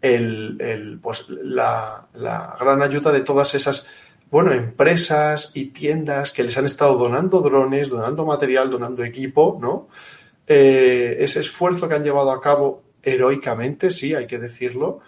el, 0.00 1.00
pues, 1.02 1.26
la, 1.28 2.08
la 2.14 2.56
gran 2.60 2.82
ayuda 2.82 3.10
de 3.10 3.22
todas 3.22 3.56
esas 3.56 3.88
bueno, 4.30 4.52
empresas 4.52 5.52
y 5.54 5.66
tiendas 5.66 6.32
que 6.32 6.42
les 6.42 6.56
han 6.58 6.66
estado 6.66 6.98
donando 6.98 7.40
drones, 7.40 7.88
donando 7.88 8.24
material, 8.24 8.70
donando 8.70 9.02
equipo, 9.04 9.58
¿no? 9.60 9.88
Eh, 10.46 11.16
ese 11.20 11.40
esfuerzo 11.40 11.88
que 11.88 11.94
han 11.94 12.04
llevado 12.04 12.30
a 12.30 12.40
cabo 12.40 12.82
heroicamente, 13.02 13.90
sí, 13.90 14.14
hay 14.14 14.26
que 14.26 14.38
decirlo, 14.38 15.00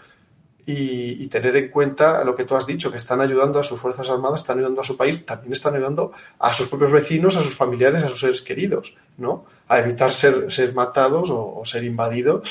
y, 0.66 1.26
tener 1.28 1.56
en 1.56 1.68
cuenta 1.68 2.22
lo 2.24 2.34
que 2.34 2.44
tú 2.44 2.54
has 2.54 2.66
dicho, 2.66 2.90
que 2.90 2.98
están 2.98 3.20
ayudando 3.20 3.58
a 3.58 3.62
sus 3.62 3.80
Fuerzas 3.80 4.08
Armadas, 4.08 4.40
están 4.40 4.58
ayudando 4.58 4.80
a 4.80 4.84
su 4.84 4.96
país, 4.96 5.24
también 5.24 5.52
están 5.52 5.74
ayudando 5.74 6.12
a 6.38 6.52
sus 6.52 6.68
propios 6.68 6.92
vecinos, 6.92 7.36
a 7.36 7.40
sus 7.40 7.54
familiares, 7.54 8.04
a 8.04 8.08
sus 8.08 8.20
seres 8.20 8.42
queridos, 8.42 8.94
¿no? 9.16 9.46
A 9.68 9.78
evitar 9.78 10.12
ser, 10.12 10.50
ser 10.50 10.74
matados 10.74 11.30
o, 11.30 11.62
ser 11.64 11.84
invadidos. 11.84 12.48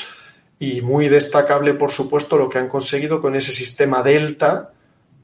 Y 0.58 0.82
muy 0.82 1.08
destacable, 1.08 1.74
por 1.74 1.90
supuesto, 1.90 2.36
lo 2.36 2.48
que 2.48 2.58
han 2.58 2.68
conseguido 2.68 3.20
con 3.22 3.34
ese 3.34 3.52
sistema 3.52 4.02
Delta, 4.02 4.72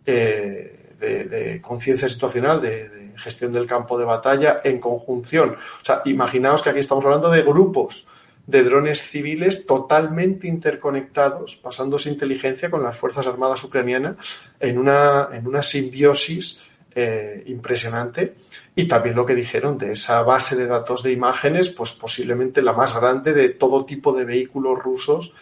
eh, 0.06 0.65
de, 0.98 1.60
conciencia 1.62 2.08
situacional, 2.08 2.60
de, 2.60 3.12
gestión 3.16 3.50
del 3.50 3.66
campo 3.66 3.98
de 3.98 4.04
batalla 4.04 4.60
en 4.62 4.78
conjunción. 4.78 5.56
O 5.56 5.84
sea, 5.84 6.02
imaginaos 6.04 6.62
que 6.62 6.70
aquí 6.70 6.80
estamos 6.80 7.04
hablando 7.04 7.30
de 7.30 7.42
grupos 7.42 8.06
de 8.46 8.62
drones 8.62 9.00
civiles 9.00 9.66
totalmente 9.66 10.46
interconectados, 10.46 11.56
pasándose 11.56 12.10
inteligencia 12.10 12.70
con 12.70 12.82
las 12.82 12.96
Fuerzas 12.96 13.26
Armadas 13.26 13.64
ucranianas 13.64 14.16
en 14.60 14.78
una, 14.78 15.28
en 15.32 15.46
una 15.46 15.62
simbiosis 15.62 16.60
eh, 16.94 17.42
impresionante. 17.46 18.36
Y 18.74 18.86
también 18.86 19.16
lo 19.16 19.26
que 19.26 19.34
dijeron 19.34 19.78
de 19.78 19.92
esa 19.92 20.22
base 20.22 20.54
de 20.54 20.66
datos 20.66 21.02
de 21.02 21.12
imágenes, 21.12 21.70
pues 21.70 21.92
posiblemente 21.92 22.62
la 22.62 22.72
más 22.72 22.94
grande 22.94 23.32
de 23.32 23.48
todo 23.50 23.84
tipo 23.84 24.12
de 24.12 24.24
vehículos 24.24 24.78
rusos 24.78 25.32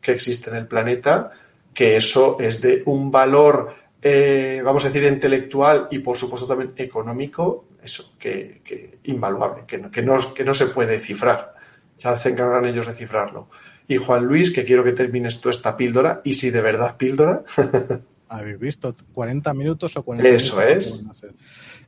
que 0.00 0.12
existe 0.12 0.50
en 0.50 0.56
el 0.56 0.66
planeta, 0.66 1.32
que 1.72 1.96
eso 1.96 2.36
es 2.40 2.60
de 2.60 2.82
un 2.86 3.10
valor, 3.10 3.74
eh, 4.04 4.62
vamos 4.62 4.84
a 4.84 4.88
decir, 4.88 5.02
intelectual 5.04 5.88
y 5.90 5.98
por 5.98 6.16
supuesto 6.16 6.46
también 6.46 6.74
económico, 6.76 7.68
eso, 7.82 8.12
que, 8.18 8.60
que 8.62 8.98
invaluable, 9.04 9.64
que 9.66 9.78
no, 9.78 9.90
que, 9.90 10.02
no, 10.02 10.32
que 10.32 10.44
no 10.44 10.54
se 10.54 10.66
puede 10.66 11.00
cifrar 11.00 11.54
ya 11.98 12.16
se 12.16 12.30
encargarán 12.30 12.66
ellos 12.66 12.86
de 12.86 12.94
cifrarlo. 12.94 13.48
Y 13.86 13.96
Juan 13.96 14.24
Luis, 14.24 14.50
que 14.50 14.64
quiero 14.64 14.84
que 14.84 14.92
termines 14.92 15.40
tú 15.40 15.50
esta 15.50 15.76
píldora, 15.76 16.20
y 16.24 16.34
si 16.34 16.50
de 16.50 16.60
verdad 16.60 16.96
píldora. 16.96 17.44
¿Habéis 18.28 18.58
visto? 18.58 18.94
¿40 19.14 19.54
minutos 19.54 19.96
o 19.96 20.02
40 20.02 20.28
Eso 20.28 20.60
es. 20.62 21.02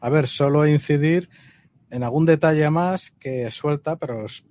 A 0.00 0.10
ver, 0.10 0.28
solo 0.28 0.66
incidir 0.66 1.28
en 1.90 2.02
algún 2.02 2.26
detalle 2.26 2.68
más 2.70 3.12
que 3.18 3.50
suelta, 3.50 3.96
pero 3.96 4.24
os, 4.24 4.44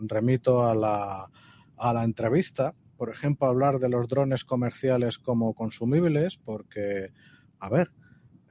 remito 0.00 0.68
a 0.68 0.74
la, 0.74 1.30
a 1.76 1.92
la 1.92 2.04
entrevista. 2.04 2.74
Por 2.96 3.10
ejemplo, 3.10 3.46
hablar 3.46 3.78
de 3.78 3.88
los 3.88 4.08
drones 4.08 4.44
comerciales 4.44 5.18
como 5.18 5.54
consumibles, 5.54 6.38
porque, 6.38 7.12
a 7.58 7.68
ver, 7.68 7.90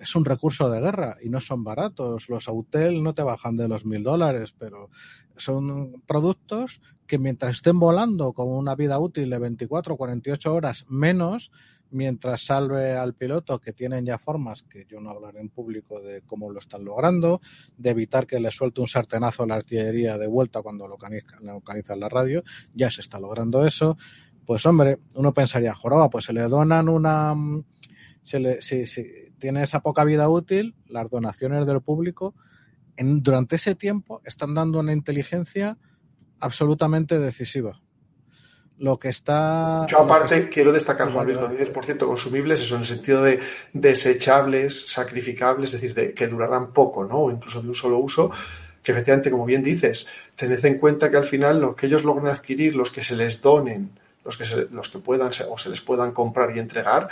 es 0.02 0.16
un 0.16 0.26
recurso 0.26 0.70
de 0.70 0.82
guerra 0.82 1.18
y 1.22 1.30
no 1.30 1.40
son 1.40 1.64
baratos. 1.64 2.28
Los 2.28 2.48
Autel 2.48 3.04
no 3.04 3.14
te 3.14 3.22
bajan 3.22 3.56
de 3.56 3.68
los 3.68 3.86
mil 3.86 4.04
dólares, 4.04 4.54
pero 4.58 4.90
son 5.38 6.02
productos 6.08 6.82
que 7.06 7.20
mientras 7.20 7.58
estén 7.58 7.80
volando 7.80 8.34
con 8.34 8.50
una 8.50 8.76
vida 8.76 8.98
útil 8.98 9.30
de 9.30 9.38
24 9.38 9.94
o 9.94 9.98
48 9.98 10.54
horas 10.54 10.86
menos, 10.90 11.52
mientras 11.92 12.46
salve 12.46 12.98
al 12.98 13.14
piloto, 13.14 13.60
que 13.60 13.74
tienen 13.74 14.06
ya 14.06 14.18
formas, 14.18 14.64
que 14.64 14.86
yo 14.86 15.00
no 15.00 15.12
hablaré 15.12 15.40
en 15.42 15.50
público 15.50 16.02
de 16.02 16.22
cómo 16.22 16.50
lo 16.50 16.60
están 16.60 16.84
logrando, 16.84 17.42
de 17.78 17.92
evitar 17.92 18.26
que 18.26 18.40
le 18.40 18.50
suelte 18.50 18.82
un 18.82 18.88
sartenazo 18.88 19.44
a 19.44 19.48
la 19.48 19.56
artillería 19.56 20.18
de 20.18 20.28
vuelta 20.28 20.62
cuando 20.62 20.88
localiza, 20.88 21.38
localiza 21.42 21.96
la 21.96 22.10
radio, 22.10 22.44
ya 22.74 22.90
se 22.90 23.02
está 23.02 23.20
logrando 23.20 23.66
eso. 23.66 23.98
Pues 24.46 24.66
hombre, 24.66 25.00
uno 25.16 25.34
pensaría, 25.34 25.74
joroba, 25.74 26.10
pues 26.10 26.26
se 26.26 26.34
le 26.34 26.42
donan 26.42 26.90
una... 26.90 27.36
Se 28.24 28.40
le, 28.40 28.62
si, 28.62 28.86
si, 28.86 29.04
tiene 29.40 29.64
esa 29.64 29.82
poca 29.82 30.04
vida 30.06 30.30
útil, 30.30 30.76
las 30.88 31.10
donaciones 31.10 31.66
del 31.66 31.82
público, 31.82 32.36
en, 32.96 33.22
durante 33.24 33.58
ese 33.58 33.76
tiempo 33.76 34.22
están 34.24 34.54
dando 34.54 34.80
una 34.80 34.94
inteligencia 34.94 35.78
absolutamente 36.40 37.20
decisiva. 37.20 37.82
Lo 38.78 38.98
que 38.98 39.10
está. 39.10 39.86
Yo, 39.88 40.00
aparte, 40.00 40.50
quiero 40.50 40.72
destacar, 40.72 41.12
Juan 41.12 41.28
Luis, 41.28 41.40
los 41.40 41.52
10% 41.52 42.00
consumibles, 42.00 42.62
eso 42.62 42.76
en 42.76 42.82
el 42.82 42.88
sentido 42.88 43.22
de 43.22 43.40
desechables, 43.74 44.88
sacrificables, 44.88 45.74
es 45.74 45.82
decir, 45.82 45.96
de, 45.96 46.14
que 46.16 46.28
durarán 46.28 46.74
poco, 46.74 47.06
¿no? 47.06 47.20
O 47.20 47.32
incluso 47.32 47.62
de 47.62 47.68
un 47.68 47.76
solo 47.76 48.00
uso, 48.00 48.32
que 48.82 48.92
efectivamente, 48.92 49.30
como 49.30 49.46
bien 49.46 49.62
dices, 49.62 50.08
tened 50.36 50.66
en 50.66 50.80
cuenta 50.80 51.12
que 51.12 51.18
al 51.18 51.26
final 51.26 51.62
lo 51.62 51.76
que 51.76 51.86
ellos 51.86 52.04
logran 52.04 52.34
adquirir, 52.34 52.76
los 52.76 52.90
que 52.90 53.04
se 53.04 53.16
les 53.16 53.40
donen, 53.40 54.00
los 54.24 54.38
que, 54.38 54.46
se, 54.46 54.68
los 54.72 54.90
que 54.90 55.00
puedan 55.00 55.32
o 55.50 55.58
se 55.58 55.70
les 55.70 55.82
puedan 55.82 56.12
comprar 56.12 56.56
y 56.56 56.60
entregar, 56.60 57.10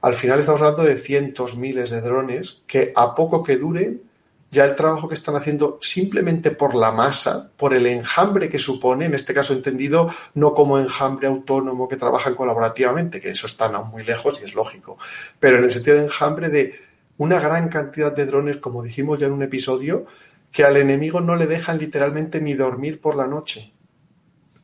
al 0.00 0.14
final 0.14 0.40
estamos 0.40 0.60
hablando 0.60 0.82
de 0.82 0.96
cientos, 0.96 1.56
miles 1.56 1.90
de 1.90 2.00
drones 2.00 2.62
que 2.66 2.92
a 2.96 3.14
poco 3.14 3.42
que 3.42 3.56
duren, 3.56 4.02
ya 4.50 4.66
el 4.66 4.74
trabajo 4.74 5.08
que 5.08 5.14
están 5.14 5.34
haciendo 5.34 5.78
simplemente 5.80 6.50
por 6.50 6.74
la 6.74 6.92
masa, 6.92 7.50
por 7.56 7.72
el 7.72 7.86
enjambre 7.86 8.50
que 8.50 8.58
supone, 8.58 9.06
en 9.06 9.14
este 9.14 9.32
caso 9.32 9.54
entendido 9.54 10.10
no 10.34 10.52
como 10.52 10.78
enjambre 10.78 11.26
autónomo 11.26 11.88
que 11.88 11.96
trabajan 11.96 12.34
colaborativamente, 12.34 13.18
que 13.18 13.30
eso 13.30 13.46
está 13.46 13.66
aún 13.66 13.88
muy 13.88 14.04
lejos 14.04 14.40
y 14.40 14.44
es 14.44 14.54
lógico, 14.54 14.98
pero 15.40 15.56
en 15.56 15.64
el 15.64 15.72
sentido 15.72 15.96
de 15.96 16.04
enjambre 16.04 16.50
de 16.50 16.74
una 17.16 17.40
gran 17.40 17.68
cantidad 17.68 18.12
de 18.12 18.26
drones, 18.26 18.58
como 18.58 18.82
dijimos 18.82 19.18
ya 19.18 19.26
en 19.26 19.32
un 19.32 19.42
episodio, 19.42 20.04
que 20.50 20.64
al 20.64 20.76
enemigo 20.76 21.20
no 21.20 21.34
le 21.34 21.46
dejan 21.46 21.78
literalmente 21.78 22.40
ni 22.40 22.52
dormir 22.52 23.00
por 23.00 23.16
la 23.16 23.26
noche. 23.26 23.72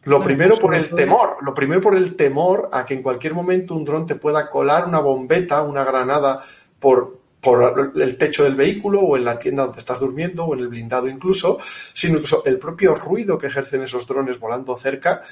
Lo 0.09 0.23
primero 0.23 0.59
por 0.59 0.75
el 0.75 0.91
temor, 0.91 1.37
lo 1.43 1.53
primero 1.53 1.81
por 1.81 1.95
el 1.95 2.17
temor 2.17 2.71
a 2.73 2.87
que 2.87 2.95
en 2.95 3.03
cualquier 3.03 3.35
momento 3.35 3.75
un 3.75 3.85
dron 3.85 4.07
te 4.07 4.15
pueda 4.15 4.49
colar 4.49 4.87
una 4.87 5.01
bombeta, 5.01 5.63
una 5.63 5.85
granada 5.85 6.41
por, 6.81 7.19
por 7.41 7.93
el 7.95 8.17
techo 8.17 8.45
del 8.45 8.55
vehículo 8.55 9.01
o 9.01 9.17
en 9.17 9.25
la 9.25 9.39
tienda 9.39 9.65
donde 9.65 9.79
estás 9.79 10.01
durmiendo 10.01 10.45
o 10.45 10.55
en 10.55 10.61
el 10.61 10.69
blindado 10.69 11.09
incluso, 11.09 11.59
sino 11.93 12.15
incluso 12.15 12.43
el 12.47 12.59
propio 12.59 12.95
ruido 12.95 13.37
que 13.37 13.49
ejercen 13.49 13.83
esos 13.83 14.07
drones 14.07 14.41
volando 14.41 14.77
cerca 14.77 15.23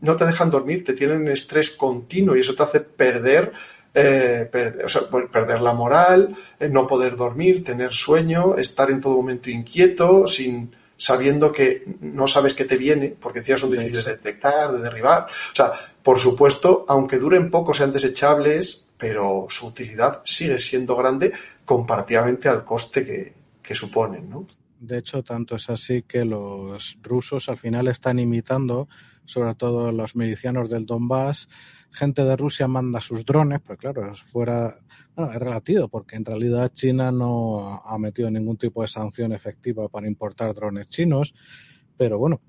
no 0.00 0.16
te 0.16 0.26
dejan 0.26 0.50
dormir, 0.50 0.84
te 0.84 0.92
tienen 0.92 1.28
estrés 1.28 1.70
continuo 1.70 2.36
y 2.36 2.40
eso 2.40 2.54
te 2.54 2.62
hace 2.62 2.80
perder 2.80 3.52
eh, 3.94 4.48
perder 4.50 5.60
la 5.60 5.72
moral, 5.72 6.36
eh, 6.60 6.68
no 6.68 6.86
poder 6.86 7.16
dormir, 7.16 7.64
tener 7.64 7.92
sueño, 7.92 8.56
estar 8.56 8.90
en 8.90 9.00
todo 9.00 9.16
momento 9.16 9.50
inquieto, 9.50 10.26
sin, 10.26 10.70
sabiendo 10.98 11.52
que 11.52 11.84
no 12.00 12.26
sabes 12.26 12.52
qué 12.52 12.66
te 12.66 12.76
viene, 12.76 13.16
porque 13.18 13.38
encima 13.38 13.56
son 13.56 13.70
difíciles 13.70 14.04
de 14.04 14.16
detectar, 14.16 14.72
de 14.72 14.80
derribar. 14.80 15.24
O 15.24 15.54
sea, 15.54 15.72
por 16.02 16.18
supuesto, 16.18 16.84
aunque 16.88 17.18
duren 17.18 17.50
poco, 17.50 17.72
sean 17.72 17.92
desechables, 17.92 18.88
pero 18.98 19.46
su 19.48 19.68
utilidad 19.68 20.20
sigue 20.24 20.58
siendo 20.58 20.96
grande 20.96 21.32
comparativamente 21.64 22.48
al 22.48 22.64
coste 22.64 23.04
que, 23.04 23.32
que 23.62 23.74
suponen, 23.74 24.28
¿no? 24.28 24.46
De 24.80 24.98
hecho, 24.98 25.22
tanto 25.22 25.56
es 25.56 25.70
así 25.70 26.02
que 26.02 26.24
los 26.24 26.98
rusos 27.02 27.48
al 27.48 27.58
final 27.58 27.88
están 27.88 28.18
imitando, 28.18 28.88
sobre 29.24 29.54
todo 29.54 29.92
los 29.92 30.14
milicianos 30.14 30.68
del 30.68 30.86
Donbass, 30.86 31.48
gente 31.90 32.24
de 32.24 32.36
Rusia 32.36 32.68
manda 32.68 33.00
sus 33.00 33.24
drones, 33.24 33.60
pues 33.64 33.78
claro, 33.78 34.14
fuera, 34.14 34.78
bueno, 35.14 35.32
es 35.32 35.38
relativo, 35.38 35.88
porque 35.88 36.16
en 36.16 36.24
realidad 36.24 36.72
China 36.72 37.10
no 37.10 37.80
ha 37.84 37.98
metido 37.98 38.30
ningún 38.30 38.56
tipo 38.56 38.82
de 38.82 38.88
sanción 38.88 39.32
efectiva 39.32 39.88
para 39.88 40.06
importar 40.06 40.54
drones 40.54 40.88
chinos, 40.88 41.34
pero 41.96 42.18
bueno, 42.18 42.40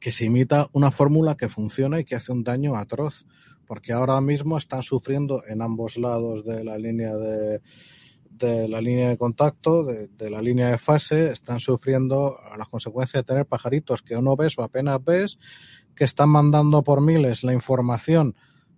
que 0.00 0.10
se 0.10 0.24
imita 0.24 0.68
una 0.72 0.90
fórmula 0.90 1.36
que 1.36 1.48
funciona 1.48 2.00
y 2.00 2.04
que 2.04 2.14
hace 2.14 2.32
un 2.32 2.44
daño 2.44 2.76
atroz, 2.76 3.26
porque 3.66 3.92
ahora 3.92 4.20
mismo 4.20 4.56
están 4.58 4.82
sufriendo 4.82 5.42
en 5.46 5.60
ambos 5.62 5.96
lados 5.96 6.44
de 6.44 6.62
la 6.62 6.78
línea 6.78 7.16
de, 7.16 7.60
de 8.30 8.68
la 8.68 8.80
línea 8.80 9.08
de 9.08 9.18
contacto, 9.18 9.84
de, 9.84 10.08
de, 10.08 10.30
la 10.30 10.40
línea 10.40 10.70
de 10.70 10.78
fase, 10.78 11.30
están 11.30 11.58
sufriendo 11.58 12.38
las 12.56 12.68
consecuencias 12.68 13.22
de 13.22 13.26
tener 13.26 13.46
pajaritos 13.46 14.02
que 14.02 14.16
uno 14.16 14.36
ves 14.36 14.58
o 14.58 14.62
apenas 14.62 15.02
ves 15.04 15.38
que 15.96 16.04
están 16.04 16.28
mandando 16.28 16.84
por 16.84 17.00
miles 17.00 17.42
la 17.42 17.54
información 17.54 18.36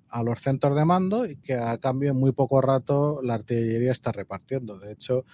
a 0.09 0.23
los 0.23 0.41
centros 0.41 0.75
de 0.75 0.85
mando 0.85 1.27
y 1.27 1.37
que 1.37 1.55
a 1.55 1.77
cambio 1.79 2.13
en 2.13 2.17
muy 2.17 2.33
poco 2.33 2.61
rato 2.63 3.21
la 3.23 3.35
artillería 3.35 3.93
está 3.93 4.13
repartiendo. 4.13 4.79
De 4.79 4.93
hecho, 4.93 5.27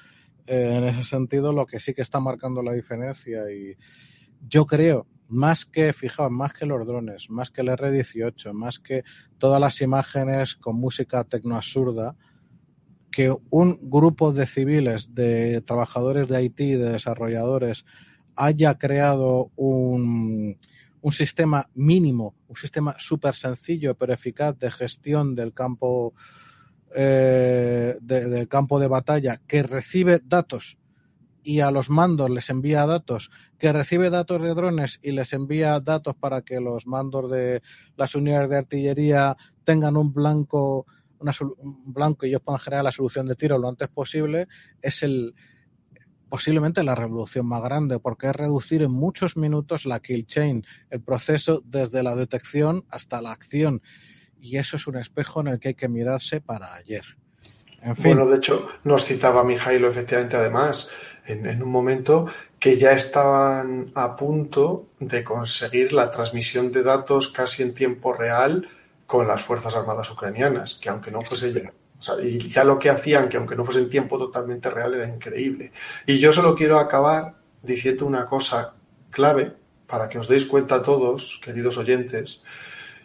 eh, 0.47 0.74
en 0.76 0.85
ese 0.85 1.05
sentido, 1.05 1.53
lo 1.53 1.66
que 1.66 1.78
sí 1.78 1.95
que 1.95 2.03
está 2.03 2.18
marcando 2.18 2.62
la 2.62 2.72
diferencia 2.72 3.51
y 3.53 3.76
yo 4.47 4.66
creo, 4.66 5.07
más 5.28 5.64
que, 5.64 5.93
fijaos, 5.93 6.30
más 6.30 6.53
que 6.53 6.66
los 6.66 6.87
drones, 6.87 7.30
más 7.30 7.51
que 7.51 7.61
el 7.61 7.68
R-18, 7.68 8.53
más 8.53 8.78
que 8.78 9.05
todas 9.39 9.61
las 9.61 9.80
imágenes 9.80 10.57
con 10.57 10.76
música 10.76 11.24
tecnoabsurda, 11.24 12.16
que 13.11 13.35
un 13.51 13.78
grupo 13.82 14.32
de 14.32 14.47
civiles, 14.47 15.14
de 15.14 15.61
trabajadores 15.61 16.28
de 16.28 16.43
IT, 16.43 16.59
de 16.59 16.91
desarrolladores, 16.91 17.85
haya 18.37 18.76
creado 18.76 19.53
un, 19.55 20.59
un 21.05 21.13
sistema 21.13 21.69
mínimo, 21.75 22.35
un 22.49 22.57
sistema 22.57 22.97
súper 22.99 23.35
sencillo 23.35 23.95
pero 23.95 24.15
eficaz 24.15 24.59
de 24.59 24.71
gestión 24.71 25.35
del 25.35 25.53
campo, 25.53 26.15
eh, 26.95 27.99
de, 28.01 28.29
del 28.31 28.49
campo 28.49 28.81
de 28.81 28.89
batalla 28.89 29.39
que 29.47 29.63
recibe 29.63 30.23
datos 30.25 30.79
y 31.43 31.61
a 31.61 31.71
los 31.71 31.91
mandos 31.91 32.31
les 32.31 32.49
envía 32.49 32.87
datos, 32.87 33.31
que 33.59 33.71
recibe 33.71 34.09
datos 34.09 34.41
de 34.41 34.55
drones 34.55 34.99
y 35.03 35.13
les 35.13 35.35
envía 35.35 35.79
datos 35.79 36.17
para 36.17 36.41
que 36.41 36.59
los 36.59 36.87
mandos 36.87 37.31
de 37.31 37.61
las 37.99 38.15
unidades 38.15 38.49
de 38.49 38.57
artillería 38.57 39.37
tengan 39.63 39.99
un 39.99 40.11
blanco, 40.11 40.87
una, 41.19 41.33
un 41.59 41.93
blanco 41.93 42.25
y 42.25 42.31
ellos 42.31 42.41
puedan 42.43 42.61
generar 42.61 42.85
la 42.85 42.93
solución 42.93 43.27
de 43.27 43.37
tiro 43.37 43.59
lo 43.59 43.69
antes 43.69 43.91
posible, 43.91 44.49
es 44.81 45.03
el, 45.03 45.35
posiblemente 46.35 46.82
la 46.82 46.97
revolución 46.97 47.47
más 47.47 47.62
grande, 47.62 48.01
porque 48.01 48.26
es 48.26 48.35
reducir 48.35 48.82
en 48.82 48.91
muchos 48.91 49.37
minutos 49.37 49.87
la 49.87 50.01
kill 50.01 50.26
chain, 50.26 50.66
el 50.91 51.01
proceso 51.01 51.62
desde 51.64 52.03
la 52.03 52.16
detección 52.16 52.85
hasta 52.91 53.22
la 53.22 53.30
acción. 53.30 53.82
Y 54.41 54.57
eso 54.57 54.74
es 54.74 54.89
un 54.89 54.97
espejo 54.97 55.43
en 55.43 55.47
el 55.47 55.61
que 55.61 55.68
hay 55.68 55.74
que 55.74 55.89
mirarse 55.89 56.41
para 56.41 56.74
ayer. 56.74 57.05
En 57.82 57.95
fin. 57.95 58.16
Bueno, 58.16 58.26
de 58.26 58.39
hecho, 58.39 58.66
nos 58.82 59.05
citaba 59.05 59.45
Mijailo 59.45 59.89
efectivamente 59.89 60.37
además 60.37 60.89
en, 61.24 61.47
en, 61.47 61.62
un 61.62 61.70
momento 61.70 62.26
que 62.59 62.76
ya 62.76 62.91
estaban 62.91 63.93
a 63.95 64.16
punto 64.16 64.89
de 64.99 65.22
conseguir 65.22 65.93
la 65.93 66.11
transmisión 66.11 66.72
de 66.72 66.82
datos 66.82 67.28
casi 67.28 67.62
en 67.62 67.74
tiempo 67.74 68.12
real 68.12 68.68
con 69.07 69.28
las 69.28 69.41
Fuerzas 69.41 69.76
Armadas 69.76 70.11
ucranianas, 70.11 70.80
que 70.82 70.89
aunque 70.89 71.12
no 71.12 71.22
fuese 71.22 71.53
ya 71.53 71.72
y 72.23 72.39
ya 72.49 72.65
lo 72.65 72.79
que 72.79 72.91
hacían, 72.91 73.29
que 73.29 73.37
aunque 73.37 73.57
no 73.57 73.65
fuese 73.65 73.81
en 73.81 73.91
tiempo 73.91 74.19
totalmente 74.19 74.71
real, 74.71 74.95
era 74.95 75.09
increíble. 75.09 75.73
Y 76.07 76.19
yo 76.19 76.33
solo 76.33 76.55
quiero 76.55 76.79
acabar 76.79 77.35
diciendo 77.63 78.07
una 78.07 78.27
cosa 78.27 78.75
clave 79.11 79.53
para 79.87 80.09
que 80.09 80.19
os 80.19 80.29
deis 80.29 80.47
cuenta 80.47 80.83
todos, 80.83 81.41
queridos 81.43 81.77
oyentes, 81.77 82.43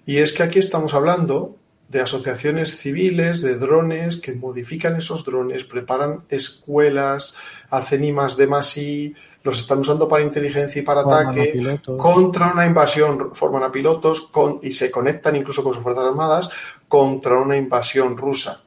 y 0.05 0.17
es 0.17 0.33
que 0.33 0.43
aquí 0.43 0.59
estamos 0.59 0.93
hablando 0.93 1.57
de 1.89 2.01
asociaciones 2.01 2.77
civiles, 2.77 3.41
de 3.41 3.57
drones 3.57 4.17
que 4.17 4.33
modifican 4.33 4.95
esos 4.95 5.25
drones, 5.25 5.65
preparan 5.65 6.23
escuelas, 6.29 7.33
hacen 7.69 8.03
I 8.03 8.11
más 8.11 8.37
de 8.37 8.45
más 8.45 8.77
I, 8.77 9.15
los 9.43 9.57
están 9.57 9.79
usando 9.79 10.07
para 10.07 10.23
inteligencia 10.23 10.81
y 10.81 10.85
para 10.85 11.01
ataque, 11.01 11.79
contra 11.97 12.53
una 12.53 12.67
invasión, 12.67 13.33
forman 13.33 13.63
a 13.63 13.71
pilotos 13.71 14.21
con, 14.21 14.59
y 14.61 14.69
se 14.71 14.91
conectan 14.91 15.35
incluso 15.35 15.63
con 15.63 15.73
sus 15.73 15.81
fuerzas 15.81 16.05
armadas 16.05 16.49
contra 16.87 17.39
una 17.39 17.57
invasión 17.57 18.15
rusa. 18.15 18.61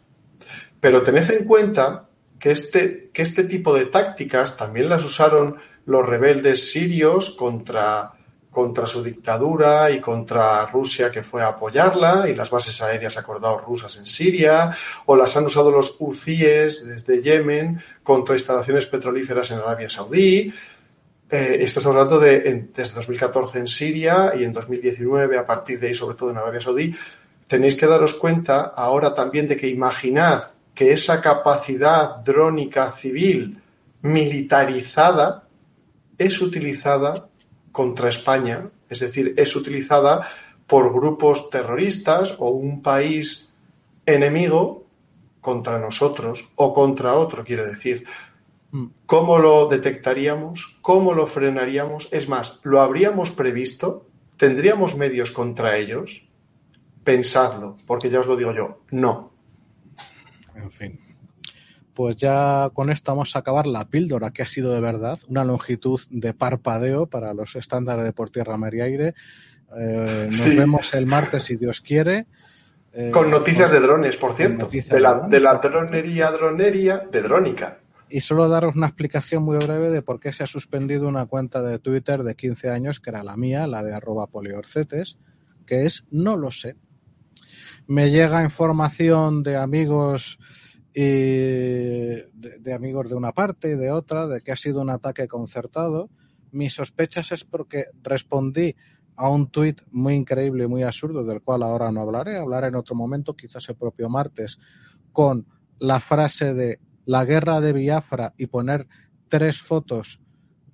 Pero 0.83 1.05
tened 1.05 1.31
en 1.31 1.45
cuenta 1.45 2.09
que 2.41 2.51
este, 2.51 3.11
que 3.13 3.23
este 3.23 3.45
tipo 3.45 3.73
de 3.73 3.87
tácticas 3.87 4.57
también 4.57 4.89
las 4.89 5.05
usaron 5.05 5.59
los 5.87 6.05
rebeldes 6.05 6.73
sirios 6.73 7.31
contra 7.31 8.15
contra 8.51 8.85
su 8.85 9.01
dictadura 9.01 9.93
y 9.93 10.01
contra 10.01 10.67
Rusia 10.67 11.11
que 11.13 11.23
fue 11.23 11.41
a 11.41 11.51
apoyarla 11.51 12.29
y 12.29 12.35
las 12.35 12.51
bases 12.51 12.83
aéreas 12.83 13.17
acordados 13.17 13.63
rusas 13.63 13.97
en 13.97 14.07
Siria 14.07 14.71
o 15.07 15.15
las 15.15 15.37
han 15.37 15.47
usado 15.47 15.71
los 15.71 15.95
UCIES 16.01 16.85
desde 16.85 17.23
Yemen 17.23 17.81
contra 18.03 18.35
instalaciones 18.35 18.87
petrolíferas 18.87 19.53
en 19.53 19.59
Arabia 19.59 19.89
Saudí. 19.89 20.53
Eh, 21.31 21.59
estamos 21.61 21.87
hablando 21.87 22.19
de 22.19 22.69
desde 22.75 22.95
2014 22.97 23.61
en 23.61 23.69
Siria 23.69 24.33
y 24.37 24.43
en 24.43 24.53
2019 24.53 25.39
a 25.39 25.47
partir 25.47 25.79
de 25.79 25.87
ahí 25.87 25.95
sobre 25.95 26.17
todo 26.17 26.33
en 26.33 26.39
Arabia 26.39 26.61
Saudí. 26.61 26.93
Tenéis 27.47 27.77
que 27.77 27.87
daros 27.87 28.15
cuenta 28.15 28.73
ahora 28.75 29.15
también 29.15 29.47
de 29.47 29.57
que 29.57 29.69
imaginad 29.69 30.43
que 30.83 30.93
esa 30.93 31.21
capacidad 31.21 32.17
drónica 32.25 32.91
civil 32.91 33.63
militarizada 34.01 35.47
es 36.19 36.41
utilizada 36.41 37.29
contra 37.71 38.09
España, 38.09 38.69
es 38.89 38.99
decir, 38.99 39.33
es 39.37 39.55
utilizada 39.55 40.27
por 40.67 40.93
grupos 40.93 41.51
terroristas 41.51 42.35
o 42.37 42.49
un 42.49 42.83
país 42.83 43.53
enemigo 44.07 44.87
contra 45.41 45.79
nosotros 45.79 46.51
o 46.57 46.75
contra 46.75 47.15
otro, 47.15 47.45
quiero 47.45 47.65
decir. 47.65 48.05
Mm. 48.73 48.87
¿Cómo 49.07 49.39
lo 49.39 49.69
detectaríamos? 49.69 50.79
¿Cómo 50.83 51.15
lo 51.15 51.29
frenaríamos? 51.29 52.09
Es 52.11 52.29
más, 52.29 52.59
¿lo 52.65 52.81
habríamos 52.81 53.31
previsto? 53.31 54.07
¿Tendríamos 54.37 54.97
medios 54.97 55.31
contra 55.31 55.77
ellos? 55.77 56.27
Pensadlo, 57.05 57.77
porque 57.87 58.11
ya 58.11 58.19
os 58.19 58.27
lo 58.27 58.35
digo 58.35 58.53
yo, 58.53 58.81
no. 58.91 59.32
En 60.63 60.71
fin 60.71 61.13
pues 61.95 62.17
ya 62.17 62.71
con 62.73 62.91
esto 62.91 63.13
vamos 63.13 63.37
a 63.37 63.41
acabar 63.41 63.67
la 63.67 63.89
píldora 63.89 64.31
que 64.31 64.43
ha 64.43 64.47
sido 64.47 64.73
de 64.73 64.81
verdad, 64.81 65.19
una 65.29 65.45
longitud 65.45 66.01
de 66.11 66.35
parpadeo 66.35 67.07
para 67.07 67.35
los 67.35 67.55
estándares 67.57 68.05
de 68.05 68.13
por 68.13 68.31
tierra, 68.31 68.57
mar 68.57 68.75
y 68.75 68.81
aire. 68.81 69.15
Eh, 69.77 70.29
nos 70.31 70.57
vemos 70.57 70.95
el 70.95 71.07
martes 71.07 71.45
si 71.45 71.57
Dios 71.57 71.81
quiere. 71.81 72.27
Eh, 72.93 73.11
con 73.11 73.31
noticias 73.31 73.71
de 73.71 73.81
drones, 73.81 74.17
por 74.17 74.35
cierto. 74.35 74.69
De 74.69 75.01
la, 75.01 75.21
de 75.21 75.41
la 75.41 75.55
dronería, 75.57 76.31
dronería, 76.31 76.99
de 77.11 77.23
drónica. 77.23 77.79
Y 78.09 78.21
solo 78.21 78.49
daros 78.49 78.77
una 78.77 78.89
explicación 78.89 79.43
muy 79.43 79.57
breve 79.57 79.89
de 79.89 80.03
por 80.03 80.21
qué 80.21 80.33
se 80.33 80.45
ha 80.45 80.47
suspendido 80.47 81.09
una 81.09 81.25
cuenta 81.25 81.63
de 81.63 81.79
Twitter 81.79 82.23
de 82.23 82.35
15 82.35 82.69
años, 82.69 83.01
que 83.01 83.09
era 83.09 83.23
la 83.23 83.37
mía, 83.37 83.67
la 83.67 83.83
de 83.83 83.95
arroba 83.95 84.27
poliorcetes, 84.27 85.17
que 85.67 85.87
es 85.87 86.05
no 86.11 86.37
lo 86.37 86.51
sé. 86.51 86.77
Me 87.87 88.11
llega 88.11 88.45
información 88.45 89.43
de 89.43 89.57
amigos 89.57 90.39
y 90.95 91.03
de, 91.03 92.75
amigos 92.75 93.09
de 93.09 93.15
una 93.17 93.33
parte 93.33 93.71
y 93.71 93.77
de 93.77 93.91
otra, 93.91 94.27
de 94.27 94.41
que 94.41 94.53
ha 94.53 94.57
sido 94.57 94.81
un 94.81 94.91
ataque 94.91 95.27
concertado. 95.27 96.11
Mis 96.51 96.75
sospechas 96.75 97.33
es 97.33 97.45
porque 97.45 97.87
respondí 98.03 98.77
a 99.17 99.29
un 99.29 99.49
tuit 99.49 99.81
muy 99.91 100.15
increíble 100.15 100.65
y 100.65 100.69
muy 100.69 100.83
absurdo, 100.83 101.25
del 101.25 101.43
cual 101.43 101.63
ahora 101.63 101.91
no 101.91 102.01
hablaré, 102.01 102.39
hablaré 102.39 102.69
en 102.69 102.77
otro 102.77 102.95
momento, 102.95 103.35
quizás 103.35 103.69
el 103.69 103.77
propio 103.77 104.09
martes, 104.09 104.59
con 105.13 105.47
la 105.79 106.01
frase 106.01 106.55
de 106.55 106.81
la 107.05 107.25
guerra 107.25 107.61
de 107.61 107.73
Biafra 107.73 108.35
y 108.37 108.47
poner 108.47 108.87
tres 109.29 109.61
fotos 109.61 110.21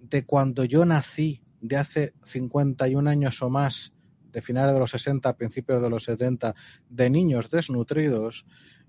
de 0.01 0.25
cuando 0.25 0.65
yo 0.65 0.85
nací, 0.85 1.43
de 1.61 1.77
hace 1.77 2.15
51 2.25 3.09
años 3.11 3.43
o 3.43 3.51
más, 3.51 3.93
de 4.33 4.43
finales 4.43 4.75
de 4.75 4.81
los 4.81 4.91
60, 4.91 5.37
principios 5.37 5.83
de 5.83 5.91
los 5.91 6.05
70, 6.05 6.55
de 6.89 7.11
niños 7.11 7.51
desnutridos, 7.51 8.47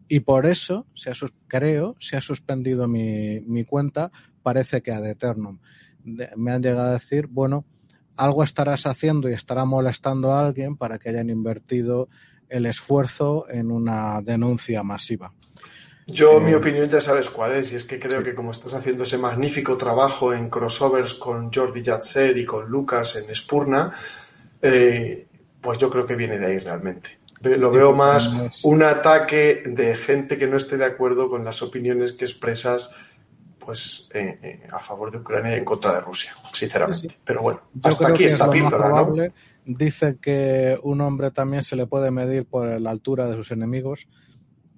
y 0.08 0.22
por 0.22 0.46
eso, 0.46 0.88
se 0.96 1.12
ha, 1.12 1.14
creo, 1.48 1.96
se 2.00 2.18
ha 2.18 2.22
suspendido 2.22 2.88
mi, 2.88 3.42
mi 3.42 3.64
cuenta, 3.64 4.12
parece 4.42 4.82
que 4.82 4.92
ad 4.92 5.06
eternum. 5.06 5.60
me 6.04 6.52
han 6.52 6.64
llegado 6.64 6.90
a 6.90 6.94
decir, 6.94 7.28
bueno, 7.28 7.66
algo 8.16 8.44
estarás 8.44 8.86
haciendo 8.86 9.30
y 9.30 9.34
estará 9.34 9.66
molestando 9.66 10.34
a 10.34 10.46
alguien 10.46 10.78
para 10.78 10.98
que 10.98 11.10
hayan 11.10 11.30
invertido 11.30 12.10
el 12.50 12.66
esfuerzo 12.66 13.46
en 13.50 13.72
una 13.72 14.22
denuncia 14.22 14.84
masiva. 14.84 15.32
Yo, 16.08 16.40
mi 16.40 16.52
eh, 16.52 16.56
opinión 16.56 16.90
ya 16.90 17.02
sabes 17.02 17.30
cuál 17.30 17.54
es, 17.54 17.72
y 17.72 17.76
es 17.76 17.86
que 17.86 18.00
creo 18.00 18.24
que 18.24 18.34
como 18.34 18.52
estás 18.52 18.74
haciendo 18.74 19.04
ese 19.04 19.18
magnífico 19.18 19.78
trabajo 19.78 20.34
en 20.34 20.50
crossovers 20.50 21.14
con 21.14 21.54
Jordi 21.54 21.84
Yatser 21.84 22.36
y 22.38 22.46
con 22.46 22.68
Lucas 22.68 23.16
en 23.16 23.34
Spurna, 23.34 23.92
eh, 24.62 25.28
pues 25.62 25.78
yo 25.78 25.90
creo 25.90 26.06
que 26.06 26.16
viene 26.16 26.38
de 26.38 26.46
ahí 26.46 26.60
realmente. 26.60 27.20
Lo 27.42 27.72
veo 27.72 27.94
más 27.94 28.64
un 28.64 28.84
ataque 28.84 29.64
de 29.66 29.96
gente 29.96 30.38
que 30.38 30.48
no 30.48 30.58
esté 30.58 30.76
de 30.78 30.86
acuerdo 30.86 31.30
con 31.30 31.46
las 31.46 31.62
opiniones 31.62 32.12
que 32.12 32.26
expresas 32.26 32.92
pues 33.60 34.10
eh, 34.14 34.40
eh, 34.42 34.68
a 34.72 34.80
favor 34.80 35.12
de 35.12 35.20
Ucrania 35.20 35.54
y 35.54 35.60
en 35.60 35.66
contra 35.66 35.94
de 35.94 36.02
Rusia, 36.02 36.34
sinceramente. 36.54 37.18
Pero 37.24 37.42
bueno, 37.42 37.62
hasta 37.84 38.08
aquí 38.08 38.24
está 38.24 38.50
píldora, 38.50 38.90
¿no? 38.90 39.14
Dice 39.66 40.18
que 40.20 40.80
un 40.82 41.02
hombre 41.02 41.30
también 41.32 41.62
se 41.62 41.76
le 41.76 41.86
puede 41.86 42.10
medir 42.10 42.46
por 42.46 42.82
la 42.82 42.90
altura 42.90 43.28
de 43.28 43.36
sus 43.36 43.52
enemigos. 43.52 44.08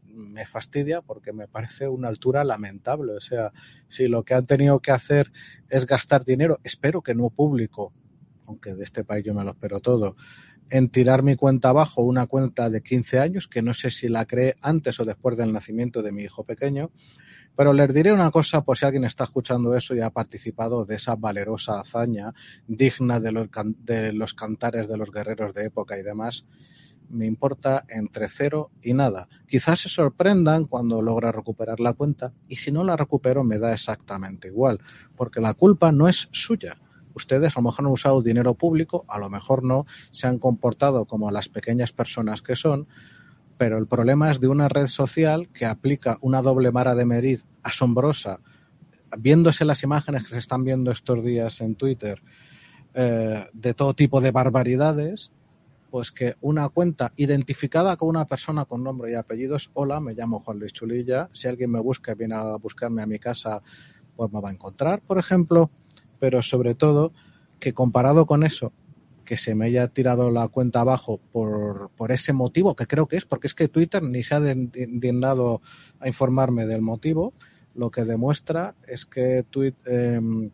Me 0.04 0.46
fastidia 0.46 1.02
porque 1.02 1.32
me 1.32 1.48
parece 1.48 1.88
una 1.88 2.10
altura 2.10 2.44
lamentable. 2.44 3.14
O 3.14 3.22
sea, 3.22 3.54
si 3.88 4.08
lo 4.08 4.24
que 4.24 4.34
han 4.34 4.46
tenido 4.46 4.82
que 4.82 4.92
hacer 4.92 5.32
es 5.70 5.86
gastar 5.86 6.26
dinero, 6.26 6.60
espero 6.64 7.02
que 7.02 7.16
no 7.16 7.30
público, 7.30 7.94
aunque 8.46 8.74
de 8.74 8.84
este 8.84 9.06
país 9.06 9.24
yo 9.24 9.34
me 9.34 9.46
lo 9.46 9.52
espero 9.52 9.80
todo, 9.80 10.18
en 10.72 10.90
tirar 10.90 11.22
mi 11.22 11.36
cuenta 11.36 11.70
abajo, 11.70 12.02
una 12.02 12.28
cuenta 12.28 12.70
de 12.70 12.82
15 12.82 13.20
años, 13.20 13.48
que 13.48 13.62
no 13.62 13.74
sé 13.74 13.92
si 13.92 14.08
la 14.08 14.26
creé 14.26 14.56
antes 14.62 15.00
o 15.00 15.06
después 15.06 15.38
del 15.38 15.52
nacimiento 15.52 16.02
de 16.02 16.14
mi 16.14 16.24
hijo 16.24 16.46
pequeño, 16.46 16.92
pero 17.58 17.74
les 17.74 17.94
diré 17.94 18.14
una 18.14 18.32
cosa 18.32 18.64
por 18.64 18.78
si 18.78 18.86
alguien 18.86 19.04
está 19.04 19.26
escuchando 19.26 19.76
eso 19.76 19.94
y 19.94 20.00
ha 20.00 20.10
participado 20.10 20.86
de 20.86 20.96
esa 20.96 21.16
valerosa 21.16 21.82
hazaña 21.82 22.34
digna 22.68 23.20
de 23.20 23.34
los, 23.34 23.50
de 23.80 24.14
los 24.14 24.34
cantares 24.34 24.88
de 24.88 24.98
los 24.98 25.12
guerreros 25.12 25.54
de 25.54 25.66
época 25.66 26.00
y 26.00 26.04
demás. 26.04 26.46
Me 27.10 27.26
importa 27.26 27.84
entre 27.90 28.30
cero 28.30 28.72
y 28.82 28.94
nada. 28.94 29.28
Quizás 29.46 29.82
se 29.82 29.90
sorprendan 29.90 30.64
cuando 30.64 31.02
logra 31.02 31.34
recuperar 31.34 31.82
la 31.82 31.92
cuenta 31.92 32.32
y 32.48 32.56
si 32.56 32.72
no 32.72 32.86
la 32.86 32.96
recupero 32.96 33.44
me 33.44 33.60
da 33.60 33.74
exactamente 33.74 34.48
igual, 34.48 34.80
porque 35.18 35.42
la 35.42 35.54
culpa 35.54 35.92
no 35.92 36.08
es 36.08 36.30
suya 36.32 36.78
ustedes 37.14 37.56
a 37.56 37.60
lo 37.60 37.66
mejor 37.66 37.86
han 37.86 37.92
usado 37.92 38.22
dinero 38.22 38.54
público, 38.54 39.06
a 39.08 39.20
lo 39.20 39.30
mejor 39.30 39.64
no, 39.64 39.86
se 40.12 40.28
han 40.28 40.40
comportado 40.40 41.06
como 41.06 41.32
las 41.32 41.50
pequeñas 41.50 41.92
personas 41.92 42.42
que 42.42 42.56
son, 42.56 42.88
pero 43.58 43.78
el 43.78 43.88
problema 43.88 44.32
es 44.32 44.40
de 44.40 44.48
una 44.48 44.70
red 44.70 44.88
social 44.88 45.50
que 45.50 45.66
aplica 45.66 46.18
una 46.22 46.42
doble 46.42 46.72
vara 46.72 46.96
de 46.96 47.06
medir 47.06 47.44
asombrosa, 47.64 48.40
viéndose 49.18 49.66
las 49.66 49.84
imágenes 49.84 50.24
que 50.24 50.30
se 50.30 50.40
están 50.40 50.64
viendo 50.64 50.92
estos 50.92 51.24
días 51.24 51.62
en 51.62 51.76
Twitter 51.76 52.22
eh, 52.94 53.46
de 53.54 53.74
todo 53.74 53.94
tipo 53.94 54.20
de 54.20 54.32
barbaridades, 54.32 55.32
pues 55.92 56.12
que 56.12 56.36
una 56.42 56.70
cuenta 56.70 57.14
identificada 57.18 57.98
con 57.98 58.10
una 58.10 58.26
persona 58.26 58.66
con 58.66 58.84
nombre 58.84 59.12
y 59.12 59.16
apellidos, 59.16 59.70
hola, 59.74 60.00
me 60.00 60.14
llamo 60.14 60.40
Juan 60.40 60.58
Luis 60.58 60.74
Chulilla, 60.74 61.30
si 61.34 61.48
alguien 61.48 61.70
me 61.70 61.82
busca 61.82 62.14
y 62.14 62.16
viene 62.16 62.36
a 62.36 62.56
buscarme 62.56 63.02
a 63.02 63.06
mi 63.06 63.20
casa, 63.20 63.62
pues 64.16 64.32
me 64.32 64.42
va 64.42 64.50
a 64.50 64.54
encontrar, 64.54 65.02
por 65.02 65.20
ejemplo, 65.20 65.70
pero 66.22 66.44
sobre 66.44 66.76
todo 66.76 67.14
que 67.60 67.74
comparado 67.74 68.28
con 68.28 68.44
eso, 68.44 68.72
que 69.26 69.38
se 69.38 69.56
me 69.56 69.66
haya 69.66 69.88
tirado 69.88 70.30
la 70.30 70.48
cuenta 70.50 70.82
abajo 70.82 71.20
por, 71.32 71.90
por 71.98 72.12
ese 72.12 72.32
motivo, 72.32 72.76
que 72.76 72.86
creo 72.86 73.08
que 73.08 73.18
es, 73.18 73.26
porque 73.26 73.48
es 73.48 73.56
que 73.56 73.68
Twitter 73.68 74.04
ni 74.04 74.24
se 74.24 74.36
ha 74.36 74.40
dignado 74.40 75.62
a 76.00 76.08
informarme 76.08 76.68
del 76.68 76.84
motivo, 76.84 77.34
lo 77.74 77.90
que 77.90 78.06
demuestra 78.06 78.76
es 78.88 79.08
que 79.08 79.44
Twitter, 79.50 80.16
em, 80.16 80.52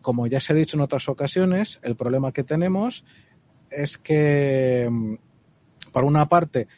como 0.00 0.28
ya 0.28 0.40
se 0.40 0.52
ha 0.52 0.56
dicho 0.56 0.76
en 0.76 0.82
otras 0.82 1.08
ocasiones, 1.08 1.80
el 1.82 1.96
problema 1.96 2.30
que 2.30 2.44
tenemos 2.44 3.04
es 3.70 3.98
que, 3.98 4.84
em, 4.84 5.18
por 5.92 6.04
una 6.04 6.28
parte, 6.28 6.68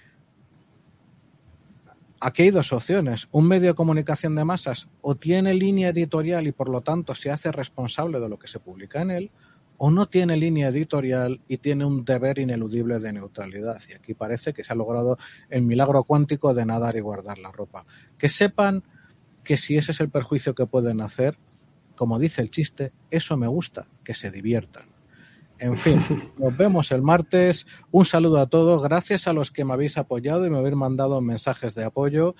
aquí 2.20 2.42
hay 2.42 2.50
dos 2.50 2.72
opciones. 2.72 3.28
Un 3.32 3.48
medio 3.48 3.68
de 3.68 3.74
comunicación 3.74 4.34
de 4.34 4.44
masas 4.44 4.88
o 5.00 5.14
tiene 5.14 5.54
línea 5.54 5.90
editorial 5.90 6.46
y 6.46 6.52
por 6.52 6.68
lo 6.68 6.80
tanto 6.80 7.14
se 7.14 7.30
hace 7.30 7.52
responsable 7.52 8.20
de 8.20 8.28
lo 8.28 8.38
que 8.38 8.48
se 8.48 8.60
publica 8.60 9.02
en 9.02 9.10
él, 9.10 9.30
o 9.78 9.90
no 9.90 10.06
tiene 10.06 10.36
línea 10.36 10.68
editorial 10.68 11.40
y 11.48 11.58
tiene 11.58 11.84
un 11.84 12.04
deber 12.04 12.38
ineludible 12.38 12.98
de 12.98 13.12
neutralidad. 13.12 13.80
Y 13.88 13.94
aquí 13.94 14.14
parece 14.14 14.52
que 14.52 14.64
se 14.64 14.72
ha 14.72 14.76
logrado 14.76 15.18
el 15.50 15.62
milagro 15.62 16.04
cuántico 16.04 16.54
de 16.54 16.64
nadar 16.64 16.96
y 16.96 17.00
guardar 17.00 17.38
la 17.38 17.52
ropa. 17.52 17.84
Que 18.16 18.28
sepan 18.28 18.82
que 19.44 19.56
si 19.56 19.76
ese 19.76 19.92
es 19.92 20.00
el 20.00 20.08
perjuicio 20.08 20.54
que 20.54 20.66
pueden 20.66 21.00
hacer, 21.00 21.38
como 21.94 22.18
dice 22.18 22.42
el 22.42 22.50
chiste, 22.50 22.92
eso 23.10 23.36
me 23.36 23.46
gusta, 23.46 23.86
que 24.02 24.14
se 24.14 24.30
diviertan. 24.30 24.95
En 25.58 25.76
fin, 25.76 25.98
nos 26.38 26.56
vemos 26.56 26.92
el 26.92 27.02
martes. 27.02 27.66
Un 27.90 28.04
saludo 28.04 28.38
a 28.38 28.46
todos. 28.46 28.82
Gracias 28.82 29.26
a 29.26 29.32
los 29.32 29.52
que 29.52 29.64
me 29.64 29.72
habéis 29.72 29.98
apoyado 29.98 30.46
y 30.46 30.50
me 30.50 30.58
habéis 30.58 30.76
mandado 30.76 31.20
mensajes 31.20 31.74
de 31.74 31.84
apoyo. 31.84 32.34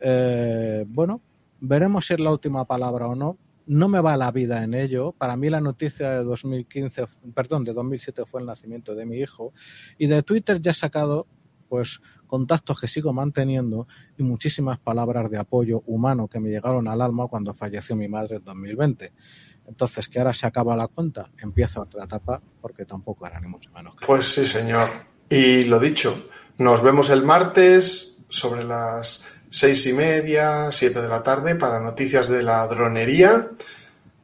Eh, 0.00 0.84
bueno, 0.88 1.20
veremos 1.60 2.06
si 2.06 2.14
es 2.14 2.20
la 2.20 2.32
última 2.32 2.64
palabra 2.64 3.06
o 3.06 3.14
no 3.14 3.38
no 3.70 3.88
me 3.88 4.00
va 4.00 4.16
la 4.16 4.32
vida 4.32 4.64
en 4.64 4.74
ello. 4.74 5.12
Para 5.12 5.36
mí 5.36 5.48
la 5.48 5.60
noticia 5.60 6.10
de 6.10 6.24
2015, 6.24 7.06
perdón, 7.32 7.62
de 7.62 7.72
2007 7.72 8.24
fue 8.26 8.40
el 8.40 8.46
nacimiento 8.46 8.96
de 8.96 9.06
mi 9.06 9.18
hijo 9.18 9.52
y 9.96 10.08
de 10.08 10.24
Twitter 10.24 10.60
ya 10.60 10.72
he 10.72 10.74
sacado 10.74 11.28
pues 11.68 12.00
contactos 12.26 12.80
que 12.80 12.88
sigo 12.88 13.12
manteniendo 13.12 13.86
y 14.18 14.24
muchísimas 14.24 14.80
palabras 14.80 15.30
de 15.30 15.38
apoyo 15.38 15.84
humano 15.86 16.26
que 16.26 16.40
me 16.40 16.50
llegaron 16.50 16.88
al 16.88 17.00
alma 17.00 17.28
cuando 17.28 17.54
falleció 17.54 17.94
mi 17.94 18.08
madre 18.08 18.36
en 18.36 18.44
2020. 18.44 19.12
Entonces, 19.70 20.08
que 20.08 20.18
ahora 20.18 20.34
se 20.34 20.48
acaba 20.48 20.74
la 20.74 20.88
cuenta, 20.88 21.30
empieza 21.40 21.80
otra 21.80 22.04
etapa 22.04 22.42
porque 22.60 22.84
tampoco 22.84 23.24
era 23.24 23.40
ni 23.40 23.46
mucho 23.46 23.70
menos. 23.70 23.94
Pues 24.04 24.26
sí, 24.26 24.44
señor. 24.44 24.88
Y 25.28 25.62
lo 25.64 25.78
dicho, 25.78 26.28
nos 26.58 26.82
vemos 26.82 27.08
el 27.08 27.22
martes 27.22 28.18
sobre 28.28 28.64
las 28.64 29.24
seis 29.48 29.86
y 29.86 29.92
media, 29.92 30.72
siete 30.72 31.00
de 31.00 31.08
la 31.08 31.22
tarde 31.22 31.54
para 31.54 31.78
noticias 31.78 32.28
de 32.28 32.42
la 32.42 32.66
dronería. 32.66 33.50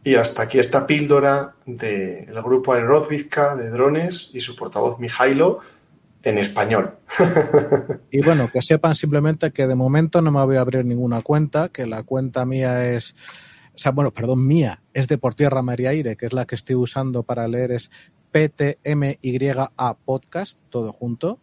Y 0.02 0.16
hasta 0.16 0.42
aquí 0.42 0.58
esta 0.58 0.84
píldora 0.84 1.54
del 1.64 2.42
grupo 2.42 2.72
Aerodvizca 2.72 3.54
de 3.54 3.70
drones 3.70 4.30
y 4.34 4.40
su 4.40 4.56
portavoz 4.56 4.98
Mijailo 4.98 5.60
en 6.24 6.38
español. 6.38 6.96
y 8.10 8.20
bueno, 8.20 8.50
que 8.52 8.62
sepan 8.62 8.96
simplemente 8.96 9.52
que 9.52 9.68
de 9.68 9.76
momento 9.76 10.20
no 10.20 10.32
me 10.32 10.44
voy 10.44 10.56
a 10.56 10.60
abrir 10.60 10.84
ninguna 10.84 11.22
cuenta, 11.22 11.68
que 11.68 11.86
la 11.86 12.02
cuenta 12.02 12.44
mía 12.44 12.92
es, 12.92 13.14
o 13.76 13.78
sea, 13.78 13.92
bueno, 13.92 14.10
perdón, 14.10 14.46
mía, 14.46 14.82
es 14.94 15.06
de 15.06 15.18
Por 15.18 15.34
Tierra 15.34 15.62
María 15.62 15.90
Aire, 15.90 16.16
que 16.16 16.26
es 16.26 16.32
la 16.32 16.46
que 16.46 16.54
estoy 16.54 16.74
usando 16.74 17.22
para 17.22 17.46
leer 17.46 17.72
es 17.72 17.90
PTMYA 18.32 19.70
Podcast, 20.04 20.58
todo 20.70 20.92
junto 20.92 21.38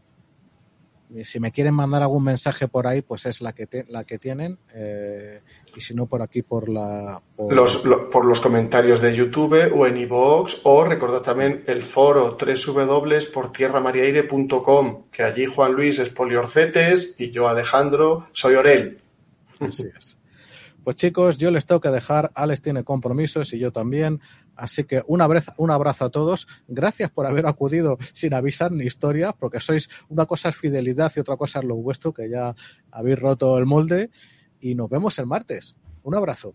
si 1.24 1.40
me 1.40 1.52
quieren 1.52 1.76
mandar 1.76 2.02
algún 2.02 2.24
mensaje 2.24 2.68
por 2.68 2.88
ahí, 2.88 3.04
pues 3.04 3.28
es 3.28 3.40
la 3.42 3.54
que, 3.54 3.86
la 3.88 4.04
que 4.04 4.18
tienen. 4.18 4.58
Eh, 4.74 5.42
y 5.76 5.82
si 5.82 5.94
no, 5.94 6.08
por 6.08 6.24
aquí, 6.24 6.42
por 6.42 6.68
la. 6.70 7.22
Por... 7.36 7.54
Los, 7.54 7.84
por 8.12 8.26
los 8.26 8.42
comentarios 8.42 9.00
de 9.02 9.16
YouTube 9.16 9.72
o 9.76 9.86
en 9.86 9.98
iVoox. 9.98 10.62
O 10.64 10.84
recordad 10.84 11.22
también 11.22 11.64
el 11.68 11.84
foro 11.84 12.36
www.portierramariaire.com, 12.38 15.04
que 15.12 15.22
allí 15.24 15.46
Juan 15.46 15.74
Luis 15.74 16.00
es 16.00 16.10
Poliorcetes 16.10 17.14
y 17.18 17.30
yo, 17.30 17.48
Alejandro, 17.48 18.26
soy 18.32 18.56
Orel. 18.56 18.98
Así 19.60 19.86
es. 19.96 20.18
Pues 20.84 20.98
chicos, 20.98 21.38
yo 21.38 21.50
les 21.50 21.66
tengo 21.66 21.80
que 21.80 21.90
dejar. 21.90 22.32
Alex 22.36 22.62
tiene 22.62 22.84
compromisos 22.84 23.54
y 23.54 23.60
yo 23.60 23.72
también. 23.72 24.20
Así 24.56 24.84
que 24.84 25.02
un 25.08 25.22
abrazo, 25.22 25.54
un 25.58 25.72
abrazo 25.72 26.06
a 26.06 26.10
todos. 26.10 26.48
Gracias 26.68 27.10
por 27.10 27.26
haber 27.26 27.48
acudido 27.48 27.98
sin 28.12 28.34
avisar 28.34 28.72
ni 28.72 28.86
historia, 28.86 29.32
porque 29.32 29.62
sois 29.62 29.90
una 30.10 30.26
cosa 30.26 30.50
es 30.50 30.58
fidelidad 30.58 31.12
y 31.16 31.22
otra 31.22 31.38
cosa 31.38 31.60
es 31.60 31.66
lo 31.66 31.76
vuestro, 31.76 32.14
que 32.14 32.30
ya 32.30 32.54
habéis 32.92 33.18
roto 33.18 33.58
el 33.58 33.66
molde. 33.66 34.10
Y 34.60 34.76
nos 34.76 34.90
vemos 34.90 35.18
el 35.20 35.26
martes. 35.26 35.76
Un 36.04 36.16
abrazo. 36.16 36.54